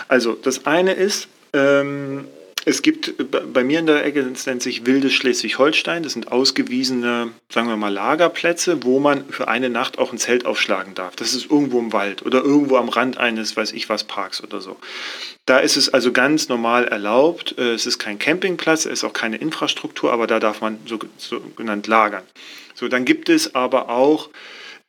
Also 0.08 0.34
das 0.34 0.66
eine 0.66 0.94
ist, 0.94 1.28
ähm, 1.54 2.28
es 2.68 2.82
gibt 2.82 3.14
bei 3.54 3.64
mir 3.64 3.80
in 3.80 3.86
der 3.86 4.04
Ecke, 4.04 4.24
das 4.24 4.48
nennt 4.48 4.64
sich 4.64 4.88
Wildes 4.88 5.14
Schleswig-Holstein. 5.14 6.02
Das 6.02 6.14
sind 6.14 6.32
ausgewiesene, 6.32 7.30
sagen 7.48 7.68
wir 7.68 7.78
mal, 7.78 7.94
Lagerplätze, 7.94 8.84
wo 8.84 9.00
man 9.00 9.30
für 9.30 9.48
eine 9.48 9.70
Nacht 9.70 10.00
auch 10.00 10.12
ein 10.12 10.18
Zelt 10.18 10.48
aufschlagen 10.48 10.96
darf. 10.96 11.16
Das 11.16 11.36
ist 11.36 11.52
irgendwo 11.52 11.80
im 11.80 11.94
Wald 11.94 12.26
oder 12.26 12.42
irgendwo 12.44 12.78
am 12.78 12.90
Rand 12.90 13.20
eines, 13.20 13.56
weiß 13.56 13.72
ich 13.74 13.88
was, 13.88 14.04
Parks 14.04 14.44
oder 14.44 14.62
so. 14.62 14.78
Da 15.46 15.60
ist 15.60 15.78
es 15.78 15.94
also 15.94 16.12
ganz 16.12 16.50
normal 16.50 16.86
erlaubt. 16.86 17.56
Äh, 17.60 17.74
es 17.74 17.86
ist 17.86 18.00
kein 18.00 18.18
Campingplatz, 18.18 18.86
es 18.86 18.94
ist 18.94 19.04
auch 19.04 19.14
keine 19.14 19.38
Infrastruktur, 19.38 20.12
aber 20.12 20.26
da 20.26 20.40
darf 20.40 20.62
man 20.62 20.80
so, 20.88 20.98
so 21.18 21.40
genannt 21.56 21.86
lagern. 21.86 22.24
So, 22.74 22.88
dann 22.88 23.06
gibt 23.06 23.30
es 23.30 23.54
aber 23.54 23.90
auch 23.90 24.30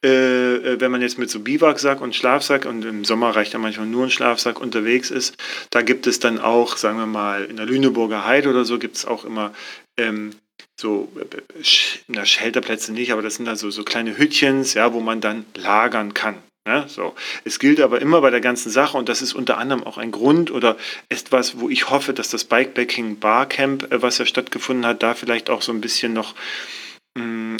äh, 0.04 0.56
äh, 0.56 0.80
wenn 0.80 0.90
man 0.90 1.00
jetzt 1.00 1.18
mit 1.18 1.30
so 1.30 1.40
Biwaksack 1.40 2.00
und 2.00 2.14
Schlafsack 2.14 2.66
und 2.66 2.84
im 2.84 3.04
Sommer 3.04 3.34
reicht 3.34 3.52
ja 3.52 3.58
manchmal 3.58 3.86
nur 3.86 4.04
ein 4.04 4.10
Schlafsack 4.10 4.60
unterwegs 4.60 5.10
ist, 5.10 5.36
da 5.70 5.82
gibt 5.82 6.06
es 6.06 6.20
dann 6.20 6.38
auch, 6.38 6.76
sagen 6.76 6.98
wir 6.98 7.06
mal, 7.06 7.44
in 7.44 7.56
der 7.56 7.66
Lüneburger 7.66 8.26
Heide 8.26 8.50
oder 8.50 8.64
so 8.64 8.78
gibt 8.78 8.96
es 8.96 9.06
auch 9.06 9.24
immer 9.24 9.52
ähm, 9.96 10.32
so, 10.78 11.10
äh, 11.18 11.62
na, 12.08 12.26
Shelterplätze 12.26 12.92
nicht, 12.92 13.12
aber 13.12 13.22
das 13.22 13.36
sind 13.36 13.46
da 13.46 13.56
so, 13.56 13.70
so 13.70 13.84
kleine 13.84 14.18
Hütchens, 14.18 14.74
ja, 14.74 14.92
wo 14.92 15.00
man 15.00 15.20
dann 15.20 15.46
lagern 15.54 16.12
kann. 16.12 16.36
Ne, 16.66 16.84
so. 16.88 17.14
Es 17.44 17.60
gilt 17.60 17.80
aber 17.80 18.02
immer 18.02 18.20
bei 18.20 18.30
der 18.30 18.40
ganzen 18.40 18.70
Sache 18.70 18.98
und 18.98 19.08
das 19.08 19.22
ist 19.22 19.34
unter 19.34 19.56
anderem 19.56 19.84
auch 19.84 19.98
ein 19.98 20.10
Grund 20.10 20.50
oder 20.50 20.76
etwas, 21.08 21.60
wo 21.60 21.70
ich 21.70 21.90
hoffe, 21.90 22.12
dass 22.12 22.28
das 22.28 22.44
Bikepacking 22.44 23.20
Barcamp, 23.20 23.86
was 23.90 24.18
ja 24.18 24.26
stattgefunden 24.26 24.84
hat, 24.84 25.00
da 25.00 25.14
vielleicht 25.14 25.48
auch 25.48 25.62
so 25.62 25.70
ein 25.70 25.80
bisschen 25.80 26.12
noch 26.12 26.34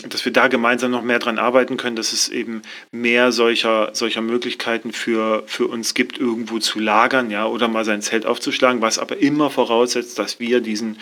dass 0.09 0.25
wir 0.25 0.33
da 0.33 0.49
gemeinsam 0.49 0.91
noch 0.91 1.03
mehr 1.03 1.19
dran 1.19 1.39
arbeiten 1.39 1.79
können, 1.79 1.97
dass 1.97 2.13
es 2.13 2.29
eben 2.29 2.63
mehr 2.91 3.33
solcher, 3.33 3.91
solcher 3.95 4.21
Möglichkeiten 4.21 4.93
für, 4.93 5.45
für 5.47 5.67
uns 5.67 5.95
gibt, 5.95 6.19
irgendwo 6.19 6.59
zu 6.59 6.79
lagern, 6.79 7.31
ja, 7.31 7.47
oder 7.47 7.67
mal 7.69 7.85
sein 7.85 8.03
Zelt 8.03 8.27
aufzuschlagen, 8.27 8.83
was 8.83 8.99
aber 8.99 9.17
immer 9.17 9.49
voraussetzt, 9.49 10.19
dass 10.19 10.41
wir 10.41 10.61
diesen, 10.61 10.99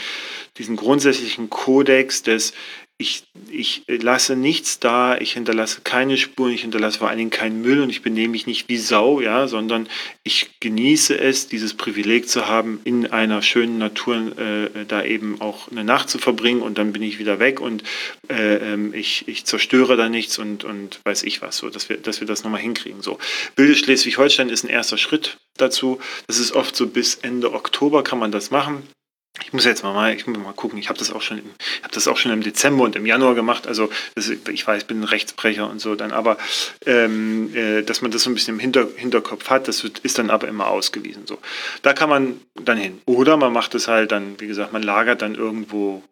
diesen 0.57 0.77
grundsätzlichen 0.77 1.51
Kodex 1.51 2.23
des 2.23 2.53
ich, 2.97 3.25
ich 3.51 3.83
lasse 3.89 4.37
nichts 4.37 4.79
da, 4.79 5.19
ich 5.19 5.33
hinterlasse 5.33 5.81
keine 5.83 6.17
Spuren, 6.17 6.53
ich 6.53 6.61
hinterlasse 6.61 6.99
vor 6.99 7.09
allen 7.09 7.19
Dingen 7.19 7.31
keinen 7.31 7.61
Müll 7.61 7.81
und 7.81 7.91
ich 7.91 8.03
benehme 8.03 8.29
mich 8.29 8.47
nicht 8.47 8.69
wie 8.69 8.77
Sau, 8.77 9.21
ja, 9.21 9.49
sondern 9.49 9.89
ich 10.23 10.51
genieße 10.61 11.19
es, 11.19 11.49
dieses 11.49 11.75
Privileg 11.75 12.29
zu 12.29 12.47
haben, 12.47 12.81
in 12.85 13.11
einer 13.11 13.43
schönen 13.43 13.79
Natur 13.79 14.39
äh, 14.39 14.85
da 14.87 15.03
eben 15.03 15.41
auch 15.41 15.69
eine 15.73 15.83
Nacht 15.83 16.09
zu 16.09 16.19
verbringen 16.19 16.63
und 16.63 16.79
dann 16.79 16.93
bin 16.93 17.03
ich 17.03 17.19
wieder 17.19 17.41
weg 17.41 17.61
und 17.61 17.83
äh, 18.29 18.57
ähm, 18.57 18.95
ich, 18.95 19.27
ich 19.27 19.45
zerstöre 19.45 19.97
da 19.97 20.09
nichts 20.09 20.39
und, 20.39 20.63
und 20.63 21.01
weiß 21.05 21.25
ich 21.25 21.43
was, 21.43 21.57
so, 21.57 21.71
dass 21.71 21.89
wir, 21.89 21.97
dass 21.97 22.21
wir 22.21 22.29
das 22.29 22.45
nochmal 22.45 22.61
hinkriegen. 22.61 23.03
So. 23.03 23.19
Bilde 23.57 23.75
Schleswig-Holstein 23.75 24.49
ist 24.51 24.63
ein 24.63 24.71
erster 24.71 24.99
Schritt 24.99 25.37
dazu. 25.57 25.99
Das 26.29 26.39
ist 26.39 26.53
oft 26.53 26.77
so 26.77 26.87
bis 26.87 27.17
Ende 27.17 27.53
Oktober 27.55 28.05
kann 28.05 28.21
man 28.21 28.31
das 28.31 28.53
machen. 28.53 28.87
Ich 29.43 29.53
muss 29.53 29.65
jetzt 29.65 29.83
mal, 29.83 30.15
ich 30.15 30.27
muss 30.27 30.39
mal 30.39 30.53
gucken. 30.53 30.79
Ich 30.79 30.89
habe 30.89 30.99
das 30.99 31.13
auch 31.13 31.23
schon, 31.23 31.39
im, 31.39 31.51
das 31.91 32.07
auch 32.07 32.17
schon 32.17 32.31
im 32.31 32.43
Dezember 32.43 32.85
und 32.85 32.95
im 32.95 33.05
Januar 33.05 33.35
gemacht. 33.35 33.67
Also 33.67 33.91
das, 34.15 34.29
ich 34.29 34.67
weiß, 34.67 34.83
ich 34.83 34.87
bin 34.87 35.01
ein 35.01 35.05
Rechtsbrecher 35.05 35.69
und 35.69 35.81
so 35.81 35.97
dann, 35.97 36.13
aber 36.13 36.39
ähm, 36.87 37.55
äh, 37.55 37.83
dass 37.83 38.01
man 38.01 38.13
das 38.13 38.23
so 38.23 38.31
ein 38.31 38.35
bisschen 38.35 38.55
im 38.55 38.61
Hinter, 38.61 38.87
Hinterkopf 38.95 39.51
hat, 39.51 39.67
das 39.67 39.83
wird, 39.83 39.99
ist 40.01 40.19
dann 40.19 40.31
aber 40.31 40.47
immer 40.47 40.69
ausgewiesen. 40.69 41.27
So, 41.27 41.39
da 41.83 41.93
kann 41.93 42.09
man 42.09 42.41
dann 42.55 42.79
hin. 42.79 43.01
Oder 43.07 43.37
man 43.37 43.53
macht 43.53 43.75
es 43.75 43.89
halt 43.89 44.13
dann, 44.13 44.41
wie 44.41 44.47
gesagt, 44.47 44.73
man 44.73 44.85
lagert 44.85 45.21
dann 45.21 45.35
irgendwo 45.35 46.05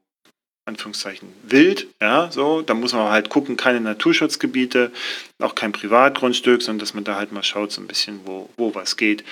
Anführungszeichen 0.64 1.28
wild, 1.42 1.88
ja, 2.00 2.30
so, 2.30 2.62
da 2.62 2.74
muss 2.74 2.92
man 2.92 3.11
halt 3.11 3.28
gucken, 3.28 3.56
keine 3.56 3.80
Naturschutzgebiete, 3.80 4.92
auch 5.40 5.56
kein 5.56 5.72
Privatgrundstück, 5.72 6.62
sondern 6.62 6.78
dass 6.78 6.94
man 6.94 7.02
da 7.02 7.16
halt 7.16 7.32
mal 7.32 7.42
schaut, 7.42 7.72
so 7.72 7.80
ein 7.80 7.88
bisschen, 7.88 8.20
wo, 8.24 8.48
wo 8.56 8.74
was 8.74 8.96
geht. 8.96 9.24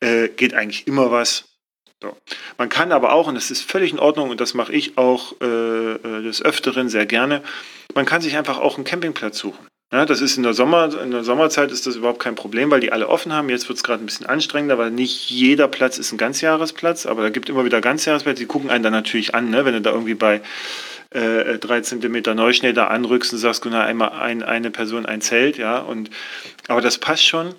Äh, 0.00 0.28
geht 0.28 0.54
eigentlich 0.54 0.86
immer 0.86 1.10
was, 1.10 1.55
so. 2.06 2.16
Man 2.58 2.68
kann 2.68 2.92
aber 2.92 3.12
auch, 3.12 3.28
und 3.28 3.34
das 3.34 3.50
ist 3.50 3.68
völlig 3.68 3.92
in 3.92 3.98
Ordnung, 3.98 4.30
und 4.30 4.40
das 4.40 4.54
mache 4.54 4.72
ich 4.72 4.98
auch 4.98 5.34
äh, 5.40 5.44
äh, 5.44 6.22
des 6.22 6.42
Öfteren 6.42 6.88
sehr 6.88 7.06
gerne, 7.06 7.42
man 7.94 8.04
kann 8.04 8.20
sich 8.20 8.36
einfach 8.36 8.58
auch 8.58 8.76
einen 8.76 8.84
Campingplatz 8.84 9.38
suchen. 9.38 9.66
Ja, 9.92 10.04
das 10.04 10.20
ist 10.20 10.36
in 10.36 10.42
der, 10.42 10.52
Sommer, 10.52 11.00
in 11.00 11.12
der 11.12 11.22
Sommerzeit 11.22 11.70
ist 11.70 11.86
das 11.86 11.94
überhaupt 11.94 12.18
kein 12.18 12.34
Problem, 12.34 12.72
weil 12.72 12.80
die 12.80 12.90
alle 12.90 13.08
offen 13.08 13.32
haben. 13.32 13.48
Jetzt 13.48 13.68
wird 13.68 13.76
es 13.76 13.84
gerade 13.84 14.02
ein 14.02 14.06
bisschen 14.06 14.26
anstrengender, 14.26 14.78
weil 14.78 14.90
nicht 14.90 15.30
jeder 15.30 15.68
Platz 15.68 15.96
ist 15.98 16.10
ein 16.12 16.18
Ganzjahresplatz, 16.18 17.06
aber 17.06 17.22
da 17.22 17.30
gibt 17.30 17.48
immer 17.48 17.64
wieder 17.64 17.80
Ganzjahresplätze. 17.80 18.40
Die 18.40 18.46
gucken 18.46 18.68
einen 18.68 18.82
dann 18.82 18.92
natürlich 18.92 19.36
an, 19.36 19.48
ne? 19.48 19.64
wenn 19.64 19.74
du 19.74 19.80
da 19.80 19.92
irgendwie 19.92 20.14
bei 20.14 20.40
äh, 21.10 21.58
3 21.58 21.82
cm 21.82 22.34
Neuschnee 22.34 22.72
da 22.72 22.88
anrückst 22.88 23.32
und 23.32 23.38
sagst, 23.38 23.64
na, 23.64 23.84
einmal 23.84 24.10
ein, 24.10 24.42
eine 24.42 24.72
Person 24.72 25.06
ein 25.06 25.20
Zelt, 25.20 25.56
ja. 25.56 25.78
Und, 25.78 26.10
aber 26.66 26.80
das 26.80 26.98
passt 26.98 27.24
schon 27.24 27.54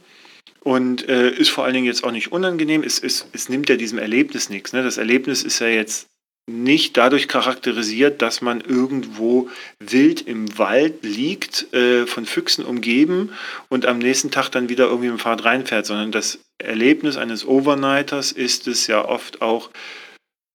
und 0.67 1.07
äh, 1.07 1.29
ist 1.29 1.49
vor 1.49 1.63
allen 1.63 1.75
Dingen 1.75 1.85
jetzt 1.85 2.03
auch 2.03 2.11
nicht 2.11 2.33
unangenehm. 2.33 2.83
Es, 2.83 2.99
es, 2.99 3.25
es 3.31 3.47
nimmt 3.47 3.69
ja 3.69 3.77
diesem 3.77 3.99
Erlebnis 3.99 4.49
nichts. 4.49 4.73
Ne? 4.73 4.83
Das 4.83 4.97
Erlebnis 4.97 5.43
ist 5.43 5.59
ja 5.59 5.67
jetzt 5.67 6.07
nicht 6.45 6.97
dadurch 6.97 7.29
charakterisiert, 7.29 8.21
dass 8.21 8.41
man 8.41 8.59
irgendwo 8.59 9.49
wild 9.79 10.27
im 10.27 10.57
Wald 10.57 11.03
liegt, 11.03 11.73
äh, 11.73 12.05
von 12.05 12.25
Füchsen 12.25 12.65
umgeben 12.65 13.31
und 13.69 13.85
am 13.85 13.97
nächsten 13.97 14.29
Tag 14.29 14.49
dann 14.49 14.67
wieder 14.67 14.87
irgendwie 14.87 15.07
im 15.07 15.19
Fahrrad 15.19 15.45
reinfährt, 15.45 15.85
sondern 15.85 16.11
das 16.11 16.39
Erlebnis 16.57 17.15
eines 17.15 17.47
Overnighters 17.47 18.33
ist 18.33 18.67
es 18.67 18.87
ja 18.87 19.05
oft 19.05 19.41
auch, 19.41 19.69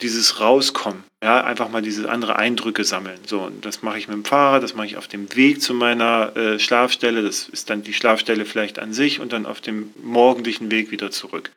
dieses 0.03 0.41
Rauskommen, 0.41 1.05
ja, 1.23 1.43
einfach 1.45 1.69
mal 1.71 1.83
diese 1.83 2.11
andere 2.11 2.37
Eindrücke 2.37 2.85
sammeln. 2.85 3.19
So, 3.27 3.41
und 3.41 3.65
das 3.65 3.83
mache 3.83 3.99
ich 3.99 4.09
mit 4.09 4.17
dem 4.17 4.25
Fahrrad, 4.25 4.63
das 4.63 4.75
mache 4.75 4.87
ich 4.87 4.97
auf 4.97 5.09
dem 5.09 5.35
Weg 5.37 5.63
zu 5.63 5.75
meiner 5.75 6.37
äh, 6.37 6.59
Schlafstelle, 6.59 7.23
das 7.23 7.49
ist 7.49 7.71
dann 7.71 7.83
die 7.83 7.95
Schlafstelle 7.95 8.45
vielleicht 8.45 8.79
an 8.79 8.93
sich 8.93 9.21
und 9.21 9.33
dann 9.33 9.47
auf 9.47 9.61
dem 9.61 9.91
morgendlichen 10.03 10.71
Weg 10.71 10.91
wieder 10.91 11.11
zurück. 11.11 11.51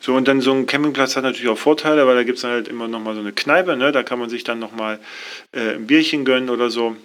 So, 0.00 0.14
und 0.14 0.28
dann 0.28 0.40
so 0.40 0.52
ein 0.52 0.66
Campingplatz 0.66 1.16
hat 1.16 1.24
natürlich 1.24 1.50
auch 1.50 1.58
Vorteile, 1.58 2.06
weil 2.06 2.16
da 2.16 2.24
gibt 2.24 2.38
es 2.38 2.44
halt 2.44 2.68
immer 2.68 2.88
nochmal 2.88 3.14
so 3.14 3.20
eine 3.20 3.32
Kneipe, 3.32 3.76
ne? 3.76 3.92
da 3.92 4.02
kann 4.02 4.18
man 4.18 4.30
sich 4.30 4.44
dann 4.44 4.58
nochmal 4.58 4.98
äh, 5.52 5.74
ein 5.74 5.86
Bierchen 5.86 6.24
gönnen 6.24 6.48
oder 6.48 6.70
so. 6.70 6.96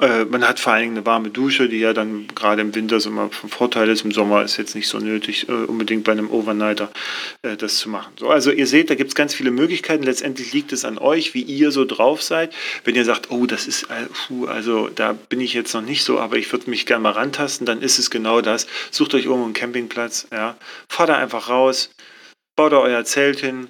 Äh, 0.00 0.24
man 0.24 0.46
hat 0.46 0.58
vor 0.58 0.72
allen 0.72 0.82
Dingen 0.82 0.96
eine 0.96 1.06
warme 1.06 1.30
Dusche, 1.30 1.68
die 1.68 1.78
ja 1.78 1.92
dann 1.92 2.26
gerade 2.34 2.62
im 2.62 2.74
Winter 2.74 2.98
so 2.98 3.10
mal 3.10 3.30
von 3.30 3.48
Vorteil 3.48 3.88
ist. 3.88 4.04
Im 4.04 4.12
Sommer 4.12 4.42
ist 4.42 4.56
jetzt 4.56 4.74
nicht 4.74 4.88
so 4.88 4.98
nötig, 4.98 5.48
äh, 5.48 5.52
unbedingt 5.52 6.04
bei 6.04 6.12
einem 6.12 6.30
Overnighter 6.30 6.90
äh, 7.42 7.56
das 7.56 7.76
zu 7.76 7.88
machen. 7.88 8.12
So, 8.18 8.28
also 8.28 8.50
ihr 8.50 8.66
seht, 8.66 8.90
da 8.90 8.96
gibt 8.96 9.08
es 9.10 9.14
ganz 9.14 9.34
viele 9.34 9.50
Möglichkeiten. 9.50 10.02
Letztendlich 10.02 10.52
liegt 10.52 10.72
es 10.72 10.84
an 10.84 10.98
euch, 10.98 11.34
wie 11.34 11.42
ihr 11.42 11.70
so 11.70 11.84
drauf 11.84 12.22
seid. 12.22 12.52
Wenn 12.84 12.96
ihr 12.96 13.04
sagt, 13.04 13.30
oh, 13.30 13.46
das 13.46 13.66
ist, 13.66 13.86
puh, 14.26 14.46
also 14.46 14.88
da 14.88 15.12
bin 15.12 15.40
ich 15.40 15.54
jetzt 15.54 15.72
noch 15.74 15.82
nicht 15.82 16.02
so, 16.02 16.18
aber 16.18 16.36
ich 16.36 16.50
würde 16.52 16.70
mich 16.70 16.86
gerne 16.86 17.02
mal 17.02 17.12
rantasten, 17.12 17.66
dann 17.66 17.80
ist 17.80 17.98
es 17.98 18.10
genau 18.10 18.40
das. 18.40 18.66
Sucht 18.90 19.14
euch 19.14 19.24
irgendwo 19.26 19.44
einen 19.44 19.54
Campingplatz, 19.54 20.26
ja, 20.32 20.56
fahrt 20.88 21.10
da 21.10 21.16
einfach 21.16 21.48
raus, 21.48 21.90
baut 22.56 22.72
da 22.72 22.78
euer 22.78 23.04
Zelt 23.04 23.40
hin, 23.40 23.68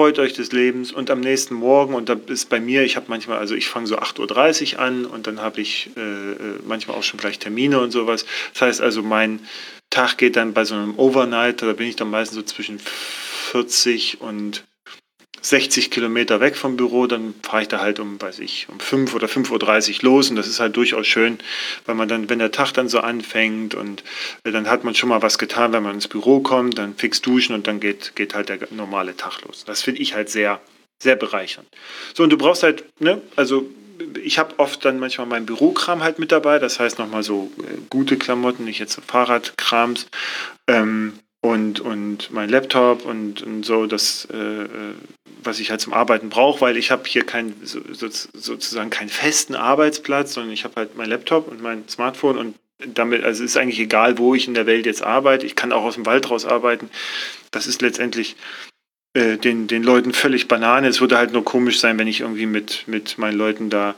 freut 0.00 0.18
euch 0.18 0.32
des 0.32 0.50
Lebens 0.50 0.92
und 0.92 1.10
am 1.10 1.20
nächsten 1.20 1.52
Morgen, 1.52 1.92
und 1.92 2.08
da 2.08 2.16
ist 2.28 2.48
bei 2.48 2.58
mir, 2.58 2.84
ich 2.84 2.96
habe 2.96 3.04
manchmal, 3.10 3.36
also 3.36 3.54
ich 3.54 3.68
fange 3.68 3.86
so 3.86 3.98
8.30 3.98 4.76
Uhr 4.76 4.80
an 4.80 5.04
und 5.04 5.26
dann 5.26 5.42
habe 5.42 5.60
ich 5.60 5.90
äh, 5.94 6.00
äh, 6.00 6.36
manchmal 6.66 6.96
auch 6.96 7.02
schon 7.02 7.20
gleich 7.20 7.38
Termine 7.38 7.78
und 7.80 7.90
sowas. 7.90 8.24
Das 8.54 8.62
heißt 8.62 8.80
also, 8.80 9.02
mein 9.02 9.40
Tag 9.90 10.16
geht 10.16 10.36
dann 10.36 10.54
bei 10.54 10.64
so 10.64 10.74
einem 10.74 10.98
Overnight, 10.98 11.60
da 11.60 11.74
bin 11.74 11.86
ich 11.86 11.96
dann 11.96 12.08
meistens 12.08 12.36
so 12.36 12.42
zwischen 12.42 12.78
40 12.78 14.22
und 14.22 14.64
60 15.42 15.90
Kilometer 15.90 16.40
weg 16.40 16.56
vom 16.56 16.76
Büro, 16.76 17.06
dann 17.06 17.34
fahre 17.42 17.62
ich 17.62 17.68
da 17.68 17.80
halt 17.80 17.98
um, 17.98 18.20
weiß 18.20 18.40
ich, 18.40 18.68
um 18.68 18.78
5 18.78 19.14
oder 19.14 19.26
5.30 19.26 19.98
Uhr 19.98 20.10
los 20.10 20.30
und 20.30 20.36
das 20.36 20.46
ist 20.46 20.60
halt 20.60 20.76
durchaus 20.76 21.06
schön, 21.06 21.38
weil 21.86 21.94
man 21.94 22.08
dann, 22.08 22.28
wenn 22.28 22.38
der 22.38 22.52
Tag 22.52 22.72
dann 22.72 22.88
so 22.88 23.00
anfängt 23.00 23.74
und 23.74 24.02
äh, 24.44 24.52
dann 24.52 24.68
hat 24.68 24.84
man 24.84 24.94
schon 24.94 25.08
mal 25.08 25.22
was 25.22 25.38
getan, 25.38 25.72
wenn 25.72 25.82
man 25.82 25.94
ins 25.94 26.08
Büro 26.08 26.40
kommt, 26.40 26.78
dann 26.78 26.94
fix 26.94 27.22
duschen 27.22 27.54
und 27.54 27.66
dann 27.66 27.80
geht, 27.80 28.14
geht 28.16 28.34
halt 28.34 28.48
der 28.48 28.58
normale 28.70 29.16
Tag 29.16 29.42
los. 29.46 29.64
Das 29.64 29.82
finde 29.82 30.00
ich 30.00 30.14
halt 30.14 30.28
sehr, 30.28 30.60
sehr 31.02 31.16
bereichernd. 31.16 31.68
So, 32.14 32.22
und 32.22 32.30
du 32.30 32.36
brauchst 32.36 32.62
halt, 32.62 32.84
ne, 32.98 33.20
also 33.36 33.68
ich 34.22 34.38
habe 34.38 34.58
oft 34.58 34.84
dann 34.84 34.98
manchmal 34.98 35.26
meinen 35.26 35.46
Bürokram 35.46 36.02
halt 36.02 36.18
mit 36.18 36.32
dabei, 36.32 36.58
das 36.58 36.80
heißt 36.80 36.98
nochmal 36.98 37.22
so 37.22 37.50
äh, 37.58 37.78
gute 37.90 38.16
Klamotten, 38.16 38.64
nicht 38.64 38.78
jetzt 38.78 38.94
so 38.94 39.02
Fahrradkrams. 39.06 40.06
Ähm, 40.66 41.14
und, 41.40 41.80
und 41.80 42.30
mein 42.32 42.48
Laptop 42.48 43.04
und, 43.06 43.42
und 43.42 43.64
so, 43.64 43.86
das, 43.86 44.28
äh, 44.32 44.36
äh 44.64 44.94
was 45.42 45.58
ich 45.58 45.70
halt 45.70 45.80
zum 45.80 45.94
Arbeiten 45.94 46.28
brauche, 46.28 46.60
weil 46.60 46.76
ich 46.76 46.90
habe 46.90 47.04
hier 47.06 47.24
kein, 47.24 47.54
so, 47.62 47.80
sozusagen 47.88 48.90
keinen 48.90 49.08
festen 49.08 49.54
Arbeitsplatz, 49.54 50.34
sondern 50.34 50.52
ich 50.52 50.64
habe 50.64 50.74
halt 50.76 50.96
mein 50.96 51.08
Laptop 51.08 51.48
und 51.48 51.62
mein 51.62 51.88
Smartphone 51.88 52.36
und 52.36 52.56
damit, 52.78 53.24
also 53.24 53.44
ist 53.44 53.56
eigentlich 53.56 53.80
egal, 53.80 54.18
wo 54.18 54.34
ich 54.34 54.48
in 54.48 54.54
der 54.54 54.66
Welt 54.66 54.86
jetzt 54.86 55.02
arbeite. 55.02 55.46
Ich 55.46 55.56
kann 55.56 55.72
auch 55.72 55.84
aus 55.84 55.94
dem 55.94 56.06
Wald 56.06 56.30
raus 56.30 56.44
arbeiten. 56.44 56.90
Das 57.50 57.66
ist 57.66 57.82
letztendlich 57.82 58.36
äh, 59.12 59.38
den, 59.38 59.66
den 59.66 59.82
Leuten 59.82 60.12
völlig 60.12 60.46
Banane. 60.46 60.86
Es 60.86 61.00
würde 61.00 61.18
halt 61.18 61.32
nur 61.32 61.44
komisch 61.44 61.80
sein, 61.80 61.98
wenn 61.98 62.06
ich 62.06 62.20
irgendwie 62.20 62.46
mit, 62.46 62.84
mit 62.86 63.18
meinen 63.18 63.36
Leuten 63.36 63.68
da 63.68 63.96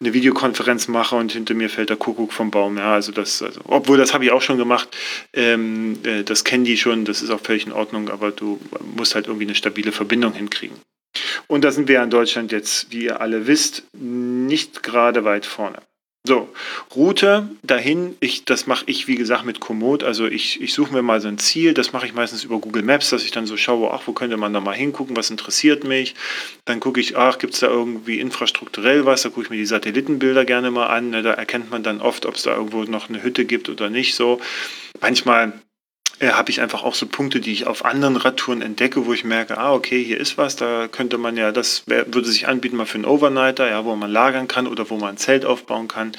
eine 0.00 0.14
Videokonferenz 0.14 0.86
mache 0.88 1.16
und 1.16 1.32
hinter 1.32 1.54
mir 1.54 1.68
fällt 1.68 1.90
der 1.90 1.96
Kuckuck 1.96 2.32
vom 2.32 2.50
Baum. 2.50 2.78
Ja, 2.78 2.94
also 2.94 3.10
das, 3.10 3.42
also, 3.42 3.60
obwohl 3.64 3.98
das 3.98 4.14
habe 4.14 4.24
ich 4.24 4.30
auch 4.30 4.42
schon 4.42 4.58
gemacht. 4.58 4.88
Ähm, 5.32 5.98
äh, 6.04 6.22
das 6.22 6.44
kennen 6.44 6.64
die 6.64 6.76
schon, 6.76 7.04
das 7.04 7.22
ist 7.22 7.30
auch 7.30 7.40
völlig 7.40 7.66
in 7.66 7.72
Ordnung, 7.72 8.08
aber 8.08 8.30
du 8.30 8.60
musst 8.96 9.14
halt 9.14 9.26
irgendwie 9.26 9.46
eine 9.46 9.54
stabile 9.54 9.90
Verbindung 9.90 10.32
hinkriegen. 10.34 10.76
Und 11.46 11.64
da 11.64 11.72
sind 11.72 11.88
wir 11.88 12.02
in 12.02 12.10
Deutschland 12.10 12.52
jetzt, 12.52 12.92
wie 12.92 13.04
ihr 13.04 13.20
alle 13.20 13.46
wisst, 13.46 13.82
nicht 13.92 14.82
gerade 14.82 15.24
weit 15.24 15.44
vorne. 15.44 15.78
So, 16.24 16.48
Route 16.94 17.48
dahin, 17.64 18.16
ich, 18.20 18.44
das 18.44 18.68
mache 18.68 18.84
ich 18.86 19.08
wie 19.08 19.16
gesagt 19.16 19.44
mit 19.44 19.58
Komoot. 19.58 20.04
Also 20.04 20.28
ich, 20.28 20.60
ich 20.60 20.72
suche 20.72 20.92
mir 20.92 21.02
mal 21.02 21.20
so 21.20 21.26
ein 21.26 21.38
Ziel, 21.38 21.74
das 21.74 21.92
mache 21.92 22.06
ich 22.06 22.14
meistens 22.14 22.44
über 22.44 22.60
Google 22.60 22.84
Maps, 22.84 23.10
dass 23.10 23.24
ich 23.24 23.32
dann 23.32 23.44
so 23.44 23.56
schaue, 23.56 23.90
ach, 23.90 24.02
wo 24.06 24.12
könnte 24.12 24.36
man 24.36 24.52
da 24.52 24.60
mal 24.60 24.72
hingucken, 24.72 25.16
was 25.16 25.30
interessiert 25.30 25.82
mich. 25.82 26.14
Dann 26.64 26.78
gucke 26.78 27.00
ich, 27.00 27.16
ach, 27.16 27.38
gibt 27.38 27.54
es 27.54 27.60
da 27.60 27.66
irgendwie 27.66 28.20
infrastrukturell 28.20 29.04
was, 29.04 29.22
da 29.22 29.30
gucke 29.30 29.42
ich 29.42 29.50
mir 29.50 29.56
die 29.56 29.66
Satellitenbilder 29.66 30.44
gerne 30.44 30.70
mal 30.70 30.86
an. 30.86 31.10
Ne, 31.10 31.22
da 31.22 31.32
erkennt 31.32 31.72
man 31.72 31.82
dann 31.82 32.00
oft, 32.00 32.24
ob 32.24 32.36
es 32.36 32.44
da 32.44 32.54
irgendwo 32.54 32.84
noch 32.84 33.08
eine 33.08 33.24
Hütte 33.24 33.44
gibt 33.44 33.68
oder 33.68 33.90
nicht 33.90 34.14
so. 34.14 34.40
Manchmal 35.00 35.54
äh, 36.22 36.30
habe 36.30 36.50
ich 36.50 36.60
einfach 36.60 36.84
auch 36.84 36.94
so 36.94 37.06
Punkte, 37.06 37.40
die 37.40 37.52
ich 37.52 37.66
auf 37.66 37.84
anderen 37.84 38.16
Radtouren 38.16 38.62
entdecke, 38.62 39.06
wo 39.06 39.12
ich 39.12 39.24
merke, 39.24 39.58
ah, 39.58 39.74
okay, 39.74 40.02
hier 40.02 40.18
ist 40.18 40.38
was, 40.38 40.54
da 40.54 40.86
könnte 40.86 41.18
man 41.18 41.36
ja, 41.36 41.50
das 41.50 41.82
würde 41.86 42.28
sich 42.28 42.46
anbieten 42.46 42.76
mal 42.76 42.86
für 42.86 42.94
einen 42.94 43.06
Overnighter, 43.06 43.68
ja, 43.68 43.84
wo 43.84 43.96
man 43.96 44.10
lagern 44.10 44.46
kann 44.46 44.68
oder 44.68 44.88
wo 44.88 44.96
man 44.96 45.10
ein 45.10 45.16
Zelt 45.16 45.44
aufbauen 45.44 45.88
kann. 45.88 46.12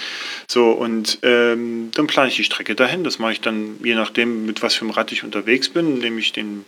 So, 0.48 0.72
und 0.72 1.20
ähm, 1.24 1.90
dann 1.94 2.08
plane 2.08 2.28
ich 2.28 2.36
die 2.36 2.44
Strecke 2.44 2.76
dahin. 2.76 3.06
Das 3.06 3.18
mache 3.18 3.32
ich 3.32 3.42
dann, 3.42 3.80
je 3.82 3.96
nachdem, 3.96 4.46
mit 4.46 4.62
was 4.62 4.76
für 4.76 4.82
einem 4.82 4.92
Rad 4.92 5.12
ich 5.14 5.24
unterwegs 5.24 5.70
bin, 5.70 6.00
nehme 6.00 6.20
ich 6.20 6.34
den 6.34 6.66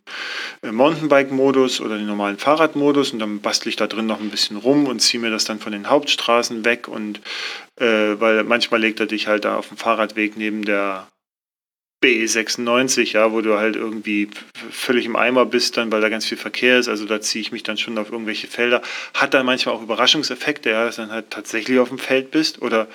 äh, 0.64 0.72
Mountainbike-Modus 0.72 1.82
oder 1.82 1.98
den 1.98 2.08
normalen 2.08 2.38
Fahrradmodus 2.38 3.12
und 3.12 3.20
dann 3.20 3.42
bastle 3.42 3.70
ich 3.70 3.76
da 3.76 3.88
drin 3.88 4.06
noch 4.06 4.22
ein 4.22 4.30
bisschen 4.30 4.56
rum 4.56 4.88
und 4.88 5.02
ziehe 5.02 5.22
mir 5.22 5.32
das 5.32 5.44
dann 5.44 5.60
von 5.60 5.74
den 5.74 5.90
Hauptstraßen 5.90 6.64
weg 6.64 6.88
und 6.88 7.20
äh, 7.82 8.16
weil 8.20 8.46
manchmal 8.46 8.80
legt 8.80 9.02
er 9.02 9.08
dich 9.08 9.28
halt 9.28 9.44
da 9.44 9.58
auf 9.58 9.68
dem 9.68 9.78
Fahrradweg 9.78 10.38
neben 10.38 10.64
der 10.64 11.08
B96, 12.06 13.14
ja, 13.14 13.32
wo 13.32 13.42
du 13.42 13.58
halt 13.58 13.76
irgendwie 13.76 14.30
völlig 14.70 15.06
im 15.06 15.16
Eimer 15.16 15.46
bist, 15.46 15.76
dann, 15.78 15.92
weil 15.92 16.02
da 16.02 16.10
ganz 16.10 16.26
viel 16.26 16.38
Verkehr 16.38 16.78
ist. 16.78 16.88
Also 16.88 17.06
da 17.06 17.20
ziehe 17.20 17.42
ich 17.42 17.52
mich 17.52 17.64
dann 17.64 17.78
schon 17.78 17.98
auf 17.98 18.12
irgendwelche 18.12 18.48
Felder. 18.48 18.84
Hat 19.16 19.34
dann 19.34 19.46
manchmal 19.46 19.74
auch 19.74 19.82
Überraschungseffekte, 19.82 20.70
ja, 20.70 20.86
dass 20.86 20.98
dann 20.98 21.12
halt 21.12 21.32
tatsächlich 21.32 21.80
auf 21.80 21.90
dem 21.90 21.98
Feld 21.98 22.30
bist 22.30 22.62
oder 22.62 22.88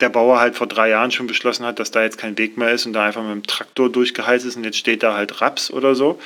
der 0.00 0.08
Bauer 0.08 0.40
halt 0.40 0.56
vor 0.56 0.66
drei 0.66 0.88
Jahren 0.88 1.10
schon 1.12 1.26
beschlossen 1.26 1.64
hat, 1.64 1.78
dass 1.78 1.90
da 1.90 2.02
jetzt 2.02 2.18
kein 2.18 2.38
Weg 2.38 2.56
mehr 2.56 2.72
ist 2.72 2.86
und 2.86 2.94
da 2.94 3.04
einfach 3.04 3.22
mit 3.22 3.32
dem 3.32 3.46
Traktor 3.46 3.92
durchgeheizt 3.92 4.46
ist 4.46 4.56
und 4.56 4.64
jetzt 4.64 4.78
steht 4.78 5.02
da 5.02 5.14
halt 5.14 5.40
Raps 5.40 5.70
oder 5.70 5.94
so. 5.94 6.18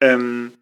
Ähm, 0.00 0.52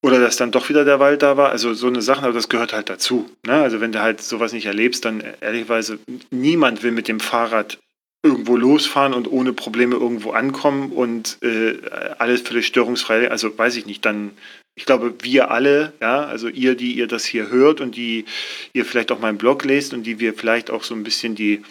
oder 0.00 0.20
dass 0.20 0.36
dann 0.36 0.52
doch 0.52 0.68
wieder 0.68 0.84
der 0.84 1.00
Wald 1.00 1.22
da 1.22 1.36
war. 1.36 1.50
Also 1.50 1.74
so 1.74 1.88
eine 1.88 2.02
Sache, 2.02 2.22
aber 2.22 2.34
das 2.34 2.48
gehört 2.48 2.72
halt 2.72 2.88
dazu. 2.88 3.28
Ne? 3.44 3.54
Also 3.54 3.80
wenn 3.80 3.90
du 3.90 4.00
halt 4.00 4.22
sowas 4.22 4.52
nicht 4.52 4.66
erlebst, 4.66 5.04
dann 5.04 5.24
ehrlicherweise, 5.40 5.98
niemand 6.30 6.84
will 6.84 6.92
mit 6.92 7.08
dem 7.08 7.18
Fahrrad 7.18 7.78
irgendwo 8.22 8.56
losfahren 8.56 9.14
und 9.14 9.30
ohne 9.30 9.52
Probleme 9.52 9.94
irgendwo 9.96 10.32
ankommen 10.32 10.90
und 10.90 11.38
äh, 11.42 11.78
alles 12.18 12.40
völlig 12.40 12.66
störungsfrei. 12.66 13.30
Also 13.30 13.56
weiß 13.56 13.76
ich 13.76 13.86
nicht, 13.86 14.04
dann, 14.04 14.32
ich 14.74 14.86
glaube, 14.86 15.14
wir 15.22 15.50
alle, 15.50 15.92
ja, 16.00 16.24
also 16.24 16.48
ihr, 16.48 16.74
die 16.74 16.92
ihr 16.92 17.06
das 17.06 17.24
hier 17.24 17.48
hört 17.48 17.80
und 17.80 17.96
die 17.96 18.24
ihr 18.72 18.84
vielleicht 18.84 19.12
auch 19.12 19.20
meinen 19.20 19.38
Blog 19.38 19.64
lest 19.64 19.94
und 19.94 20.02
die 20.02 20.18
wir 20.18 20.34
vielleicht 20.34 20.70
auch 20.70 20.82
so 20.82 20.94
ein 20.94 21.04
bisschen 21.04 21.36
die, 21.36 21.62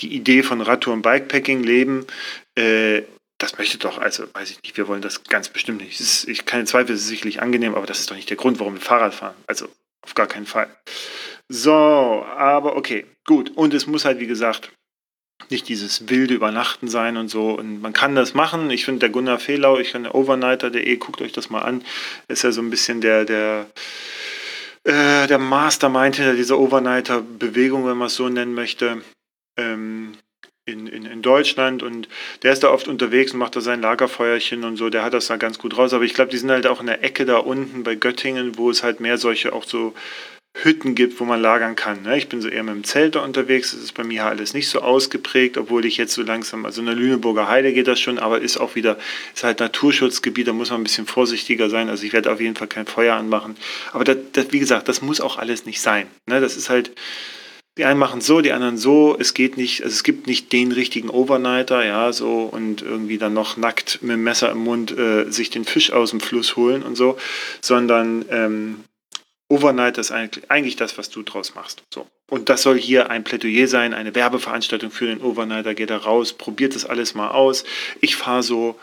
die 0.00 0.14
Idee 0.14 0.42
von 0.42 0.60
Radtour 0.60 0.94
und 0.94 1.02
Bikepacking 1.02 1.62
leben, 1.62 2.06
äh, 2.56 3.02
das 3.38 3.58
möchte 3.58 3.78
doch, 3.78 3.98
also 3.98 4.24
weiß 4.32 4.50
ich 4.50 4.62
nicht, 4.62 4.76
wir 4.76 4.88
wollen 4.88 5.02
das 5.02 5.24
ganz 5.24 5.48
bestimmt 5.48 5.80
nicht. 5.80 6.00
Ist, 6.00 6.26
ich 6.28 6.44
keine 6.44 6.64
Zweifel, 6.64 6.94
es 6.94 7.02
ist 7.02 7.08
sicherlich 7.08 7.42
angenehm, 7.42 7.74
aber 7.74 7.86
das 7.86 8.00
ist 8.00 8.10
doch 8.10 8.16
nicht 8.16 8.30
der 8.30 8.36
Grund, 8.36 8.58
warum 8.58 8.74
wir 8.74 8.80
Fahrrad 8.80 9.14
fahren. 9.14 9.34
Also 9.46 9.68
auf 10.02 10.14
gar 10.14 10.26
keinen 10.26 10.46
Fall. 10.46 10.68
So, 11.48 11.72
aber 11.72 12.76
okay, 12.76 13.06
gut. 13.24 13.50
Und 13.54 13.74
es 13.74 13.86
muss 13.86 14.04
halt, 14.04 14.18
wie 14.18 14.26
gesagt, 14.26 14.70
nicht 15.50 15.68
dieses 15.68 16.08
wilde 16.08 16.34
Übernachten 16.34 16.88
sein 16.88 17.16
und 17.16 17.28
so. 17.28 17.50
Und 17.50 17.80
man 17.80 17.92
kann 17.92 18.14
das 18.14 18.34
machen. 18.34 18.70
Ich 18.70 18.84
finde, 18.84 19.00
der 19.00 19.08
Gunnar 19.10 19.38
Fehlau, 19.38 19.78
ich 19.78 19.92
der 19.92 20.14
Overnighter.de, 20.14 20.96
guckt 20.96 21.20
euch 21.20 21.32
das 21.32 21.50
mal 21.50 21.62
an, 21.62 21.84
ist 22.28 22.42
ja 22.42 22.52
so 22.52 22.62
ein 22.62 22.70
bisschen 22.70 23.00
der, 23.00 23.24
der, 23.24 23.66
äh, 24.84 25.26
der 25.26 25.38
Mastermind 25.38 26.16
hinter 26.16 26.34
dieser 26.34 26.58
Overnighter-Bewegung, 26.58 27.86
wenn 27.86 27.96
man 27.96 28.06
es 28.06 28.16
so 28.16 28.28
nennen 28.28 28.54
möchte. 28.54 29.02
Ähm, 29.56 30.14
in, 30.66 30.86
in, 30.86 31.04
in 31.04 31.20
Deutschland 31.20 31.82
und 31.82 32.08
der 32.42 32.52
ist 32.52 32.62
da 32.62 32.70
oft 32.70 32.88
unterwegs 32.88 33.32
und 33.32 33.38
macht 33.38 33.54
da 33.54 33.60
sein 33.60 33.82
Lagerfeuerchen 33.82 34.64
und 34.64 34.76
so, 34.76 34.88
der 34.88 35.02
hat 35.02 35.12
das 35.12 35.26
da 35.26 35.36
ganz 35.36 35.58
gut 35.58 35.76
raus. 35.76 35.92
Aber 35.92 36.04
ich 36.04 36.14
glaube, 36.14 36.30
die 36.30 36.38
sind 36.38 36.50
halt 36.50 36.66
auch 36.66 36.80
in 36.80 36.86
der 36.86 37.04
Ecke 37.04 37.26
da 37.26 37.36
unten 37.36 37.82
bei 37.82 37.94
Göttingen, 37.96 38.56
wo 38.56 38.70
es 38.70 38.82
halt 38.82 38.98
mehr 38.98 39.18
solche 39.18 39.52
auch 39.52 39.64
so 39.64 39.92
Hütten 40.56 40.94
gibt, 40.94 41.18
wo 41.18 41.24
man 41.24 41.42
lagern 41.42 41.74
kann. 41.74 42.02
Ne? 42.02 42.16
Ich 42.16 42.28
bin 42.28 42.40
so 42.40 42.48
eher 42.48 42.62
mit 42.62 42.74
dem 42.74 42.84
Zelt 42.84 43.16
da 43.16 43.20
unterwegs. 43.20 43.72
Das 43.72 43.80
ist 43.80 43.92
bei 43.92 44.04
mir 44.04 44.24
alles 44.24 44.54
nicht 44.54 44.68
so 44.68 44.80
ausgeprägt, 44.80 45.58
obwohl 45.58 45.84
ich 45.84 45.96
jetzt 45.96 46.14
so 46.14 46.22
langsam, 46.22 46.64
also 46.64 46.80
in 46.80 46.86
der 46.86 46.94
Lüneburger 46.94 47.48
Heide 47.48 47.72
geht 47.72 47.88
das 47.88 47.98
schon, 47.98 48.18
aber 48.18 48.40
ist 48.40 48.56
auch 48.56 48.76
wieder, 48.76 48.96
ist 49.34 49.42
halt 49.42 49.58
Naturschutzgebiet, 49.58 50.46
da 50.46 50.52
muss 50.52 50.70
man 50.70 50.80
ein 50.80 50.84
bisschen 50.84 51.06
vorsichtiger 51.06 51.68
sein. 51.68 51.88
Also 51.88 52.04
ich 52.04 52.12
werde 52.12 52.32
auf 52.32 52.40
jeden 52.40 52.54
Fall 52.54 52.68
kein 52.68 52.86
Feuer 52.86 53.16
anmachen. 53.16 53.56
Aber 53.92 54.04
das, 54.04 54.16
das, 54.32 54.52
wie 54.52 54.60
gesagt, 54.60 54.88
das 54.88 55.02
muss 55.02 55.20
auch 55.20 55.38
alles 55.38 55.66
nicht 55.66 55.80
sein. 55.80 56.06
Ne? 56.26 56.40
Das 56.40 56.56
ist 56.56 56.70
halt, 56.70 56.92
die 57.76 57.84
einen 57.84 57.98
machen 57.98 58.20
so, 58.20 58.40
die 58.40 58.52
anderen 58.52 58.78
so. 58.78 59.16
Es 59.18 59.34
geht 59.34 59.56
nicht, 59.56 59.82
also 59.82 59.92
es 59.92 60.04
gibt 60.04 60.28
nicht 60.28 60.52
den 60.52 60.70
richtigen 60.70 61.10
Overnighter, 61.10 61.84
ja, 61.84 62.12
so 62.12 62.42
und 62.42 62.82
irgendwie 62.82 63.18
dann 63.18 63.34
noch 63.34 63.56
nackt 63.56 63.98
mit 64.02 64.12
dem 64.12 64.22
Messer 64.22 64.52
im 64.52 64.58
Mund 64.58 64.96
äh, 64.96 65.28
sich 65.30 65.50
den 65.50 65.64
Fisch 65.64 65.92
aus 65.92 66.10
dem 66.10 66.20
Fluss 66.20 66.54
holen 66.54 66.84
und 66.84 66.94
so, 66.94 67.18
sondern 67.60 68.24
ähm, 68.30 68.84
Overnight 69.54 69.98
ist 69.98 70.10
eigentlich 70.10 70.76
das, 70.76 70.98
was 70.98 71.10
du 71.10 71.22
draus 71.22 71.54
machst. 71.54 71.84
So. 71.92 72.08
Und 72.28 72.48
das 72.48 72.62
soll 72.62 72.76
hier 72.76 73.10
ein 73.10 73.22
Plädoyer 73.22 73.68
sein, 73.68 73.94
eine 73.94 74.14
Werbeveranstaltung 74.14 74.90
für 74.90 75.06
den 75.06 75.20
Overnighter. 75.20 75.74
Geht 75.74 75.90
da 75.90 75.98
raus, 75.98 76.32
probiert 76.32 76.74
das 76.74 76.84
alles 76.84 77.14
mal 77.14 77.28
aus. 77.28 77.64
Ich 78.00 78.16
fahre 78.16 78.42
so 78.42 78.76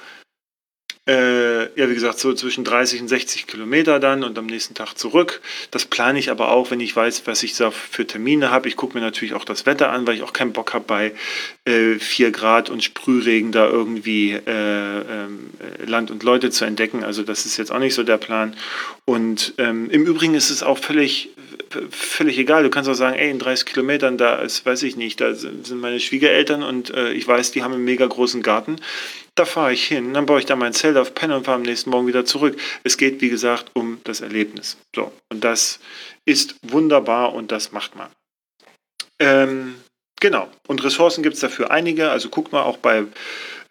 äh, 1.07 1.63
ja, 1.79 1.89
wie 1.89 1.95
gesagt, 1.95 2.19
so 2.19 2.31
zwischen 2.33 2.63
30 2.63 3.01
und 3.01 3.07
60 3.07 3.47
Kilometer 3.47 3.99
dann 3.99 4.23
und 4.23 4.37
am 4.37 4.45
nächsten 4.45 4.75
Tag 4.75 4.93
zurück. 4.93 5.41
Das 5.71 5.85
plane 5.85 6.19
ich 6.19 6.29
aber 6.29 6.51
auch, 6.51 6.69
wenn 6.69 6.79
ich 6.79 6.95
weiß, 6.95 7.23
was 7.25 7.41
ich 7.41 7.57
da 7.57 7.71
für 7.71 8.05
Termine 8.05 8.51
habe. 8.51 8.67
Ich 8.67 8.75
gucke 8.75 8.95
mir 8.95 9.03
natürlich 9.03 9.33
auch 9.33 9.43
das 9.43 9.65
Wetter 9.65 9.91
an, 9.91 10.05
weil 10.05 10.15
ich 10.15 10.21
auch 10.21 10.31
keinen 10.33 10.53
Bock 10.53 10.75
habe, 10.75 10.85
bei 10.85 11.13
äh, 11.65 11.95
4 11.95 12.31
Grad 12.31 12.69
und 12.69 12.83
Sprühregen 12.83 13.51
da 13.51 13.67
irgendwie 13.67 14.33
äh, 14.33 14.41
ähm, 14.45 15.49
Land 15.83 16.11
und 16.11 16.21
Leute 16.21 16.51
zu 16.51 16.65
entdecken. 16.65 17.03
Also 17.03 17.23
das 17.23 17.47
ist 17.47 17.57
jetzt 17.57 17.71
auch 17.71 17.79
nicht 17.79 17.95
so 17.95 18.03
der 18.03 18.17
Plan. 18.17 18.55
Und 19.05 19.55
ähm, 19.57 19.89
im 19.89 20.05
Übrigen 20.05 20.35
ist 20.35 20.51
es 20.51 20.61
auch 20.61 20.77
völlig, 20.77 21.30
völlig 21.89 22.37
egal. 22.37 22.63
Du 22.63 22.69
kannst 22.69 22.89
auch 22.89 22.95
sagen, 22.95 23.17
ey, 23.17 23.29
in 23.29 23.39
30 23.39 23.65
Kilometern, 23.65 24.17
da 24.17 24.37
ist, 24.37 24.65
weiß 24.65 24.83
ich 24.83 24.95
nicht, 24.95 25.21
da 25.21 25.33
sind 25.33 25.71
meine 25.79 25.99
Schwiegereltern 25.99 26.63
und 26.63 26.89
äh, 26.91 27.11
ich 27.13 27.27
weiß, 27.27 27.51
die 27.51 27.63
haben 27.63 27.73
einen 27.73 27.83
mega 27.83 28.05
großen 28.05 28.41
Garten. 28.41 28.77
Da 29.35 29.45
fahre 29.45 29.73
ich 29.73 29.85
hin, 29.85 30.13
dann 30.13 30.25
baue 30.25 30.39
ich 30.39 30.45
da 30.45 30.55
mein 30.55 30.73
Zelt 30.73 30.97
auf 30.97 31.13
Penne 31.13 31.37
und 31.37 31.45
fahre 31.45 31.55
am 31.55 31.63
nächsten 31.63 31.89
Morgen 31.89 32.07
wieder 32.07 32.25
zurück. 32.25 32.59
Es 32.83 32.97
geht, 32.97 33.21
wie 33.21 33.29
gesagt, 33.29 33.71
um 33.73 33.99
das 34.03 34.21
Erlebnis. 34.21 34.77
So, 34.95 35.11
und 35.29 35.43
das 35.43 35.79
ist 36.25 36.55
wunderbar 36.63 37.33
und 37.33 37.51
das 37.51 37.71
macht 37.71 37.95
man. 37.95 38.09
Ähm, 39.19 39.75
Genau. 40.21 40.47
Und 40.67 40.83
Ressourcen 40.83 41.23
gibt 41.23 41.33
es 41.33 41.41
dafür 41.41 41.71
einige. 41.71 42.11
Also 42.11 42.29
guckt 42.29 42.51
mal 42.51 42.61
auch 42.61 42.77
bei 42.77 43.05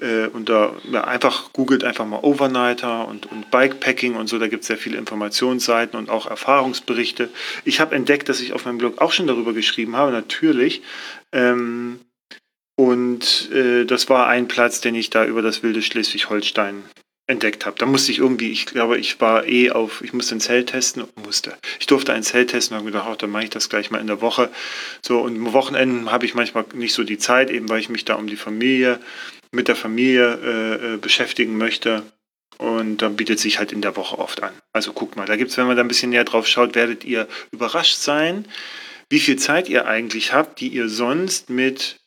äh, 0.01 0.26
unter 0.26 0.74
ja, 0.90 1.05
einfach 1.05 1.53
googelt 1.53 1.84
einfach 1.84 2.05
mal 2.05 2.20
Overnighter 2.22 3.07
und, 3.07 3.26
und 3.26 3.53
Bikepacking 3.53 4.16
und 4.16 4.28
so. 4.28 4.38
Da 4.38 4.48
gibt 4.48 4.62
es 4.62 4.66
sehr 4.66 4.76
viele 4.76 4.98
Informationsseiten 4.98 5.96
und 5.96 6.11
auch 6.11 6.26
Erfahrungsberichte. 6.26 7.28
Ich 7.64 7.78
habe 7.78 7.94
entdeckt, 7.94 8.28
dass 8.28 8.40
ich 8.40 8.53
auf 8.53 8.64
meinem 8.64 8.78
Blog 8.78 9.01
auch 9.01 9.12
schon 9.12 9.28
darüber 9.28 9.53
geschrieben 9.53 9.94
habe, 9.94 10.11
natürlich. 10.11 10.82
Ähm, 11.32 12.01
und 12.74 13.48
äh, 13.53 13.84
das 13.84 14.09
war 14.09 14.26
ein 14.26 14.48
Platz, 14.48 14.80
den 14.80 14.96
ich 14.96 15.09
da 15.09 15.24
über 15.24 15.42
das 15.42 15.62
wilde 15.62 15.82
Schleswig-Holstein 15.82 16.82
entdeckt 17.31 17.64
habe. 17.64 17.78
Da 17.78 17.87
musste 17.87 18.12
ich 18.12 18.18
irgendwie, 18.18 18.51
ich 18.51 18.66
glaube, 18.66 18.99
ich 18.99 19.20
war 19.20 19.47
eh 19.47 19.70
auf, 19.70 20.03
ich 20.03 20.12
musste 20.12 20.35
ein 20.35 20.41
Zelt 20.41 20.68
testen 20.68 21.03
und 21.03 21.24
musste. 21.24 21.57
Ich 21.78 21.87
durfte 21.87 22.12
ein 22.12 22.22
Zelt 22.22 22.51
testen 22.51 22.74
und 22.74 22.83
habe 22.83 22.91
gedacht, 22.91 23.09
ach, 23.11 23.16
dann 23.16 23.31
mache 23.31 23.45
ich 23.45 23.51
das 23.51 23.68
gleich 23.68 23.91
mal 23.91 24.01
in 24.01 24.07
der 24.07 24.20
Woche. 24.20 24.51
So, 25.01 25.20
und 25.20 25.37
am 25.37 25.53
Wochenenden 25.53 26.11
habe 26.11 26.26
ich 26.26 26.35
manchmal 26.35 26.64
nicht 26.74 26.93
so 26.93 27.05
die 27.05 27.18
Zeit, 27.18 27.51
eben 27.51 27.68
weil 27.68 27.81
ich 27.81 27.89
mich 27.89 28.05
da 28.05 28.16
um 28.16 28.26
die 28.26 28.37
Familie, 28.37 29.01
mit 29.53 29.68
der 29.68 29.76
Familie 29.76 30.39
äh, 30.45 30.95
äh, 30.95 30.97
beschäftigen 30.97 31.57
möchte. 31.57 32.03
Und 32.59 32.99
dann 32.99 33.16
bietet 33.16 33.39
sich 33.39 33.59
halt 33.59 33.72
in 33.72 33.81
der 33.81 33.97
Woche 33.97 34.18
oft 34.18 34.43
an. 34.43 34.53
Also 34.72 34.93
guckt 34.93 35.16
mal, 35.16 35.26
da 35.26 35.37
gibt 35.37 35.51
es, 35.51 35.57
wenn 35.57 35.66
man 35.66 35.76
da 35.76 35.83
ein 35.83 35.89
bisschen 35.89 36.11
näher 36.11 36.24
drauf 36.24 36.47
schaut, 36.47 36.74
werdet 36.74 37.05
ihr 37.05 37.26
überrascht 37.53 37.97
sein, 37.97 38.45
wie 39.09 39.20
viel 39.20 39.37
Zeit 39.37 39.68
ihr 39.68 39.87
eigentlich 39.87 40.33
habt, 40.33 40.61
die 40.61 40.68
ihr 40.68 40.89
sonst 40.89 41.49
mit 41.49 41.99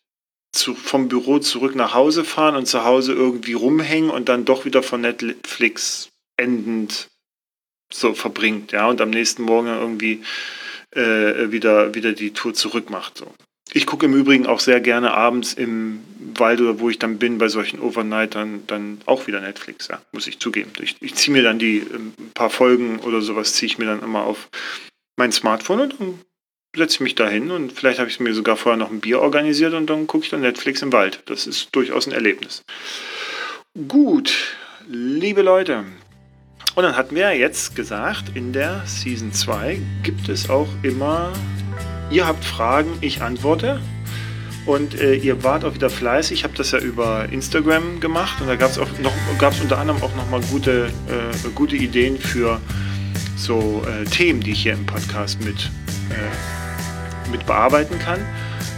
zu, 0.54 0.76
vom 0.76 1.10
Büro 1.10 1.39
zurück 1.39 1.76
nach 1.76 1.93
Hause 1.93 2.24
fahren 2.24 2.56
und 2.56 2.68
zu 2.68 2.84
Hause 2.86 3.14
irgendwie 3.14 3.54
rumhängen 3.54 4.10
und 4.10 4.30
dann 4.30 4.45
doch 4.45 4.66
wieder 4.66 4.84
von 4.84 5.01
Netflix 5.01 6.10
endend 6.38 7.10
so 7.91 8.14
verbringt, 8.14 8.72
ja, 8.72 8.88
und 8.88 9.01
am 9.01 9.10
nächsten 9.10 9.43
Morgen 9.43 9.68
irgendwie 9.68 10.24
äh, 10.91 11.51
wieder, 11.51 11.93
wieder 11.93 12.14
die 12.14 12.32
Tour 12.32 12.54
zurück 12.54 12.89
macht. 12.89 13.18
So. 13.18 13.28
Ich 13.72 13.86
gucke 13.86 14.06
im 14.06 14.14
Übrigen 14.14 14.45
auch 14.45 14.60
sehr 14.60 14.82
gerne 14.82 15.14
abends 15.14 15.54
im 15.54 16.04
Wald 16.36 16.62
oder 16.62 16.80
wo 16.80 16.89
ich 16.89 16.99
dann 16.99 17.18
bin, 17.18 17.38
bei 17.38 17.47
solchen 17.47 17.80
Overnightern, 17.80 18.64
dann 18.68 19.01
auch 19.06 19.28
wieder 19.28 19.41
Netflix, 19.41 19.88
ja, 19.88 20.01
muss 20.12 20.28
ich 20.28 20.39
zugeben. 20.39 20.72
Ich, 20.82 20.95
ich 21.01 21.16
ziehe 21.16 21.36
mir 21.36 21.43
dann 21.43 21.60
die 21.60 21.80
ein 21.80 22.14
ähm, 22.18 22.32
paar 22.34 22.49
Folgen 22.49 22.99
oder 22.99 23.22
sowas, 23.22 23.54
ziehe 23.54 23.68
ich 23.68 23.78
mir 23.78 23.86
dann 23.86 24.01
immer 24.01 24.24
auf 24.24 24.49
mein 25.16 25.32
Smartphone 25.32 25.82
und 25.82 25.99
dann 25.99 26.20
setze 26.76 26.95
ich 26.95 26.99
mich 27.01 27.15
da 27.15 27.28
hin 27.28 27.51
und 27.51 27.71
vielleicht 27.71 27.99
habe 27.99 28.09
ich 28.09 28.19
mir 28.19 28.34
sogar 28.34 28.57
vorher 28.57 28.78
noch 28.78 28.89
ein 28.89 28.99
Bier 28.99 29.21
organisiert 29.21 29.74
und 29.74 29.88
dann 29.89 30.07
gucke 30.07 30.24
ich 30.24 30.32
dann 30.32 30.41
Netflix 30.41 30.82
im 30.82 30.91
Wald. 30.91 31.21
Das 31.28 31.45
ist 31.45 31.69
durchaus 31.71 32.07
ein 32.07 32.13
Erlebnis. 32.13 32.63
Gut, 33.88 34.55
liebe 34.88 35.43
Leute. 35.43 35.84
Und 36.76 36.84
dann 36.84 36.97
hatten 36.97 37.15
wir 37.15 37.32
jetzt 37.38 37.76
gesagt, 37.76 38.36
in 38.36 38.53
der 38.53 38.82
Season 38.88 39.32
2 39.32 39.80
gibt 40.01 40.30
es 40.30 40.49
auch 40.49 40.67
immer, 40.82 41.32
ihr 42.09 42.26
habt 42.26 42.43
Fragen, 42.43 42.97
ich 43.01 43.21
antworte. 43.21 43.80
Und 44.65 44.99
äh, 44.99 45.15
ihr 45.15 45.43
wart 45.43 45.65
auch 45.65 45.76
wieder 45.76 45.89
fleißig. 45.89 46.39
Ich 46.39 46.43
habe 46.45 46.53
das 46.55 46.71
ja 46.71 46.80
über 46.80 47.28
Instagram 47.30 47.99
gemacht 47.99 48.39
und 48.39 48.47
da 48.47 48.55
gab 48.55 48.71
es 48.71 48.80
auch 48.80 48.88
noch, 48.99 49.13
gab 49.38 49.59
unter 49.61 49.78
anderem 49.78 50.01
auch 50.01 50.15
nochmal 50.15 50.39
gute, 50.49 50.89
äh, 51.09 51.49
gute 51.53 51.76
Ideen 51.76 52.17
für 52.17 52.61
so 53.36 53.84
äh, 53.86 54.05
Themen, 54.05 54.39
die 54.39 54.53
ich 54.53 54.63
hier 54.63 54.74
im 54.74 54.86
Podcast 54.86 55.43
mit 55.43 55.69
äh, 56.09 56.62
mit 57.34 57.45
bearbeiten 57.45 57.99
kann. 57.99 58.19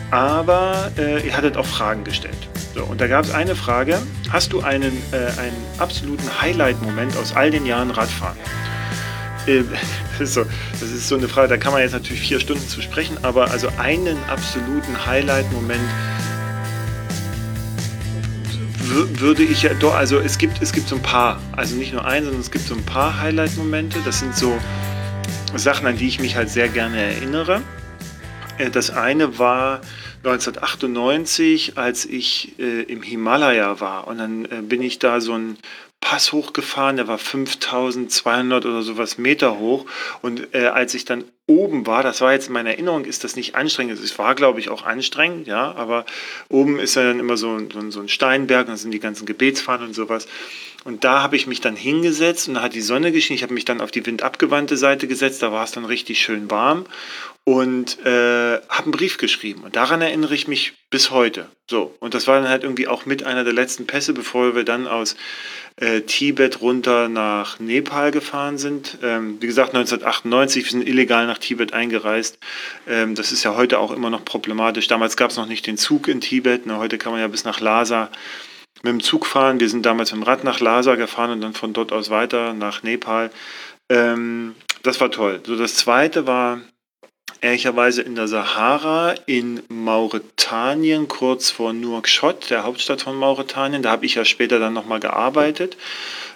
Aber 0.09 0.91
äh, 0.97 1.25
ihr 1.25 1.37
hattet 1.37 1.57
auch 1.57 1.65
Fragen 1.65 2.03
gestellt. 2.03 2.37
So, 2.73 2.83
und 2.83 2.99
da 2.99 3.07
gab 3.07 3.25
es 3.25 3.31
eine 3.31 3.55
Frage: 3.55 4.01
Hast 4.29 4.53
du 4.53 4.61
einen, 4.61 4.91
äh, 5.11 5.17
einen 5.39 5.55
absoluten 5.77 6.29
Highlight-Moment 6.41 7.15
aus 7.17 7.35
all 7.35 7.51
den 7.51 7.65
Jahren 7.65 7.91
Radfahren? 7.91 8.37
Äh, 9.45 9.63
das, 10.17 10.19
ist 10.29 10.33
so, 10.33 10.45
das 10.79 10.89
ist 10.89 11.07
so 11.07 11.15
eine 11.15 11.27
Frage, 11.27 11.49
da 11.49 11.57
kann 11.57 11.73
man 11.73 11.81
jetzt 11.81 11.93
natürlich 11.93 12.21
vier 12.21 12.39
Stunden 12.39 12.67
zu 12.67 12.81
sprechen, 12.81 13.17
aber 13.23 13.51
also 13.51 13.69
einen 13.77 14.17
absoluten 14.29 15.05
Highlight-Moment 15.05 15.81
würde 18.87 19.43
ich 19.43 19.63
ja 19.63 19.73
doch, 19.73 19.95
also 19.95 20.19
es 20.19 20.37
gibt, 20.37 20.61
es 20.61 20.71
gibt 20.71 20.87
so 20.87 20.95
ein 20.95 21.01
paar, 21.01 21.41
also 21.51 21.75
nicht 21.75 21.93
nur 21.93 22.05
einen, 22.05 22.25
sondern 22.25 22.41
es 22.41 22.51
gibt 22.51 22.65
so 22.65 22.75
ein 22.75 22.83
paar 22.83 23.19
Highlight-Momente. 23.19 23.99
Das 24.05 24.19
sind 24.19 24.35
so 24.35 24.57
Sachen, 25.55 25.87
an 25.87 25.97
die 25.97 26.07
ich 26.07 26.19
mich 26.19 26.35
halt 26.35 26.49
sehr 26.49 26.67
gerne 26.67 26.97
erinnere. 26.97 27.61
Äh, 28.57 28.69
das 28.69 28.89
eine 28.89 29.39
war 29.39 29.81
1998, 30.23 31.77
als 31.77 32.05
ich 32.05 32.57
äh, 32.59 32.83
im 32.83 33.01
Himalaya 33.01 33.79
war. 33.79 34.07
Und 34.07 34.17
dann 34.17 34.45
äh, 34.45 34.61
bin 34.61 34.81
ich 34.81 34.99
da 34.99 35.21
so 35.21 35.33
einen 35.33 35.57
Pass 36.01 36.33
hochgefahren, 36.33 36.97
der 36.97 37.07
war 37.07 37.17
5200 37.17 38.65
oder 38.65 38.83
sowas 38.83 39.17
Meter 39.17 39.57
hoch. 39.57 39.85
Und 40.21 40.53
äh, 40.53 40.67
als 40.67 40.93
ich 40.93 41.05
dann 41.05 41.23
oben 41.47 41.87
war, 41.87 42.03
das 42.03 42.21
war 42.21 42.33
jetzt 42.33 42.47
in 42.47 42.53
meiner 42.53 42.71
Erinnerung, 42.71 43.05
ist 43.05 43.23
das 43.23 43.35
nicht 43.35 43.55
anstrengend. 43.55 43.99
Es 43.99 44.19
war, 44.19 44.35
glaube 44.35 44.59
ich, 44.59 44.69
auch 44.69 44.83
anstrengend, 44.83 45.47
ja, 45.47 45.73
aber 45.73 46.05
oben 46.47 46.79
ist 46.79 46.95
ja 46.95 47.03
dann 47.03 47.19
immer 47.19 47.37
so, 47.37 47.57
so, 47.71 47.89
so 47.89 47.99
ein 48.01 48.07
Steinberg 48.07 48.67
dann 48.67 48.77
sind 48.77 48.91
die 48.91 48.99
ganzen 48.99 49.25
Gebetsfahnen 49.25 49.87
und 49.87 49.93
sowas. 49.93 50.27
Und 50.83 51.03
da 51.03 51.23
habe 51.23 51.35
ich 51.35 51.47
mich 51.47 51.61
dann 51.61 51.75
hingesetzt 51.75 52.47
und 52.47 52.55
da 52.55 52.61
hat 52.61 52.75
die 52.75 52.81
Sonne 52.81 53.11
geschienen. 53.11 53.37
Ich 53.37 53.43
habe 53.43 53.55
mich 53.55 53.65
dann 53.65 53.81
auf 53.81 53.89
die 53.89 54.05
windabgewandte 54.05 54.77
Seite 54.77 55.07
gesetzt, 55.07 55.41
da 55.41 55.51
war 55.51 55.63
es 55.63 55.71
dann 55.71 55.85
richtig 55.85 56.21
schön 56.21 56.51
warm 56.51 56.85
und 57.45 58.03
äh, 58.03 58.55
habe 58.69 58.83
einen 58.83 58.91
Brief 58.91 59.19
geschrieben. 59.19 59.63
Und 59.63 59.75
daran 59.75 60.01
erinnere 60.01 60.33
ich 60.33 60.47
mich 60.47 60.73
bis 60.89 61.11
heute. 61.11 61.47
So, 61.69 61.95
und 61.99 62.15
das 62.15 62.27
war 62.27 62.39
dann 62.39 62.49
halt 62.49 62.63
irgendwie 62.63 62.87
auch 62.87 63.05
mit 63.05 63.23
einer 63.23 63.43
der 63.43 63.53
letzten 63.53 63.85
Pässe, 63.85 64.13
bevor 64.13 64.55
wir 64.55 64.63
dann 64.63 64.87
aus 64.87 65.15
äh, 65.75 66.01
Tibet 66.01 66.61
runter 66.61 67.07
nach 67.07 67.59
Nepal 67.59 68.09
gefahren 68.09 68.57
sind. 68.57 68.97
Ähm, 69.03 69.37
wie 69.41 69.45
gesagt, 69.45 69.75
1998, 69.75 70.63
wir 70.63 70.71
sind 70.71 70.87
illegal 70.87 71.27
nach 71.27 71.37
Tibet 71.37 71.71
eingereist. 71.71 72.39
Ähm, 72.87 73.13
das 73.13 73.31
ist 73.31 73.43
ja 73.43 73.55
heute 73.55 73.77
auch 73.77 73.91
immer 73.91 74.09
noch 74.09 74.25
problematisch. 74.25 74.87
Damals 74.87 75.15
gab 75.15 75.29
es 75.29 75.37
noch 75.37 75.47
nicht 75.47 75.67
den 75.67 75.77
Zug 75.77 76.07
in 76.07 76.21
Tibet. 76.21 76.65
Ne? 76.65 76.77
Heute 76.77 76.97
kann 76.97 77.11
man 77.11 77.21
ja 77.21 77.27
bis 77.27 77.43
nach 77.43 77.59
Lhasa 77.59 78.09
mit 78.81 78.91
dem 78.91 79.03
Zug 79.03 79.27
fahren. 79.27 79.59
Wir 79.59 79.69
sind 79.69 79.85
damals 79.85 80.11
mit 80.11 80.21
dem 80.21 80.23
Rad 80.23 80.43
nach 80.43 80.59
Lhasa 80.61 80.95
gefahren 80.95 81.29
und 81.29 81.41
dann 81.41 81.53
von 81.53 81.73
dort 81.73 81.91
aus 81.91 82.09
weiter 82.09 82.53
nach 82.53 82.81
Nepal. 82.81 83.29
Ähm, 83.89 84.55
das 84.81 84.99
war 84.99 85.11
toll. 85.11 85.41
So, 85.45 85.55
das 85.55 85.75
zweite 85.75 86.25
war 86.25 86.61
ehrlicherweise 87.41 88.01
in 88.01 88.15
der 88.15 88.27
Sahara 88.27 89.15
in 89.25 89.61
Mauretanien, 89.67 91.07
kurz 91.07 91.51
vor 91.51 91.73
Nouakchott, 91.73 92.49
der 92.49 92.63
Hauptstadt 92.63 93.01
von 93.01 93.15
Mauretanien. 93.15 93.81
Da 93.81 93.91
habe 93.91 94.05
ich 94.05 94.15
ja 94.15 94.25
später 94.25 94.59
dann 94.59 94.73
nochmal 94.73 94.99
gearbeitet 94.99 95.77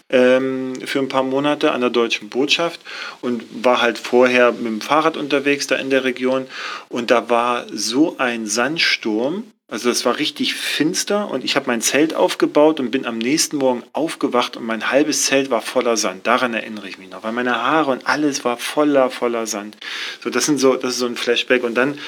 ähm, 0.09 0.73
für 0.83 0.99
ein 0.99 1.07
paar 1.07 1.23
Monate 1.23 1.71
an 1.71 1.81
der 1.81 1.89
deutschen 1.89 2.29
Botschaft 2.29 2.81
und 3.21 3.43
war 3.63 3.81
halt 3.81 3.97
vorher 3.97 4.51
mit 4.51 4.65
dem 4.65 4.81
Fahrrad 4.81 5.17
unterwegs 5.17 5.67
da 5.67 5.75
in 5.75 5.89
der 5.89 6.03
Region. 6.03 6.47
Und 6.89 7.11
da 7.11 7.29
war 7.29 7.65
so 7.71 8.17
ein 8.17 8.47
Sandsturm, 8.47 9.43
also 9.69 9.89
das 9.89 10.03
war 10.03 10.17
richtig 10.17 10.55
finster 10.55 11.29
und 11.29 11.43
ich 11.43 11.55
habe 11.55 11.67
mein 11.67 11.81
Zelt 11.81 12.15
aufgebaut 12.15 12.79
und 12.79 12.89
bin 12.89 13.05
am 13.05 13.19
nächsten 13.19 13.57
Morgen 13.57 13.83
aufgewacht 13.93 14.57
und 14.57 14.65
mein 14.65 14.89
halbes 14.89 15.25
Zelt 15.25 15.51
war 15.51 15.61
voller 15.61 15.95
Sand. 15.95 16.25
Daran 16.25 16.55
erinnere 16.55 16.89
ich 16.89 16.97
mich 16.97 17.09
noch, 17.09 17.23
weil 17.23 17.33
meine 17.33 17.55
Haare 17.55 17.91
und 17.91 18.07
alles 18.07 18.43
war 18.43 18.57
voller, 18.57 19.11
voller 19.11 19.45
Sand. 19.45 19.77
So, 20.23 20.31
das 20.31 20.47
sind 20.47 20.57
so, 20.57 20.75
das 20.75 20.93
ist 20.93 20.99
so 20.99 21.05
ein 21.05 21.15
Flashback. 21.15 21.63
Und 21.63 21.75
dann 21.75 21.99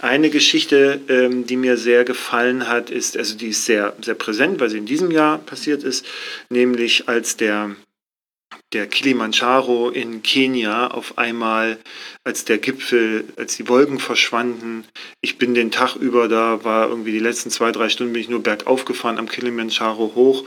eine 0.00 0.30
Geschichte, 0.30 1.00
ähm, 1.08 1.44
die 1.44 1.56
mir 1.56 1.76
sehr 1.76 2.04
gefallen 2.04 2.68
hat, 2.68 2.88
ist, 2.88 3.16
also 3.16 3.36
die 3.36 3.48
ist 3.48 3.64
sehr, 3.64 3.94
sehr 4.00 4.14
präsent, 4.14 4.60
weil 4.60 4.70
sie 4.70 4.78
in 4.78 4.86
diesem 4.86 5.10
Jahr 5.10 5.38
passiert 5.38 5.82
ist, 5.82 6.06
nämlich 6.50 7.08
als 7.08 7.36
der 7.36 7.74
der 8.72 8.86
Kilimanjaro 8.86 9.88
in 9.88 10.22
Kenia 10.22 10.88
auf 10.88 11.16
einmal, 11.16 11.78
als 12.24 12.44
der 12.44 12.58
Gipfel, 12.58 13.24
als 13.36 13.56
die 13.56 13.68
Wolken 13.68 13.98
verschwanden. 13.98 14.84
Ich 15.22 15.38
bin 15.38 15.54
den 15.54 15.70
Tag 15.70 15.96
über 15.96 16.28
da, 16.28 16.64
war 16.64 16.88
irgendwie 16.88 17.12
die 17.12 17.18
letzten 17.18 17.50
zwei, 17.50 17.72
drei 17.72 17.88
Stunden 17.88 18.12
bin 18.12 18.22
ich 18.22 18.28
nur 18.28 18.42
bergauf 18.42 18.84
gefahren 18.84 19.18
am 19.18 19.28
Kilimanjaro 19.28 20.12
hoch 20.14 20.44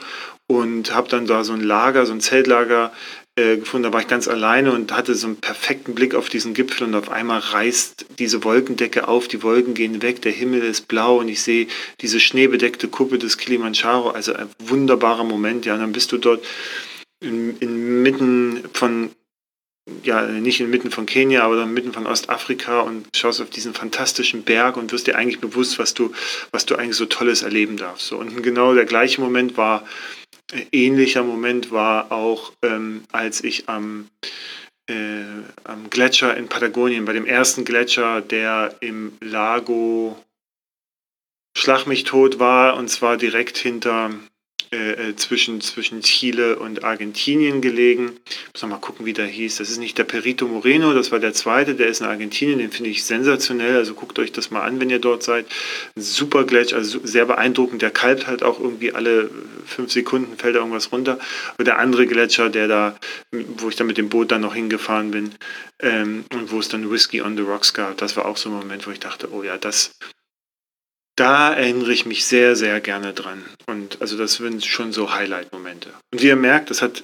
und 0.47 0.93
habe 0.93 1.09
dann 1.09 1.25
da 1.25 1.43
so 1.43 1.53
ein 1.53 1.61
Lager, 1.61 2.05
so 2.05 2.13
ein 2.13 2.21
Zeltlager 2.21 2.91
äh, 3.37 3.57
gefunden. 3.57 3.83
Da 3.83 3.93
war 3.93 4.01
ich 4.01 4.07
ganz 4.07 4.27
alleine 4.27 4.71
und 4.71 4.91
hatte 4.91 5.15
so 5.15 5.27
einen 5.27 5.37
perfekten 5.37 5.95
Blick 5.95 6.13
auf 6.13 6.29
diesen 6.29 6.53
Gipfel 6.53 6.87
und 6.87 6.95
auf 6.95 7.09
einmal 7.09 7.39
reißt 7.39 8.05
diese 8.19 8.43
Wolkendecke 8.43 9.07
auf, 9.07 9.27
die 9.27 9.41
Wolken 9.41 9.73
gehen 9.73 10.01
weg, 10.01 10.21
der 10.21 10.31
Himmel 10.31 10.61
ist 10.61 10.87
blau 10.87 11.17
und 11.19 11.27
ich 11.27 11.41
sehe 11.41 11.67
diese 12.01 12.19
schneebedeckte 12.19 12.87
Kuppe 12.87 13.17
des 13.17 13.37
Kilimanjaro. 13.37 14.09
Also 14.09 14.33
ein 14.33 14.49
wunderbarer 14.59 15.23
Moment, 15.23 15.65
ja. 15.65 15.73
Und 15.73 15.79
dann 15.79 15.91
bist 15.91 16.11
du 16.11 16.17
dort 16.17 16.43
in, 17.21 17.57
inmitten 17.59 18.67
von, 18.73 19.11
ja, 20.03 20.25
nicht 20.25 20.59
inmitten 20.59 20.91
von 20.91 21.05
Kenia, 21.05 21.43
aber 21.43 21.63
inmitten 21.63 21.93
von 21.93 22.07
Ostafrika 22.07 22.81
und 22.81 23.07
schaust 23.15 23.41
auf 23.41 23.49
diesen 23.49 23.73
fantastischen 23.73 24.43
Berg 24.43 24.75
und 24.75 24.91
wirst 24.91 25.07
dir 25.07 25.15
eigentlich 25.15 25.39
bewusst, 25.39 25.79
was 25.79 25.93
du, 25.93 26.11
was 26.51 26.65
du 26.65 26.75
eigentlich 26.75 26.97
so 26.97 27.05
Tolles 27.05 27.43
erleben 27.43 27.77
darfst. 27.77 28.07
So. 28.07 28.17
Und 28.17 28.41
genau 28.43 28.73
der 28.73 28.85
gleiche 28.85 29.21
Moment 29.21 29.55
war, 29.55 29.87
äh, 30.51 30.65
ähnlicher 30.71 31.23
Moment 31.23 31.71
war 31.71 32.11
auch, 32.11 32.51
ähm, 32.63 33.03
als 33.11 33.43
ich 33.43 33.69
am, 33.69 34.07
äh, 34.87 35.23
am 35.63 35.89
Gletscher 35.89 36.35
in 36.35 36.47
Patagonien, 36.47 37.05
bei 37.05 37.13
dem 37.13 37.25
ersten 37.25 37.63
Gletscher, 37.63 38.21
der 38.21 38.75
im 38.81 39.13
Lago 39.21 40.17
Schlag 41.57 41.85
mich 41.85 42.05
tot 42.05 42.39
war, 42.39 42.77
und 42.77 42.87
zwar 42.87 43.17
direkt 43.17 43.57
hinter 43.57 44.11
äh, 44.73 45.09
äh, 45.09 45.15
zwischen, 45.17 45.59
zwischen 45.59 45.99
Chile 45.99 46.57
und 46.57 46.85
Argentinien 46.85 47.59
gelegen. 47.59 48.13
Muss 48.53 48.61
noch 48.61 48.69
mal 48.69 48.77
gucken, 48.77 49.05
wie 49.05 49.11
der 49.11 49.25
hieß. 49.25 49.57
Das 49.57 49.69
ist 49.69 49.79
nicht 49.79 49.97
der 49.97 50.05
Perito 50.05 50.47
Moreno, 50.47 50.93
das 50.93 51.11
war 51.11 51.19
der 51.19 51.33
zweite, 51.33 51.75
der 51.75 51.87
ist 51.87 51.99
in 51.99 52.07
Argentinien, 52.07 52.59
den 52.59 52.71
finde 52.71 52.89
ich 52.89 53.03
sensationell. 53.03 53.75
Also 53.75 53.95
guckt 53.95 54.17
euch 54.17 54.31
das 54.31 54.49
mal 54.49 54.61
an, 54.61 54.79
wenn 54.79 54.89
ihr 54.89 54.99
dort 54.99 55.23
seid. 55.23 55.45
Super 55.97 56.45
Gletscher, 56.45 56.77
also 56.77 57.01
sehr 57.03 57.25
beeindruckend. 57.25 57.81
Der 57.81 57.91
kalbt 57.91 58.27
halt 58.27 58.43
auch 58.43 58.61
irgendwie 58.61 58.93
alle 58.93 59.29
fünf 59.65 59.91
Sekunden, 59.91 60.37
fällt 60.37 60.55
da 60.55 60.59
irgendwas 60.59 60.93
runter. 60.93 61.19
Und 61.57 61.67
der 61.67 61.77
andere 61.77 62.07
Gletscher, 62.07 62.49
der 62.49 62.69
da, 62.69 62.97
wo 63.31 63.67
ich 63.67 63.75
dann 63.75 63.87
mit 63.87 63.97
dem 63.97 64.07
Boot 64.07 64.31
dann 64.31 64.39
noch 64.39 64.55
hingefahren 64.55 65.11
bin 65.11 65.31
ähm, 65.81 66.23
und 66.33 66.49
wo 66.49 66.59
es 66.59 66.69
dann 66.69 66.89
Whiskey 66.89 67.21
on 67.21 67.35
the 67.35 67.43
Rocks 67.43 67.73
gab, 67.73 67.97
das 67.97 68.15
war 68.15 68.25
auch 68.25 68.37
so 68.37 68.47
ein 68.47 68.55
Moment, 68.55 68.87
wo 68.87 68.91
ich 68.91 69.01
dachte, 69.01 69.33
oh 69.33 69.43
ja, 69.43 69.57
das, 69.57 69.91
da 71.15 71.53
erinnere 71.53 71.91
ich 71.93 72.05
mich 72.05 72.25
sehr, 72.25 72.55
sehr 72.55 72.79
gerne 72.81 73.13
dran. 73.13 73.43
Und 73.67 74.01
also 74.01 74.17
das 74.17 74.33
sind 74.35 74.65
schon 74.65 74.93
so 74.93 75.13
Highlight-Momente. 75.13 75.93
Und 76.11 76.21
wie 76.21 76.27
ihr 76.27 76.35
merkt, 76.35 76.69
das 76.69 76.81
hat 76.81 77.03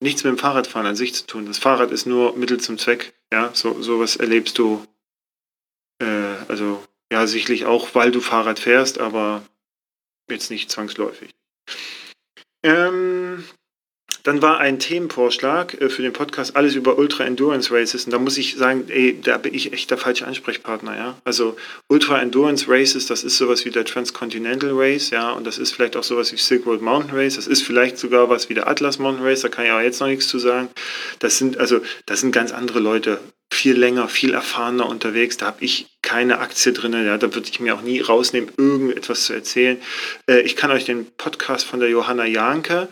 nichts 0.00 0.24
mit 0.24 0.32
dem 0.32 0.38
Fahrradfahren 0.38 0.86
an 0.86 0.96
sich 0.96 1.14
zu 1.14 1.26
tun. 1.26 1.46
Das 1.46 1.58
Fahrrad 1.58 1.90
ist 1.90 2.06
nur 2.06 2.36
Mittel 2.36 2.60
zum 2.60 2.78
Zweck. 2.78 3.14
Ja, 3.32 3.50
so 3.54 3.80
sowas 3.82 4.16
erlebst 4.16 4.58
du. 4.58 4.86
Äh, 6.00 6.36
also 6.48 6.84
ja, 7.12 7.26
sicherlich 7.26 7.66
auch, 7.66 7.94
weil 7.94 8.10
du 8.10 8.20
Fahrrad 8.20 8.58
fährst, 8.58 8.98
aber 8.98 9.42
jetzt 10.30 10.50
nicht 10.50 10.70
zwangsläufig. 10.70 11.30
Ähm, 12.64 13.44
dann 14.22 14.42
war 14.42 14.58
ein 14.58 14.78
Themenvorschlag 14.78 15.80
äh, 15.80 15.88
für 15.88 16.02
den 16.02 16.12
Podcast 16.12 16.56
alles 16.56 16.74
über 16.74 16.98
Ultra 16.98 17.24
Endurance 17.24 17.72
Races. 17.72 18.04
Und 18.04 18.12
da 18.12 18.18
muss 18.18 18.38
ich 18.38 18.56
sagen, 18.56 18.84
ey, 18.88 19.20
da 19.20 19.38
bin 19.38 19.54
ich 19.54 19.72
echt 19.72 19.90
der 19.90 19.98
falsche 19.98 20.26
Ansprechpartner, 20.26 20.96
ja. 20.96 21.18
Also 21.24 21.56
Ultra 21.88 22.20
Endurance 22.20 22.66
Races, 22.68 23.06
das 23.06 23.24
ist 23.24 23.36
sowas 23.36 23.64
wie 23.64 23.70
der 23.70 23.84
Transcontinental 23.84 24.70
Race, 24.72 25.10
ja, 25.10 25.32
und 25.32 25.46
das 25.46 25.58
ist 25.58 25.72
vielleicht 25.72 25.96
auch 25.96 26.04
sowas 26.04 26.32
wie 26.32 26.36
Silk 26.36 26.66
Road 26.66 26.82
Mountain 26.82 27.16
Race, 27.16 27.36
das 27.36 27.46
ist 27.46 27.62
vielleicht 27.62 27.98
sogar 27.98 28.28
was 28.28 28.48
wie 28.48 28.54
der 28.54 28.68
Atlas 28.68 28.98
Mountain 28.98 29.24
Race, 29.24 29.40
da 29.40 29.48
kann 29.48 29.64
ich 29.64 29.72
auch 29.72 29.80
jetzt 29.80 30.00
noch 30.00 30.08
nichts 30.08 30.28
zu 30.28 30.38
sagen. 30.38 30.68
Das 31.18 31.38
sind, 31.38 31.58
also, 31.58 31.80
das 32.06 32.20
sind 32.20 32.32
ganz 32.32 32.52
andere 32.52 32.80
Leute, 32.80 33.20
viel 33.52 33.78
länger, 33.78 34.08
viel 34.08 34.32
erfahrener 34.32 34.88
unterwegs. 34.88 35.36
Da 35.36 35.46
habe 35.46 35.62
ich 35.62 35.86
keine 36.00 36.38
Aktie 36.38 36.72
drin. 36.72 36.92
Ja, 36.92 37.18
da 37.18 37.34
würde 37.34 37.48
ich 37.50 37.60
mir 37.60 37.74
auch 37.74 37.82
nie 37.82 38.00
rausnehmen, 38.00 38.50
irgendetwas 38.56 39.26
zu 39.26 39.34
erzählen. 39.34 39.76
Äh, 40.26 40.40
ich 40.40 40.56
kann 40.56 40.70
euch 40.70 40.84
den 40.84 41.06
Podcast 41.18 41.66
von 41.66 41.78
der 41.78 41.90
Johanna 41.90 42.24
Janke 42.24 42.88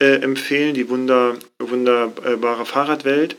äh, 0.00 0.16
empfehlen, 0.22 0.74
die 0.74 0.88
wunder, 0.88 1.38
wunderbare 1.58 2.66
Fahrradwelt. 2.66 3.36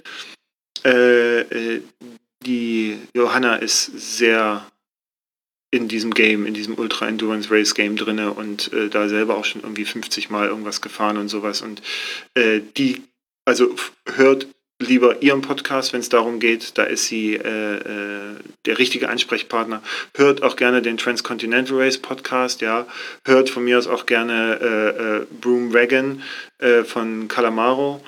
Äh, 0.85 1.41
äh, 1.41 1.81
die 2.43 2.97
Johanna 3.13 3.55
ist 3.57 3.85
sehr 3.85 4.65
in 5.71 5.87
diesem 5.87 6.13
Game, 6.13 6.45
in 6.45 6.53
diesem 6.53 6.77
Ultra 6.77 7.07
Endurance 7.07 7.49
Race 7.49 7.73
Game 7.73 7.95
drinne 7.95 8.33
und 8.33 8.73
äh, 8.73 8.89
da 8.89 9.07
selber 9.07 9.37
auch 9.37 9.45
schon 9.45 9.61
irgendwie 9.61 9.85
50 9.85 10.29
Mal 10.29 10.47
irgendwas 10.47 10.81
gefahren 10.81 11.17
und 11.17 11.29
sowas. 11.29 11.61
Und 11.61 11.81
äh, 12.33 12.61
die, 12.77 13.03
also 13.45 13.73
hört 14.15 14.47
lieber 14.81 15.21
ihren 15.21 15.41
Podcast, 15.41 15.93
wenn 15.93 16.01
es 16.01 16.09
darum 16.09 16.39
geht. 16.39 16.77
Da 16.77 16.83
ist 16.83 17.05
sie 17.05 17.35
äh, 17.35 17.75
äh, 17.75 18.35
der 18.65 18.79
richtige 18.79 19.09
Ansprechpartner. 19.09 19.81
Hört 20.15 20.43
auch 20.43 20.55
gerne 20.55 20.81
den 20.81 20.97
Transcontinental 20.97 21.77
Race 21.77 21.97
Podcast, 21.97 22.61
ja. 22.61 22.87
Hört 23.25 23.49
von 23.49 23.63
mir 23.63 23.77
aus 23.77 23.87
auch 23.87 24.05
gerne 24.05 24.59
äh, 24.61 25.21
äh, 25.21 25.25
Broom 25.39 25.73
Wagon 25.73 26.23
äh, 26.59 26.83
von 26.83 27.27
Calamaro, 27.27 28.03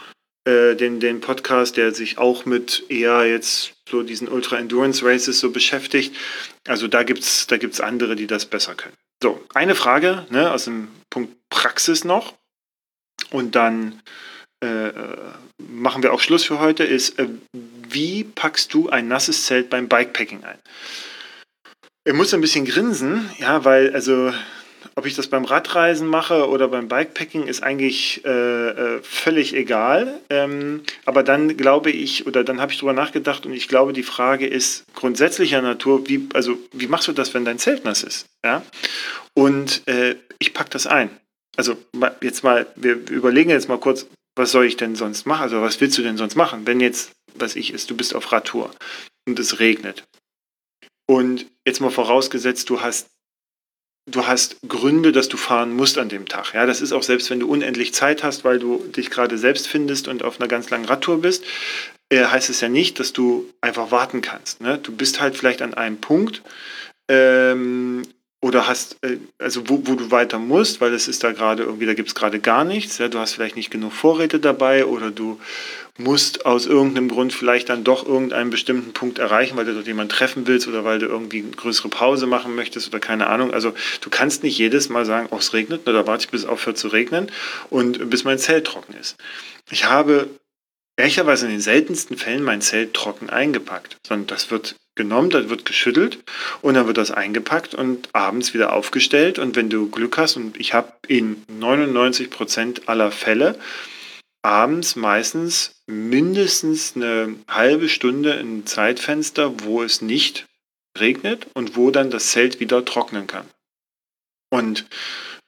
äh, 0.46 0.76
den, 0.76 1.00
den 1.00 1.22
Podcast, 1.22 1.78
der 1.78 1.94
sich 1.94 2.18
auch 2.18 2.46
mit 2.46 2.84
eher 2.90 3.26
jetzt 3.26 3.74
so 3.90 4.04
diesen 4.04 4.28
Ultra 4.28 4.58
Endurance 4.58 5.06
Races 5.06 5.40
so 5.40 5.52
beschäftigt. 5.52 6.16
Also 6.68 6.88
da 6.88 7.04
gibt 7.04 7.20
es 7.20 7.48
da 7.48 7.58
gibt's 7.58 7.80
andere, 7.80 8.16
die 8.16 8.28
das 8.28 8.46
besser 8.46 8.76
können. 8.76 8.96
So, 9.22 9.42
eine 9.54 9.76
Frage 9.76 10.26
ne, 10.30 10.52
aus 10.52 10.66
dem 10.66 10.90
Punkt 11.10 11.34
Praxis 11.50 12.04
noch. 12.04 12.34
Und 13.32 13.56
dann 13.56 14.02
äh, 14.64 14.94
machen 15.58 16.04
wir 16.04 16.14
auch 16.14 16.20
Schluss 16.20 16.44
für 16.44 16.60
heute, 16.60 16.84
ist, 16.84 17.20
äh, 17.20 17.28
wie 17.90 18.24
packst 18.24 18.74
du 18.74 18.90
ein 18.90 19.08
nasses 19.08 19.46
Zelt 19.46 19.70
beim 19.70 19.88
Bikepacking 19.88 20.44
ein? 20.44 20.58
Ich 22.06 22.14
muss 22.14 22.34
ein 22.34 22.42
bisschen 22.42 22.66
grinsen, 22.66 23.30
ja, 23.38 23.64
weil, 23.64 23.94
also, 23.94 24.34
ob 24.96 25.06
ich 25.06 25.16
das 25.16 25.28
beim 25.28 25.46
Radreisen 25.46 26.08
mache 26.08 26.50
oder 26.50 26.68
beim 26.68 26.88
Bikepacking, 26.88 27.44
ist 27.48 27.64
eigentlich 27.64 28.24
äh, 28.26 28.30
äh, 28.70 29.00
völlig 29.02 29.56
egal. 29.56 30.20
Ähm, 30.30 30.84
aber 31.06 31.24
dann 31.24 31.56
glaube 31.56 31.92
ich, 31.92 32.28
oder 32.28 32.44
dann 32.44 32.60
habe 32.60 32.72
ich 32.72 32.80
drüber 32.80 32.94
nachgedacht 32.94 33.46
und 33.46 33.54
ich 33.54 33.68
glaube, 33.68 33.94
die 33.94 34.04
Frage 34.04 34.46
ist 34.48 34.84
grundsätzlicher 34.94 35.62
Natur, 35.62 36.08
wie, 36.08 36.28
also, 36.34 36.58
wie 36.74 36.88
machst 36.88 37.08
du 37.08 37.14
das, 37.14 37.34
wenn 37.34 37.46
dein 37.46 37.60
Zelt 37.60 37.86
nass 37.86 38.04
ist? 38.04 38.26
Ja? 38.44 38.64
Und 39.34 39.88
äh, 39.88 40.16
ich 40.40 40.54
packe 40.54 40.72
das 40.72 40.88
ein. 40.88 41.10
Also 41.56 41.78
jetzt 42.22 42.44
mal, 42.44 42.66
wir 42.76 42.96
überlegen 43.10 43.52
jetzt 43.52 43.70
mal 43.70 43.78
kurz, 43.78 44.08
was 44.36 44.52
soll 44.52 44.66
ich 44.66 44.78
denn 44.78 44.96
sonst 44.96 45.26
machen? 45.26 45.44
Also 45.44 45.62
was 45.62 45.80
willst 45.82 45.98
du 45.98 46.02
denn 46.02 46.18
sonst 46.18 46.36
machen, 46.36 46.66
wenn 46.66 46.80
jetzt, 46.80 47.12
was 47.36 47.56
ich 47.56 47.74
ist, 47.74 47.90
du 47.90 47.98
bist 47.98 48.16
auf 48.16 48.32
Radtour 48.32 48.72
und 49.28 49.40
es 49.40 49.60
regnet. 49.60 50.04
Und 51.06 51.46
jetzt 51.66 51.82
mal 51.82 51.92
vorausgesetzt, 51.92 52.70
du 52.70 52.82
hast 52.82 53.08
du 54.06 54.28
hast 54.28 54.58
Gründe, 54.68 55.12
dass 55.12 55.30
du 55.30 55.38
fahren 55.38 55.74
musst 55.74 55.98
an 55.98 56.10
dem 56.10 56.28
Tag. 56.28 56.54
Ja, 56.54 56.66
das 56.66 56.82
ist 56.82 56.92
auch 56.92 57.04
selbst, 57.04 57.30
wenn 57.30 57.40
du 57.40 57.50
unendlich 57.50 57.94
Zeit 57.94 58.24
hast, 58.24 58.44
weil 58.44 58.60
du 58.60 58.84
dich 58.88 59.10
gerade 59.10 59.38
selbst 59.38 59.68
findest 59.68 60.08
und 60.08 60.24
auf 60.24 60.40
einer 60.40 60.50
ganz 60.50 60.70
langen 60.70 60.86
Radtour 60.86 61.22
bist, 61.22 61.46
äh, 62.10 62.26
heißt 62.26 62.50
es 62.50 62.62
ja 62.62 62.70
nicht, 62.70 63.00
dass 63.00 63.14
du 63.14 63.50
einfach 63.62 63.92
warten 63.92 64.22
kannst. 64.22 64.62
Ne? 64.62 64.78
Du 64.78 64.94
bist 64.94 65.22
halt 65.22 65.38
vielleicht 65.38 65.62
an 65.62 65.74
einem 65.74 66.02
Punkt, 66.02 66.42
ähm, 67.10 68.04
oder 68.44 68.68
hast, 68.68 68.98
äh, 69.04 69.20
also 69.40 69.70
wo, 69.70 69.82
wo 69.86 69.96
du 69.96 70.12
weiter 70.12 70.38
musst, 70.38 70.82
weil 70.82 70.94
es 70.94 71.08
ist 71.08 71.24
da 71.24 71.32
gerade 71.32 71.64
irgendwie, 71.64 71.86
da 71.86 71.94
gibt 71.94 72.10
es 72.10 72.16
gerade 72.16 72.42
gar 72.42 72.66
nichts, 72.66 72.98
ja, 72.98 73.08
du 73.08 73.18
hast 73.18 73.34
vielleicht 73.34 73.56
nicht 73.56 73.72
genug 73.72 73.94
Vorräte 73.94 74.40
dabei 74.40 74.86
oder 74.86 75.12
du 75.12 75.40
musst 75.98 76.46
aus 76.46 76.66
irgendeinem 76.66 77.08
Grund 77.08 77.32
vielleicht 77.32 77.70
dann 77.70 77.86
doch 77.86 78.06
irgendeinen 78.06 78.50
bestimmten 78.50 78.92
Punkt 78.92 79.18
erreichen, 79.18 79.56
weil 79.56 79.64
du 79.64 79.74
dort 79.74 79.88
jemanden 79.88 80.12
treffen 80.12 80.46
willst 80.46 80.68
oder 80.68 80.84
weil 80.84 81.00
du 81.00 81.06
irgendwie 81.06 81.40
eine 81.40 81.52
größere 81.52 81.88
Pause 81.88 82.28
machen 82.28 82.54
möchtest 82.54 82.90
oder 82.90 83.00
keine 83.00 83.28
Ahnung. 83.28 83.54
Also 83.54 83.74
du 84.02 84.10
kannst 84.10 84.44
nicht 84.44 84.58
jedes 84.58 84.90
Mal 84.90 85.06
sagen, 85.06 85.30
oh, 85.32 85.38
es 85.38 85.54
regnet, 85.54 85.88
oder 85.88 86.06
warte 86.06 86.26
ich, 86.26 86.30
bis 86.30 86.42
es 86.42 86.48
aufhört 86.48 86.78
zu 86.78 86.90
regnen 86.90 87.32
und 87.70 88.10
bis 88.10 88.26
mein 88.26 88.40
Zelt 88.40 88.68
trocken 88.68 88.94
ist. 89.00 89.16
Ich 89.72 89.86
habe 89.86 90.28
ehrlicherweise 90.98 91.46
in 91.46 91.54
den 91.54 91.62
seltensten 91.62 92.18
Fällen 92.18 92.44
mein 92.44 92.60
Zelt 92.60 92.94
trocken 92.94 93.30
eingepackt, 93.30 93.96
sondern 94.06 94.28
das 94.28 94.52
wird 94.52 94.76
genommen, 94.96 95.30
das 95.30 95.50
wird 95.50 95.66
geschüttelt 95.66 96.20
und 96.62 96.76
dann 96.76 96.88
wird 96.88 96.98
das 96.98 97.12
eingepackt 97.12 97.74
und 97.74 98.10
abends 98.14 98.54
wieder 98.54 98.74
aufgestellt. 98.74 99.40
Und 99.40 99.56
wenn 99.56 99.70
du 99.70 99.90
Glück 99.90 100.18
hast, 100.18 100.36
und 100.36 100.60
ich 100.60 100.74
habe 100.74 100.94
in 101.08 101.44
99 101.48 102.30
Prozent 102.30 102.88
aller 102.88 103.12
Fälle 103.12 103.58
abends 104.44 104.96
meistens 104.96 105.82
mindestens 105.88 106.96
eine 106.96 107.36
halbe 107.48 107.90
Stunde 107.90 108.34
ein 108.34 108.66
Zeitfenster, 108.66 109.64
wo 109.64 109.82
es 109.82 110.02
nicht 110.02 110.46
regnet 111.00 111.48
und 111.54 111.76
wo 111.76 111.92
dann 111.92 112.12
das 112.12 112.32
Zelt 112.32 112.60
wieder 112.60 112.86
trocknen 112.86 113.26
kann. 113.26 113.50
Und 114.50 114.86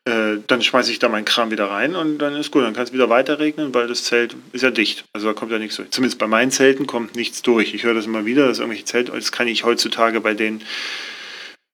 äh, 0.05 0.37
dann 0.45 0.61
schmeiße 0.61 0.91
ich 0.91 0.99
da 0.99 1.09
meinen 1.09 1.25
Kram 1.25 1.49
wieder 1.49 1.69
rein 1.69 1.95
und 1.95 2.19
dann 2.19 2.35
ist 2.35 2.51
gut. 2.51 2.63
Dann 2.63 2.73
kann 2.73 2.83
es 2.83 2.93
wieder 2.93 3.09
weiter 3.09 3.39
regnen, 3.39 3.73
weil 3.73 3.87
das 3.87 4.03
Zelt 4.03 4.35
ist 4.51 4.61
ja 4.61 4.69
dicht. 4.69 5.05
Also 5.13 5.27
da 5.27 5.33
kommt 5.33 5.51
ja 5.51 5.57
nichts 5.57 5.77
durch. 5.77 5.89
Zumindest 5.89 6.19
bei 6.19 6.27
meinen 6.27 6.51
Zelten 6.51 6.85
kommt 6.85 7.15
nichts 7.15 7.41
durch. 7.41 7.73
Ich 7.73 7.83
höre 7.83 7.95
das 7.95 8.05
immer 8.05 8.25
wieder, 8.25 8.47
dass 8.47 8.59
irgendwelche 8.59 8.85
Zelte, 8.85 9.11
das 9.11 9.31
kann 9.31 9.47
ich 9.47 9.63
heutzutage 9.63 10.21
bei 10.21 10.33
den 10.33 10.61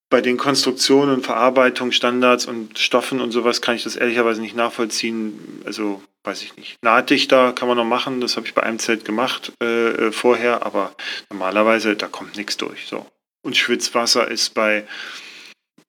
bei 0.10 0.20
den 0.20 0.36
Konstruktionen 0.36 1.16
und 1.16 1.26
Verarbeitungsstandards 1.26 2.46
und 2.46 2.78
Stoffen 2.78 3.22
und 3.22 3.32
sowas 3.32 3.62
kann 3.62 3.76
ich 3.76 3.84
das 3.84 3.96
ehrlicherweise 3.96 4.42
nicht 4.42 4.56
nachvollziehen. 4.56 5.62
Also 5.66 6.04
weiß 6.24 6.44
ich 6.44 6.56
nicht. 6.58 6.78
Nahtdichter 6.84 7.54
kann 7.54 7.68
man 7.68 7.78
noch 7.78 7.86
machen, 7.86 8.22
das 8.22 8.36
habe 8.36 8.46
ich 8.46 8.54
bei 8.54 8.64
einem 8.64 8.78
Zelt 8.78 9.06
gemacht 9.06 9.54
äh, 9.64 9.90
äh 9.90 10.12
vorher, 10.12 10.66
aber 10.66 10.94
normalerweise 11.30 11.96
da 11.96 12.08
kommt 12.08 12.36
nichts 12.36 12.58
durch. 12.58 12.88
So. 12.88 13.06
Und 13.42 13.58
Schwitzwasser 13.58 14.30
ist 14.30 14.54
bei 14.54 14.86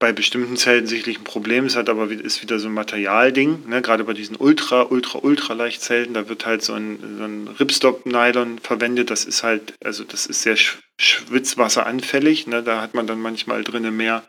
bei 0.03 0.13
bestimmten 0.13 0.57
Zelten 0.57 0.89
sicherlich 0.89 1.21
ein 1.21 1.25
Problem. 1.25 1.65
Es 1.67 1.77
hat 1.77 1.89
aber 1.89 2.11
ist 2.11 2.43
wieder 2.43 2.59
so 2.59 2.67
ein 2.67 2.75
Materialding. 2.75 3.69
Ne? 3.69 3.83
Gerade 3.83 4.03
bei 4.03 4.15
diesen 4.15 4.35
ultra, 4.35 4.83
ultra, 4.83 5.21
ultra 5.23 5.55
leicht 5.55 5.81
Zelten, 5.81 6.13
da 6.13 6.29
wird 6.29 6.45
halt 6.45 6.65
so 6.65 6.73
ein, 6.73 6.99
so 7.19 7.23
ein 7.23 7.47
Ripstop-Nylon 7.47 8.59
verwendet. 8.59 9.11
Das 9.11 9.25
ist 9.25 9.45
halt, 9.45 9.75
also 9.85 10.03
das 10.03 10.27
ist 10.27 10.43
sehr 10.43 10.57
schwitzwasseranfällig. 10.99 12.49
Ne? 12.49 12.65
Da 12.65 12.83
hat 12.83 12.95
man 12.95 13.07
dann 13.07 13.21
manchmal 13.21 13.63
drinnen 13.63 13.97
mehr 13.97 14.25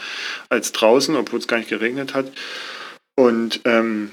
als 0.47 0.73
draußen, 0.73 1.15
obwohl 1.15 1.39
es 1.39 1.47
gar 1.47 1.57
nicht 1.57 1.69
geregnet 1.69 2.13
hat. 2.13 2.31
Und 3.15 3.61
ähm, 3.65 4.11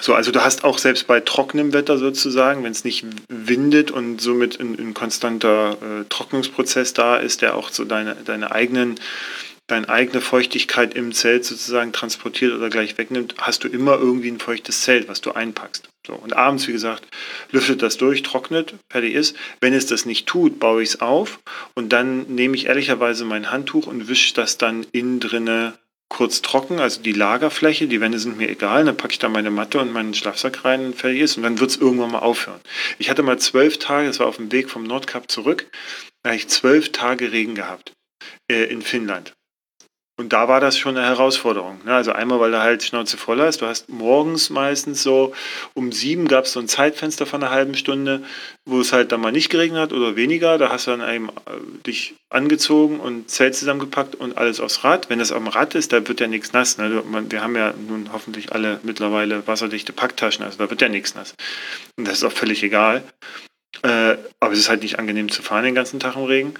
so, 0.00 0.14
also 0.14 0.32
du 0.32 0.42
hast 0.42 0.64
auch 0.64 0.78
selbst 0.78 1.06
bei 1.06 1.20
trockenem 1.20 1.74
Wetter 1.74 1.98
sozusagen, 1.98 2.64
wenn 2.64 2.72
es 2.72 2.84
nicht 2.84 3.04
windet 3.28 3.90
und 3.90 4.18
somit 4.18 4.58
ein, 4.60 4.78
ein 4.78 4.94
konstanter 4.94 5.72
äh, 5.72 6.04
Trocknungsprozess 6.08 6.94
da 6.94 7.18
ist, 7.18 7.42
der 7.42 7.54
auch 7.54 7.68
so 7.68 7.84
deine, 7.84 8.14
deine 8.24 8.50
eigenen 8.50 8.98
deine 9.66 9.88
eigene 9.88 10.20
Feuchtigkeit 10.20 10.94
im 10.94 11.12
Zelt 11.12 11.44
sozusagen 11.44 11.92
transportiert 11.92 12.52
oder 12.52 12.70
gleich 12.70 12.96
wegnimmt, 12.98 13.34
hast 13.38 13.64
du 13.64 13.68
immer 13.68 13.96
irgendwie 13.96 14.30
ein 14.30 14.38
feuchtes 14.38 14.82
Zelt, 14.82 15.08
was 15.08 15.20
du 15.20 15.32
einpackst. 15.32 15.88
So, 16.06 16.14
und 16.14 16.34
abends, 16.34 16.68
wie 16.68 16.72
gesagt, 16.72 17.04
lüftet 17.50 17.82
das 17.82 17.96
durch, 17.96 18.22
trocknet, 18.22 18.74
fertig 18.90 19.14
ist. 19.14 19.36
Wenn 19.60 19.74
es 19.74 19.86
das 19.86 20.06
nicht 20.06 20.26
tut, 20.26 20.60
baue 20.60 20.82
ich 20.82 20.90
es 20.90 21.00
auf 21.00 21.40
und 21.74 21.92
dann 21.92 22.22
nehme 22.34 22.54
ich 22.54 22.66
ehrlicherweise 22.66 23.24
mein 23.24 23.50
Handtuch 23.50 23.88
und 23.88 24.08
wische 24.08 24.34
das 24.34 24.56
dann 24.56 24.86
innen 24.92 25.18
drinne 25.18 25.74
kurz 26.08 26.40
trocken, 26.40 26.78
also 26.78 27.02
die 27.02 27.12
Lagerfläche, 27.12 27.88
die 27.88 28.00
Wände 28.00 28.20
sind 28.20 28.38
mir 28.38 28.48
egal, 28.48 28.84
dann 28.84 28.96
packe 28.96 29.12
ich 29.12 29.18
da 29.18 29.28
meine 29.28 29.50
Matte 29.50 29.80
und 29.80 29.92
meinen 29.92 30.14
Schlafsack 30.14 30.64
rein 30.64 30.86
und 30.86 30.96
fertig 30.96 31.20
ist 31.20 31.36
und 31.36 31.42
dann 31.42 31.58
wird 31.58 31.70
es 31.70 31.76
irgendwann 31.76 32.12
mal 32.12 32.20
aufhören. 32.20 32.60
Ich 32.98 33.10
hatte 33.10 33.24
mal 33.24 33.38
zwölf 33.38 33.78
Tage, 33.78 34.06
das 34.06 34.20
war 34.20 34.28
auf 34.28 34.36
dem 34.36 34.52
Weg 34.52 34.70
vom 34.70 34.84
Nordkap 34.84 35.28
zurück, 35.28 35.66
da 36.22 36.30
habe 36.30 36.36
ich 36.36 36.46
zwölf 36.46 36.92
Tage 36.92 37.32
Regen 37.32 37.56
gehabt 37.56 37.92
äh, 38.48 38.64
in 38.64 38.82
Finnland. 38.82 39.34
Und 40.18 40.32
da 40.32 40.48
war 40.48 40.60
das 40.60 40.78
schon 40.78 40.96
eine 40.96 41.06
Herausforderung. 41.06 41.80
Ne? 41.84 41.94
Also 41.94 42.12
einmal, 42.12 42.40
weil 42.40 42.50
du 42.50 42.58
halt 42.58 42.82
Schnauze 42.82 43.18
voll 43.18 43.38
hast. 43.40 43.60
Du 43.60 43.66
hast 43.66 43.90
morgens 43.90 44.48
meistens 44.48 45.02
so 45.02 45.34
um 45.74 45.92
sieben 45.92 46.26
gab 46.26 46.46
es 46.46 46.52
so 46.52 46.60
ein 46.60 46.68
Zeitfenster 46.68 47.26
von 47.26 47.42
einer 47.42 47.52
halben 47.52 47.74
Stunde, 47.74 48.22
wo 48.64 48.80
es 48.80 48.94
halt 48.94 49.12
dann 49.12 49.20
mal 49.20 49.30
nicht 49.30 49.50
geregnet 49.50 49.80
hat 49.80 49.92
oder 49.92 50.16
weniger. 50.16 50.56
Da 50.56 50.70
hast 50.70 50.86
du 50.86 50.92
dann 50.92 51.14
eben 51.14 51.28
äh, 51.28 51.82
dich 51.86 52.14
angezogen 52.30 52.98
und 52.98 53.28
Zelt 53.30 53.56
zusammengepackt 53.56 54.14
und 54.14 54.38
alles 54.38 54.58
aufs 54.58 54.84
Rad. 54.84 55.10
Wenn 55.10 55.18
das 55.18 55.32
am 55.32 55.48
Rad 55.48 55.74
ist, 55.74 55.92
da 55.92 56.08
wird 56.08 56.20
ja 56.20 56.28
nichts 56.28 56.54
nass. 56.54 56.78
Ne? 56.78 57.02
Wir 57.28 57.42
haben 57.42 57.54
ja 57.54 57.74
nun 57.86 58.10
hoffentlich 58.10 58.52
alle 58.52 58.80
mittlerweile 58.84 59.46
wasserdichte 59.46 59.92
Packtaschen, 59.92 60.44
also 60.44 60.56
da 60.56 60.70
wird 60.70 60.80
ja 60.80 60.88
nichts 60.88 61.14
nass. 61.14 61.34
Und 61.96 62.08
das 62.08 62.14
ist 62.18 62.24
auch 62.24 62.32
völlig 62.32 62.62
egal. 62.62 63.04
Äh, 63.82 64.16
aber 64.40 64.52
es 64.52 64.60
ist 64.60 64.68
halt 64.68 64.82
nicht 64.82 64.98
angenehm 64.98 65.30
zu 65.30 65.42
fahren 65.42 65.64
den 65.64 65.74
ganzen 65.74 66.00
Tag 66.00 66.16
im 66.16 66.24
Regen. 66.24 66.54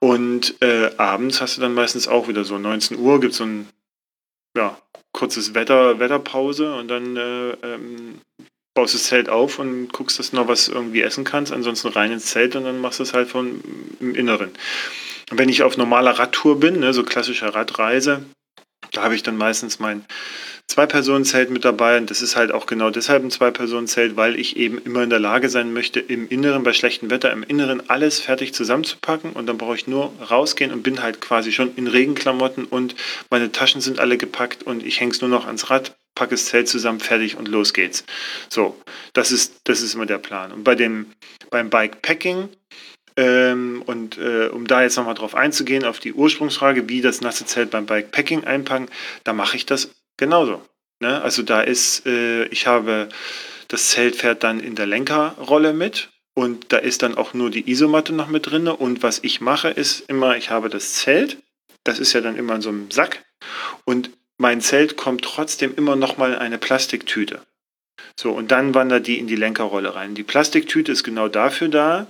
Und 0.00 0.54
äh, 0.62 0.90
abends 0.96 1.40
hast 1.40 1.56
du 1.56 1.60
dann 1.60 1.74
meistens 1.74 2.06
auch 2.06 2.28
wieder 2.28 2.44
so 2.44 2.58
19 2.58 2.98
Uhr, 2.98 3.20
gibt 3.20 3.32
es 3.32 3.38
so 3.38 3.44
ein 3.44 3.68
ja, 4.56 4.78
kurzes 5.12 5.54
Wetter, 5.54 5.98
Wetterpause 5.98 6.74
und 6.74 6.88
dann 6.88 7.16
äh, 7.16 7.50
ähm, 7.62 8.20
baust 8.74 8.94
du 8.94 8.98
das 8.98 9.06
Zelt 9.06 9.28
auf 9.28 9.58
und 9.58 9.92
guckst, 9.92 10.18
dass 10.18 10.30
du 10.30 10.36
noch 10.36 10.48
was 10.48 10.68
irgendwie 10.68 11.02
essen 11.02 11.24
kannst. 11.24 11.52
Ansonsten 11.52 11.88
rein 11.88 12.12
ins 12.12 12.26
Zelt 12.26 12.54
und 12.54 12.64
dann 12.64 12.80
machst 12.80 13.00
du 13.00 13.02
es 13.02 13.14
halt 13.14 13.28
von 13.28 13.60
im 14.00 14.14
Inneren. 14.14 14.50
Und 15.30 15.38
wenn 15.38 15.48
ich 15.48 15.62
auf 15.62 15.76
normaler 15.76 16.12
Radtour 16.12 16.60
bin, 16.60 16.80
ne, 16.80 16.94
so 16.94 17.02
klassische 17.02 17.54
Radreise, 17.54 18.24
da 18.92 19.02
habe 19.02 19.14
ich 19.14 19.22
dann 19.22 19.36
meistens 19.36 19.78
mein 19.78 20.04
Zwei-Personen-Zelt 20.68 21.48
mit 21.48 21.64
dabei 21.64 21.96
und 21.96 22.10
das 22.10 22.20
ist 22.20 22.36
halt 22.36 22.52
auch 22.52 22.66
genau 22.66 22.90
deshalb 22.90 23.24
ein 23.24 23.30
Zwei-Personen-Zelt, 23.30 24.16
weil 24.16 24.38
ich 24.38 24.56
eben 24.56 24.78
immer 24.78 25.02
in 25.02 25.10
der 25.10 25.18
Lage 25.18 25.48
sein 25.48 25.72
möchte, 25.72 25.98
im 25.98 26.28
Inneren, 26.28 26.62
bei 26.62 26.74
schlechtem 26.74 27.10
Wetter, 27.10 27.32
im 27.32 27.42
Inneren 27.42 27.88
alles 27.88 28.20
fertig 28.20 28.52
zusammenzupacken 28.52 29.32
und 29.32 29.46
dann 29.46 29.56
brauche 29.56 29.76
ich 29.76 29.86
nur 29.86 30.12
rausgehen 30.30 30.70
und 30.70 30.82
bin 30.82 31.02
halt 31.02 31.22
quasi 31.22 31.52
schon 31.52 31.74
in 31.76 31.86
Regenklamotten 31.86 32.66
und 32.66 32.94
meine 33.30 33.50
Taschen 33.50 33.80
sind 33.80 33.98
alle 33.98 34.18
gepackt 34.18 34.62
und 34.62 34.84
ich 34.84 35.00
hänge 35.00 35.12
es 35.12 35.22
nur 35.22 35.30
noch 35.30 35.46
ans 35.46 35.70
Rad, 35.70 35.96
packe 36.14 36.32
das 36.32 36.46
Zelt 36.46 36.68
zusammen, 36.68 37.00
fertig 37.00 37.36
und 37.36 37.48
los 37.48 37.72
geht's. 37.72 38.04
So, 38.50 38.78
das 39.14 39.32
ist, 39.32 39.60
das 39.64 39.80
ist 39.80 39.94
immer 39.94 40.06
der 40.06 40.18
Plan. 40.18 40.52
Und 40.52 40.64
bei 40.64 40.74
dem, 40.74 41.06
beim 41.50 41.70
Bikepacking, 41.70 42.50
ähm, 43.18 43.82
und 43.84 44.16
äh, 44.16 44.46
um 44.46 44.68
da 44.68 44.82
jetzt 44.82 44.96
nochmal 44.96 45.16
drauf 45.16 45.34
einzugehen, 45.34 45.84
auf 45.84 45.98
die 45.98 46.12
Ursprungsfrage, 46.12 46.88
wie 46.88 47.00
das 47.00 47.20
nasse 47.20 47.44
Zelt 47.44 47.70
beim 47.70 47.84
Bikepacking 47.84 48.44
einpacken, 48.44 48.88
da 49.24 49.32
mache 49.32 49.56
ich 49.56 49.66
das 49.66 49.90
genauso. 50.16 50.62
Ne? 51.00 51.20
Also 51.20 51.42
da 51.42 51.60
ist, 51.60 52.06
äh, 52.06 52.44
ich 52.46 52.68
habe 52.68 53.08
das 53.66 53.88
Zelt 53.88 54.14
fährt 54.14 54.44
dann 54.44 54.60
in 54.60 54.76
der 54.76 54.86
Lenkerrolle 54.86 55.72
mit 55.72 56.10
und 56.34 56.72
da 56.72 56.76
ist 56.76 57.02
dann 57.02 57.18
auch 57.18 57.34
nur 57.34 57.50
die 57.50 57.68
Isomatte 57.68 58.12
noch 58.12 58.28
mit 58.28 58.46
drin. 58.46 58.68
Und 58.68 59.02
was 59.02 59.18
ich 59.24 59.40
mache, 59.40 59.68
ist 59.68 60.08
immer, 60.08 60.36
ich 60.36 60.50
habe 60.50 60.68
das 60.68 60.94
Zelt, 60.94 61.38
das 61.82 61.98
ist 61.98 62.12
ja 62.12 62.20
dann 62.20 62.36
immer 62.36 62.54
in 62.54 62.62
so 62.62 62.68
einem 62.68 62.90
Sack 62.92 63.24
und 63.84 64.10
mein 64.38 64.60
Zelt 64.60 64.96
kommt 64.96 65.22
trotzdem 65.22 65.74
immer 65.74 65.96
noch 65.96 66.18
mal 66.18 66.34
in 66.34 66.38
eine 66.38 66.58
Plastiktüte. 66.58 67.42
So, 68.16 68.30
und 68.30 68.52
dann 68.52 68.74
wandert 68.74 69.08
die 69.08 69.18
in 69.18 69.26
die 69.26 69.34
Lenkerrolle 69.34 69.96
rein. 69.96 70.14
Die 70.14 70.22
Plastiktüte 70.22 70.92
ist 70.92 71.02
genau 71.02 71.26
dafür 71.26 71.66
da, 71.66 72.06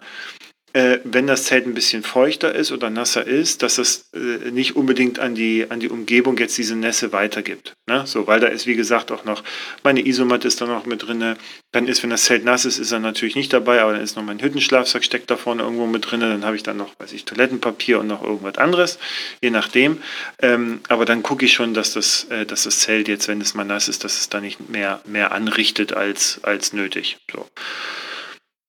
äh, 0.75 0.99
wenn 1.05 1.27
das 1.27 1.45
Zelt 1.45 1.67
ein 1.67 1.75
bisschen 1.75 2.03
feuchter 2.03 2.55
ist 2.55 2.73
oder 2.73 2.91
nasser 2.91 3.27
ist, 3.27 3.63
dass 3.63 3.79
es 3.79 4.11
äh, 4.13 4.51
nicht 4.51 4.77
unbedingt 4.77 5.19
an 5.19 5.35
die, 5.35 5.67
an 5.69 5.81
die 5.81 5.89
Umgebung 5.89 6.37
jetzt 6.37 6.59
diese 6.59 6.77
Nässe 6.77 7.13
weitergibt. 7.13 7.73
Ne? 7.87 8.07
So, 8.07 8.27
weil 8.27 8.41
da 8.41 8.49
ist, 8.49 8.67
wie 8.67 8.75
gesagt, 8.75 9.11
auch 9.11 9.25
noch 9.25 9.43
meine 9.83 10.05
Isomatte 10.07 10.47
ist 10.47 10.61
da 10.61 10.67
noch 10.67 10.85
mit 10.85 11.07
drin. 11.07 11.37
Dann 11.73 11.89
ist, 11.89 12.03
wenn 12.03 12.11
das 12.11 12.25
Zelt 12.25 12.45
nass 12.45 12.67
ist, 12.67 12.79
ist 12.79 12.93
er 12.93 13.01
natürlich 13.01 13.35
nicht 13.35 13.53
dabei, 13.53 13.81
aber 13.81 13.93
dann 13.93 14.03
ist 14.03 14.17
noch 14.17 14.23
mein 14.23 14.41
Hüttenschlafsack 14.41 15.05
steckt 15.05 15.31
da 15.31 15.37
vorne 15.37 15.63
irgendwo 15.63 15.87
mit 15.87 16.11
drin. 16.11 16.21
Dann 16.21 16.45
habe 16.45 16.57
ich 16.57 16.63
dann 16.63 16.77
noch, 16.77 16.93
weiß 16.99 17.13
ich, 17.13 17.25
Toilettenpapier 17.25 18.01
und 18.01 18.07
noch 18.07 18.23
irgendwas 18.23 18.59
anderes, 18.59 18.99
je 19.43 19.51
nachdem. 19.51 20.03
Ähm, 20.41 20.81
aber 20.89 21.07
dann 21.07 21.23
gucke 21.23 21.47
ich 21.47 21.55
schon, 21.55 21.73
dass 21.73 21.95
das, 21.95 22.25
äh, 22.25 22.45
dass 22.45 22.65
das 22.65 22.81
Zelt 22.81 23.09
jetzt, 23.09 23.27
wenn 23.27 23.41
es 23.41 23.55
mal 23.55 23.65
nass 23.65 23.89
ist, 23.89 24.05
dass 24.05 24.19
es 24.19 24.29
da 24.29 24.41
nicht 24.41 24.69
mehr, 24.69 25.01
mehr 25.07 25.33
anrichtet 25.33 25.95
als, 25.95 26.41
als 26.43 26.75
nötig. 26.75 27.17
So. 27.33 27.47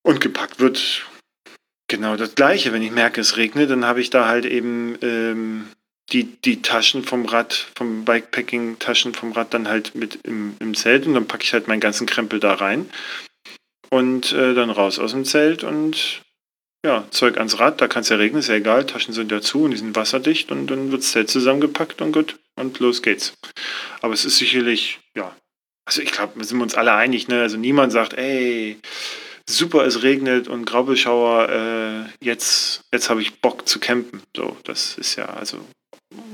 Und 0.02 0.20
gepackt 0.20 0.60
wird 0.60 1.04
Genau 1.90 2.14
das 2.14 2.36
Gleiche. 2.36 2.72
Wenn 2.72 2.82
ich 2.82 2.92
merke, 2.92 3.20
es 3.20 3.36
regnet, 3.36 3.68
dann 3.68 3.84
habe 3.84 4.00
ich 4.00 4.10
da 4.10 4.28
halt 4.28 4.46
eben 4.46 4.96
ähm, 5.02 5.66
die, 6.12 6.22
die 6.22 6.62
Taschen 6.62 7.02
vom 7.02 7.26
Rad, 7.26 7.66
vom 7.74 8.04
Bikepacking-Taschen 8.04 9.12
vom 9.12 9.32
Rad 9.32 9.52
dann 9.54 9.66
halt 9.66 9.96
mit 9.96 10.20
im, 10.22 10.54
im 10.60 10.76
Zelt 10.76 11.08
und 11.08 11.14
dann 11.14 11.26
packe 11.26 11.42
ich 11.42 11.52
halt 11.52 11.66
meinen 11.66 11.80
ganzen 11.80 12.06
Krempel 12.06 12.38
da 12.38 12.54
rein 12.54 12.88
und 13.90 14.30
äh, 14.30 14.54
dann 14.54 14.70
raus 14.70 15.00
aus 15.00 15.10
dem 15.10 15.24
Zelt 15.24 15.64
und 15.64 16.22
ja, 16.86 17.08
Zeug 17.10 17.38
ans 17.38 17.58
Rad, 17.58 17.80
da 17.80 17.88
kann 17.88 18.02
es 18.02 18.08
ja 18.08 18.16
regnen, 18.16 18.38
ist 18.38 18.48
ja 18.48 18.54
egal, 18.54 18.86
Taschen 18.86 19.12
sind 19.12 19.32
ja 19.32 19.40
zu 19.40 19.64
und 19.64 19.72
die 19.72 19.76
sind 19.76 19.96
wasserdicht 19.96 20.52
und 20.52 20.68
dann 20.68 20.92
wird 20.92 21.02
das 21.02 21.10
Zelt 21.10 21.28
zusammengepackt 21.28 22.00
und 22.02 22.12
gut, 22.12 22.38
und 22.54 22.78
los 22.78 23.02
geht's. 23.02 23.34
Aber 24.00 24.14
es 24.14 24.24
ist 24.24 24.38
sicherlich, 24.38 25.00
ja, 25.16 25.34
also 25.86 26.02
ich 26.02 26.12
glaube, 26.12 26.34
wir 26.36 26.44
sind 26.44 26.62
uns 26.62 26.76
alle 26.76 26.92
einig, 26.94 27.26
ne? 27.26 27.40
Also 27.40 27.56
niemand 27.56 27.90
sagt, 27.90 28.14
ey, 28.14 28.78
super, 29.56 29.84
es 29.84 30.02
regnet 30.02 30.48
und 30.48 30.64
Graubelschauer, 30.64 31.48
äh, 31.48 32.24
jetzt, 32.24 32.84
jetzt 32.92 33.10
habe 33.10 33.22
ich 33.22 33.40
Bock 33.40 33.68
zu 33.68 33.80
campen. 33.80 34.22
So, 34.36 34.56
das 34.64 34.98
ist 34.98 35.16
ja, 35.16 35.26
also 35.26 35.58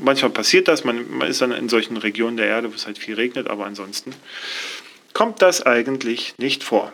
manchmal 0.00 0.30
passiert 0.30 0.68
das, 0.68 0.84
man, 0.84 1.10
man 1.10 1.28
ist 1.28 1.40
dann 1.40 1.52
in 1.52 1.68
solchen 1.68 1.96
Regionen 1.96 2.36
der 2.36 2.46
Erde, 2.46 2.70
wo 2.70 2.74
es 2.74 2.86
halt 2.86 2.98
viel 2.98 3.14
regnet, 3.14 3.48
aber 3.48 3.66
ansonsten 3.66 4.14
kommt 5.12 5.42
das 5.42 5.62
eigentlich 5.64 6.34
nicht 6.38 6.62
vor. 6.62 6.92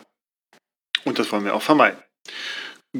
Und 1.04 1.18
das 1.18 1.32
wollen 1.32 1.44
wir 1.44 1.54
auch 1.54 1.62
vermeiden. 1.62 1.98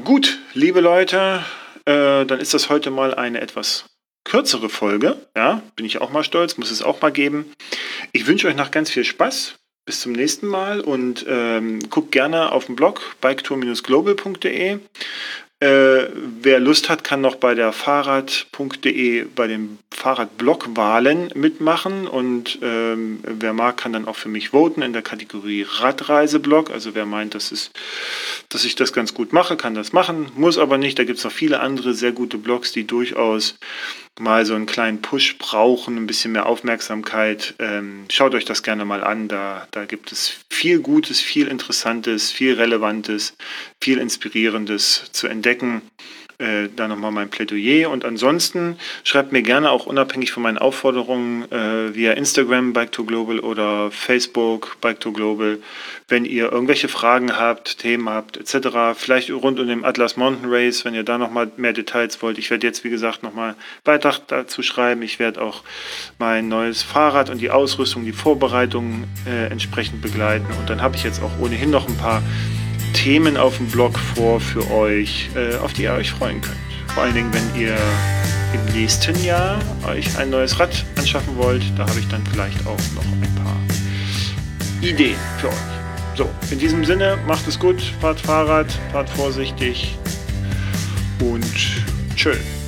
Gut, 0.03 0.39
liebe 0.53 0.81
Leute, 0.81 1.43
äh, 1.85 2.25
dann 2.25 2.39
ist 2.39 2.53
das 2.53 2.69
heute 2.69 2.91
mal 2.91 3.13
eine 3.13 3.39
etwas 3.41 3.85
kürzere 4.25 4.69
Folge. 4.69 5.27
Ja, 5.35 5.61
bin 5.75 5.85
ich 5.85 6.01
auch 6.01 6.09
mal 6.09 6.23
stolz, 6.23 6.57
muss 6.57 6.71
es 6.71 6.81
auch 6.81 7.01
mal 7.01 7.11
geben. 7.11 7.53
Ich 8.11 8.25
wünsche 8.25 8.47
euch 8.47 8.55
noch 8.55 8.71
ganz 8.71 8.89
viel 8.89 9.03
Spaß 9.03 9.55
bis 9.85 9.99
zum 9.99 10.13
nächsten 10.13 10.47
Mal 10.47 10.81
und 10.81 11.25
ähm, 11.27 11.79
guckt 11.89 12.11
gerne 12.11 12.51
auf 12.51 12.65
dem 12.65 12.75
Blog 12.75 13.15
biketour-global.de. 13.21 14.79
Äh, 15.63 16.09
wer 16.41 16.59
Lust 16.59 16.89
hat, 16.89 17.05
kann 17.05 17.21
noch 17.21 17.37
bei 17.37 17.55
der 17.55 17.71
Fahrrad.de 17.71 19.23
bei 19.33 19.47
den 19.47 19.79
Fahrradblog-Wahlen 19.91 21.29
mitmachen 21.35 22.05
und 22.05 22.59
ähm, 22.61 23.19
wer 23.23 23.53
mag, 23.53 23.77
kann 23.77 23.93
dann 23.93 24.05
auch 24.05 24.17
für 24.17 24.27
mich 24.27 24.49
voten 24.49 24.81
in 24.81 24.91
der 24.91 25.03
Kategorie 25.03 25.65
Radreiseblog. 25.65 26.69
Also 26.69 26.95
wer 26.95 27.05
meint, 27.05 27.33
dass, 27.33 27.53
es, 27.53 27.71
dass 28.49 28.65
ich 28.65 28.75
das 28.75 28.91
ganz 28.91 29.13
gut 29.13 29.31
mache, 29.31 29.55
kann 29.55 29.73
das 29.73 29.93
machen, 29.93 30.33
muss 30.35 30.57
aber 30.57 30.77
nicht. 30.77 30.99
Da 30.99 31.05
gibt 31.05 31.19
es 31.19 31.23
noch 31.23 31.31
viele 31.31 31.61
andere 31.61 31.93
sehr 31.93 32.11
gute 32.11 32.37
Blogs, 32.37 32.73
die 32.73 32.85
durchaus 32.85 33.55
mal 34.19 34.45
so 34.45 34.53
einen 34.53 34.67
kleinen 34.67 35.01
Push 35.01 35.37
brauchen, 35.39 35.97
ein 35.97 36.07
bisschen 36.07 36.33
mehr 36.33 36.45
Aufmerksamkeit. 36.45 37.55
Ähm, 37.59 38.05
schaut 38.09 38.35
euch 38.35 38.45
das 38.45 38.61
gerne 38.61 38.85
mal 38.85 39.03
an. 39.03 39.27
Da, 39.27 39.67
da 39.71 39.85
gibt 39.85 40.11
es 40.11 40.33
viel 40.49 40.79
Gutes, 40.79 41.19
viel 41.19 41.47
Interessantes, 41.47 42.31
viel 42.31 42.53
Relevantes, 42.53 43.33
viel 43.81 43.97
Inspirierendes 43.97 45.09
zu 45.11 45.27
entdecken. 45.27 45.52
Äh, 46.39 46.69
da 46.75 46.87
nochmal 46.87 47.11
mein 47.11 47.29
Plädoyer. 47.29 47.89
Und 47.89 48.05
ansonsten 48.05 48.77
schreibt 49.03 49.31
mir 49.31 49.43
gerne 49.43 49.69
auch 49.69 49.85
unabhängig 49.85 50.31
von 50.31 50.41
meinen 50.43 50.57
Aufforderungen 50.57 51.49
äh, 51.51 51.93
via 51.93 52.13
Instagram 52.13 52.73
Bike 52.73 52.91
to 52.91 53.05
Global 53.05 53.39
oder 53.39 53.91
Facebook 53.91 54.77
Bike 54.81 54.99
to 54.99 55.11
Global, 55.11 55.59
wenn 56.07 56.25
ihr 56.25 56.51
irgendwelche 56.51 56.87
Fragen 56.87 57.37
habt, 57.37 57.77
Themen 57.77 58.09
habt 58.09 58.37
etc. 58.37 58.95
Vielleicht 58.95 59.29
rund 59.29 59.59
um 59.59 59.67
den 59.67 59.85
Atlas 59.85 60.17
Mountain 60.17 60.51
Race, 60.51 60.83
wenn 60.85 60.95
ihr 60.95 61.03
da 61.03 61.19
nochmal 61.19 61.51
mehr 61.55 61.73
Details 61.73 62.19
wollt. 62.23 62.39
Ich 62.39 62.49
werde 62.49 62.65
jetzt, 62.65 62.83
wie 62.83 62.89
gesagt, 62.89 63.21
nochmal 63.21 63.55
Beitrag 63.83 64.27
dazu 64.27 64.63
schreiben. 64.63 65.03
Ich 65.03 65.19
werde 65.19 65.39
auch 65.41 65.63
mein 66.17 66.47
neues 66.47 66.81
Fahrrad 66.81 67.29
und 67.29 67.41
die 67.41 67.51
Ausrüstung, 67.51 68.05
die 68.05 68.11
Vorbereitungen 68.11 69.05
äh, 69.27 69.51
entsprechend 69.51 70.01
begleiten. 70.01 70.47
Und 70.59 70.69
dann 70.69 70.81
habe 70.81 70.95
ich 70.95 71.03
jetzt 71.03 71.21
auch 71.21 71.39
ohnehin 71.39 71.69
noch 71.69 71.87
ein 71.87 71.97
paar 71.97 72.23
Themen 72.93 73.37
auf 73.37 73.57
dem 73.57 73.67
Blog 73.67 73.97
vor 73.97 74.39
für 74.39 74.69
euch, 74.71 75.29
äh, 75.35 75.55
auf 75.57 75.73
die 75.73 75.83
ihr 75.83 75.93
euch 75.93 76.11
freuen 76.11 76.41
könnt. 76.41 76.57
Vor 76.93 77.03
allen 77.03 77.13
Dingen, 77.13 77.33
wenn 77.33 77.61
ihr 77.61 77.75
im 78.53 78.73
nächsten 78.73 79.21
Jahr 79.23 79.59
euch 79.87 80.17
ein 80.17 80.29
neues 80.29 80.59
Rad 80.59 80.85
anschaffen 80.95 81.35
wollt, 81.35 81.63
da 81.75 81.87
habe 81.87 81.99
ich 81.99 82.07
dann 82.07 82.23
vielleicht 82.31 82.65
auch 82.67 82.77
noch 82.95 83.03
ein 83.03 83.35
paar 83.43 83.57
Ideen 84.81 85.17
für 85.39 85.49
euch. 85.49 85.55
So, 86.15 86.29
in 86.51 86.59
diesem 86.59 86.85
Sinne, 86.85 87.17
macht 87.27 87.47
es 87.47 87.57
gut, 87.57 87.81
fahrt 87.99 88.19
Fahrrad, 88.19 88.67
fahrt 88.91 89.09
vorsichtig 89.09 89.97
und 91.19 91.43
tschüss. 92.15 92.62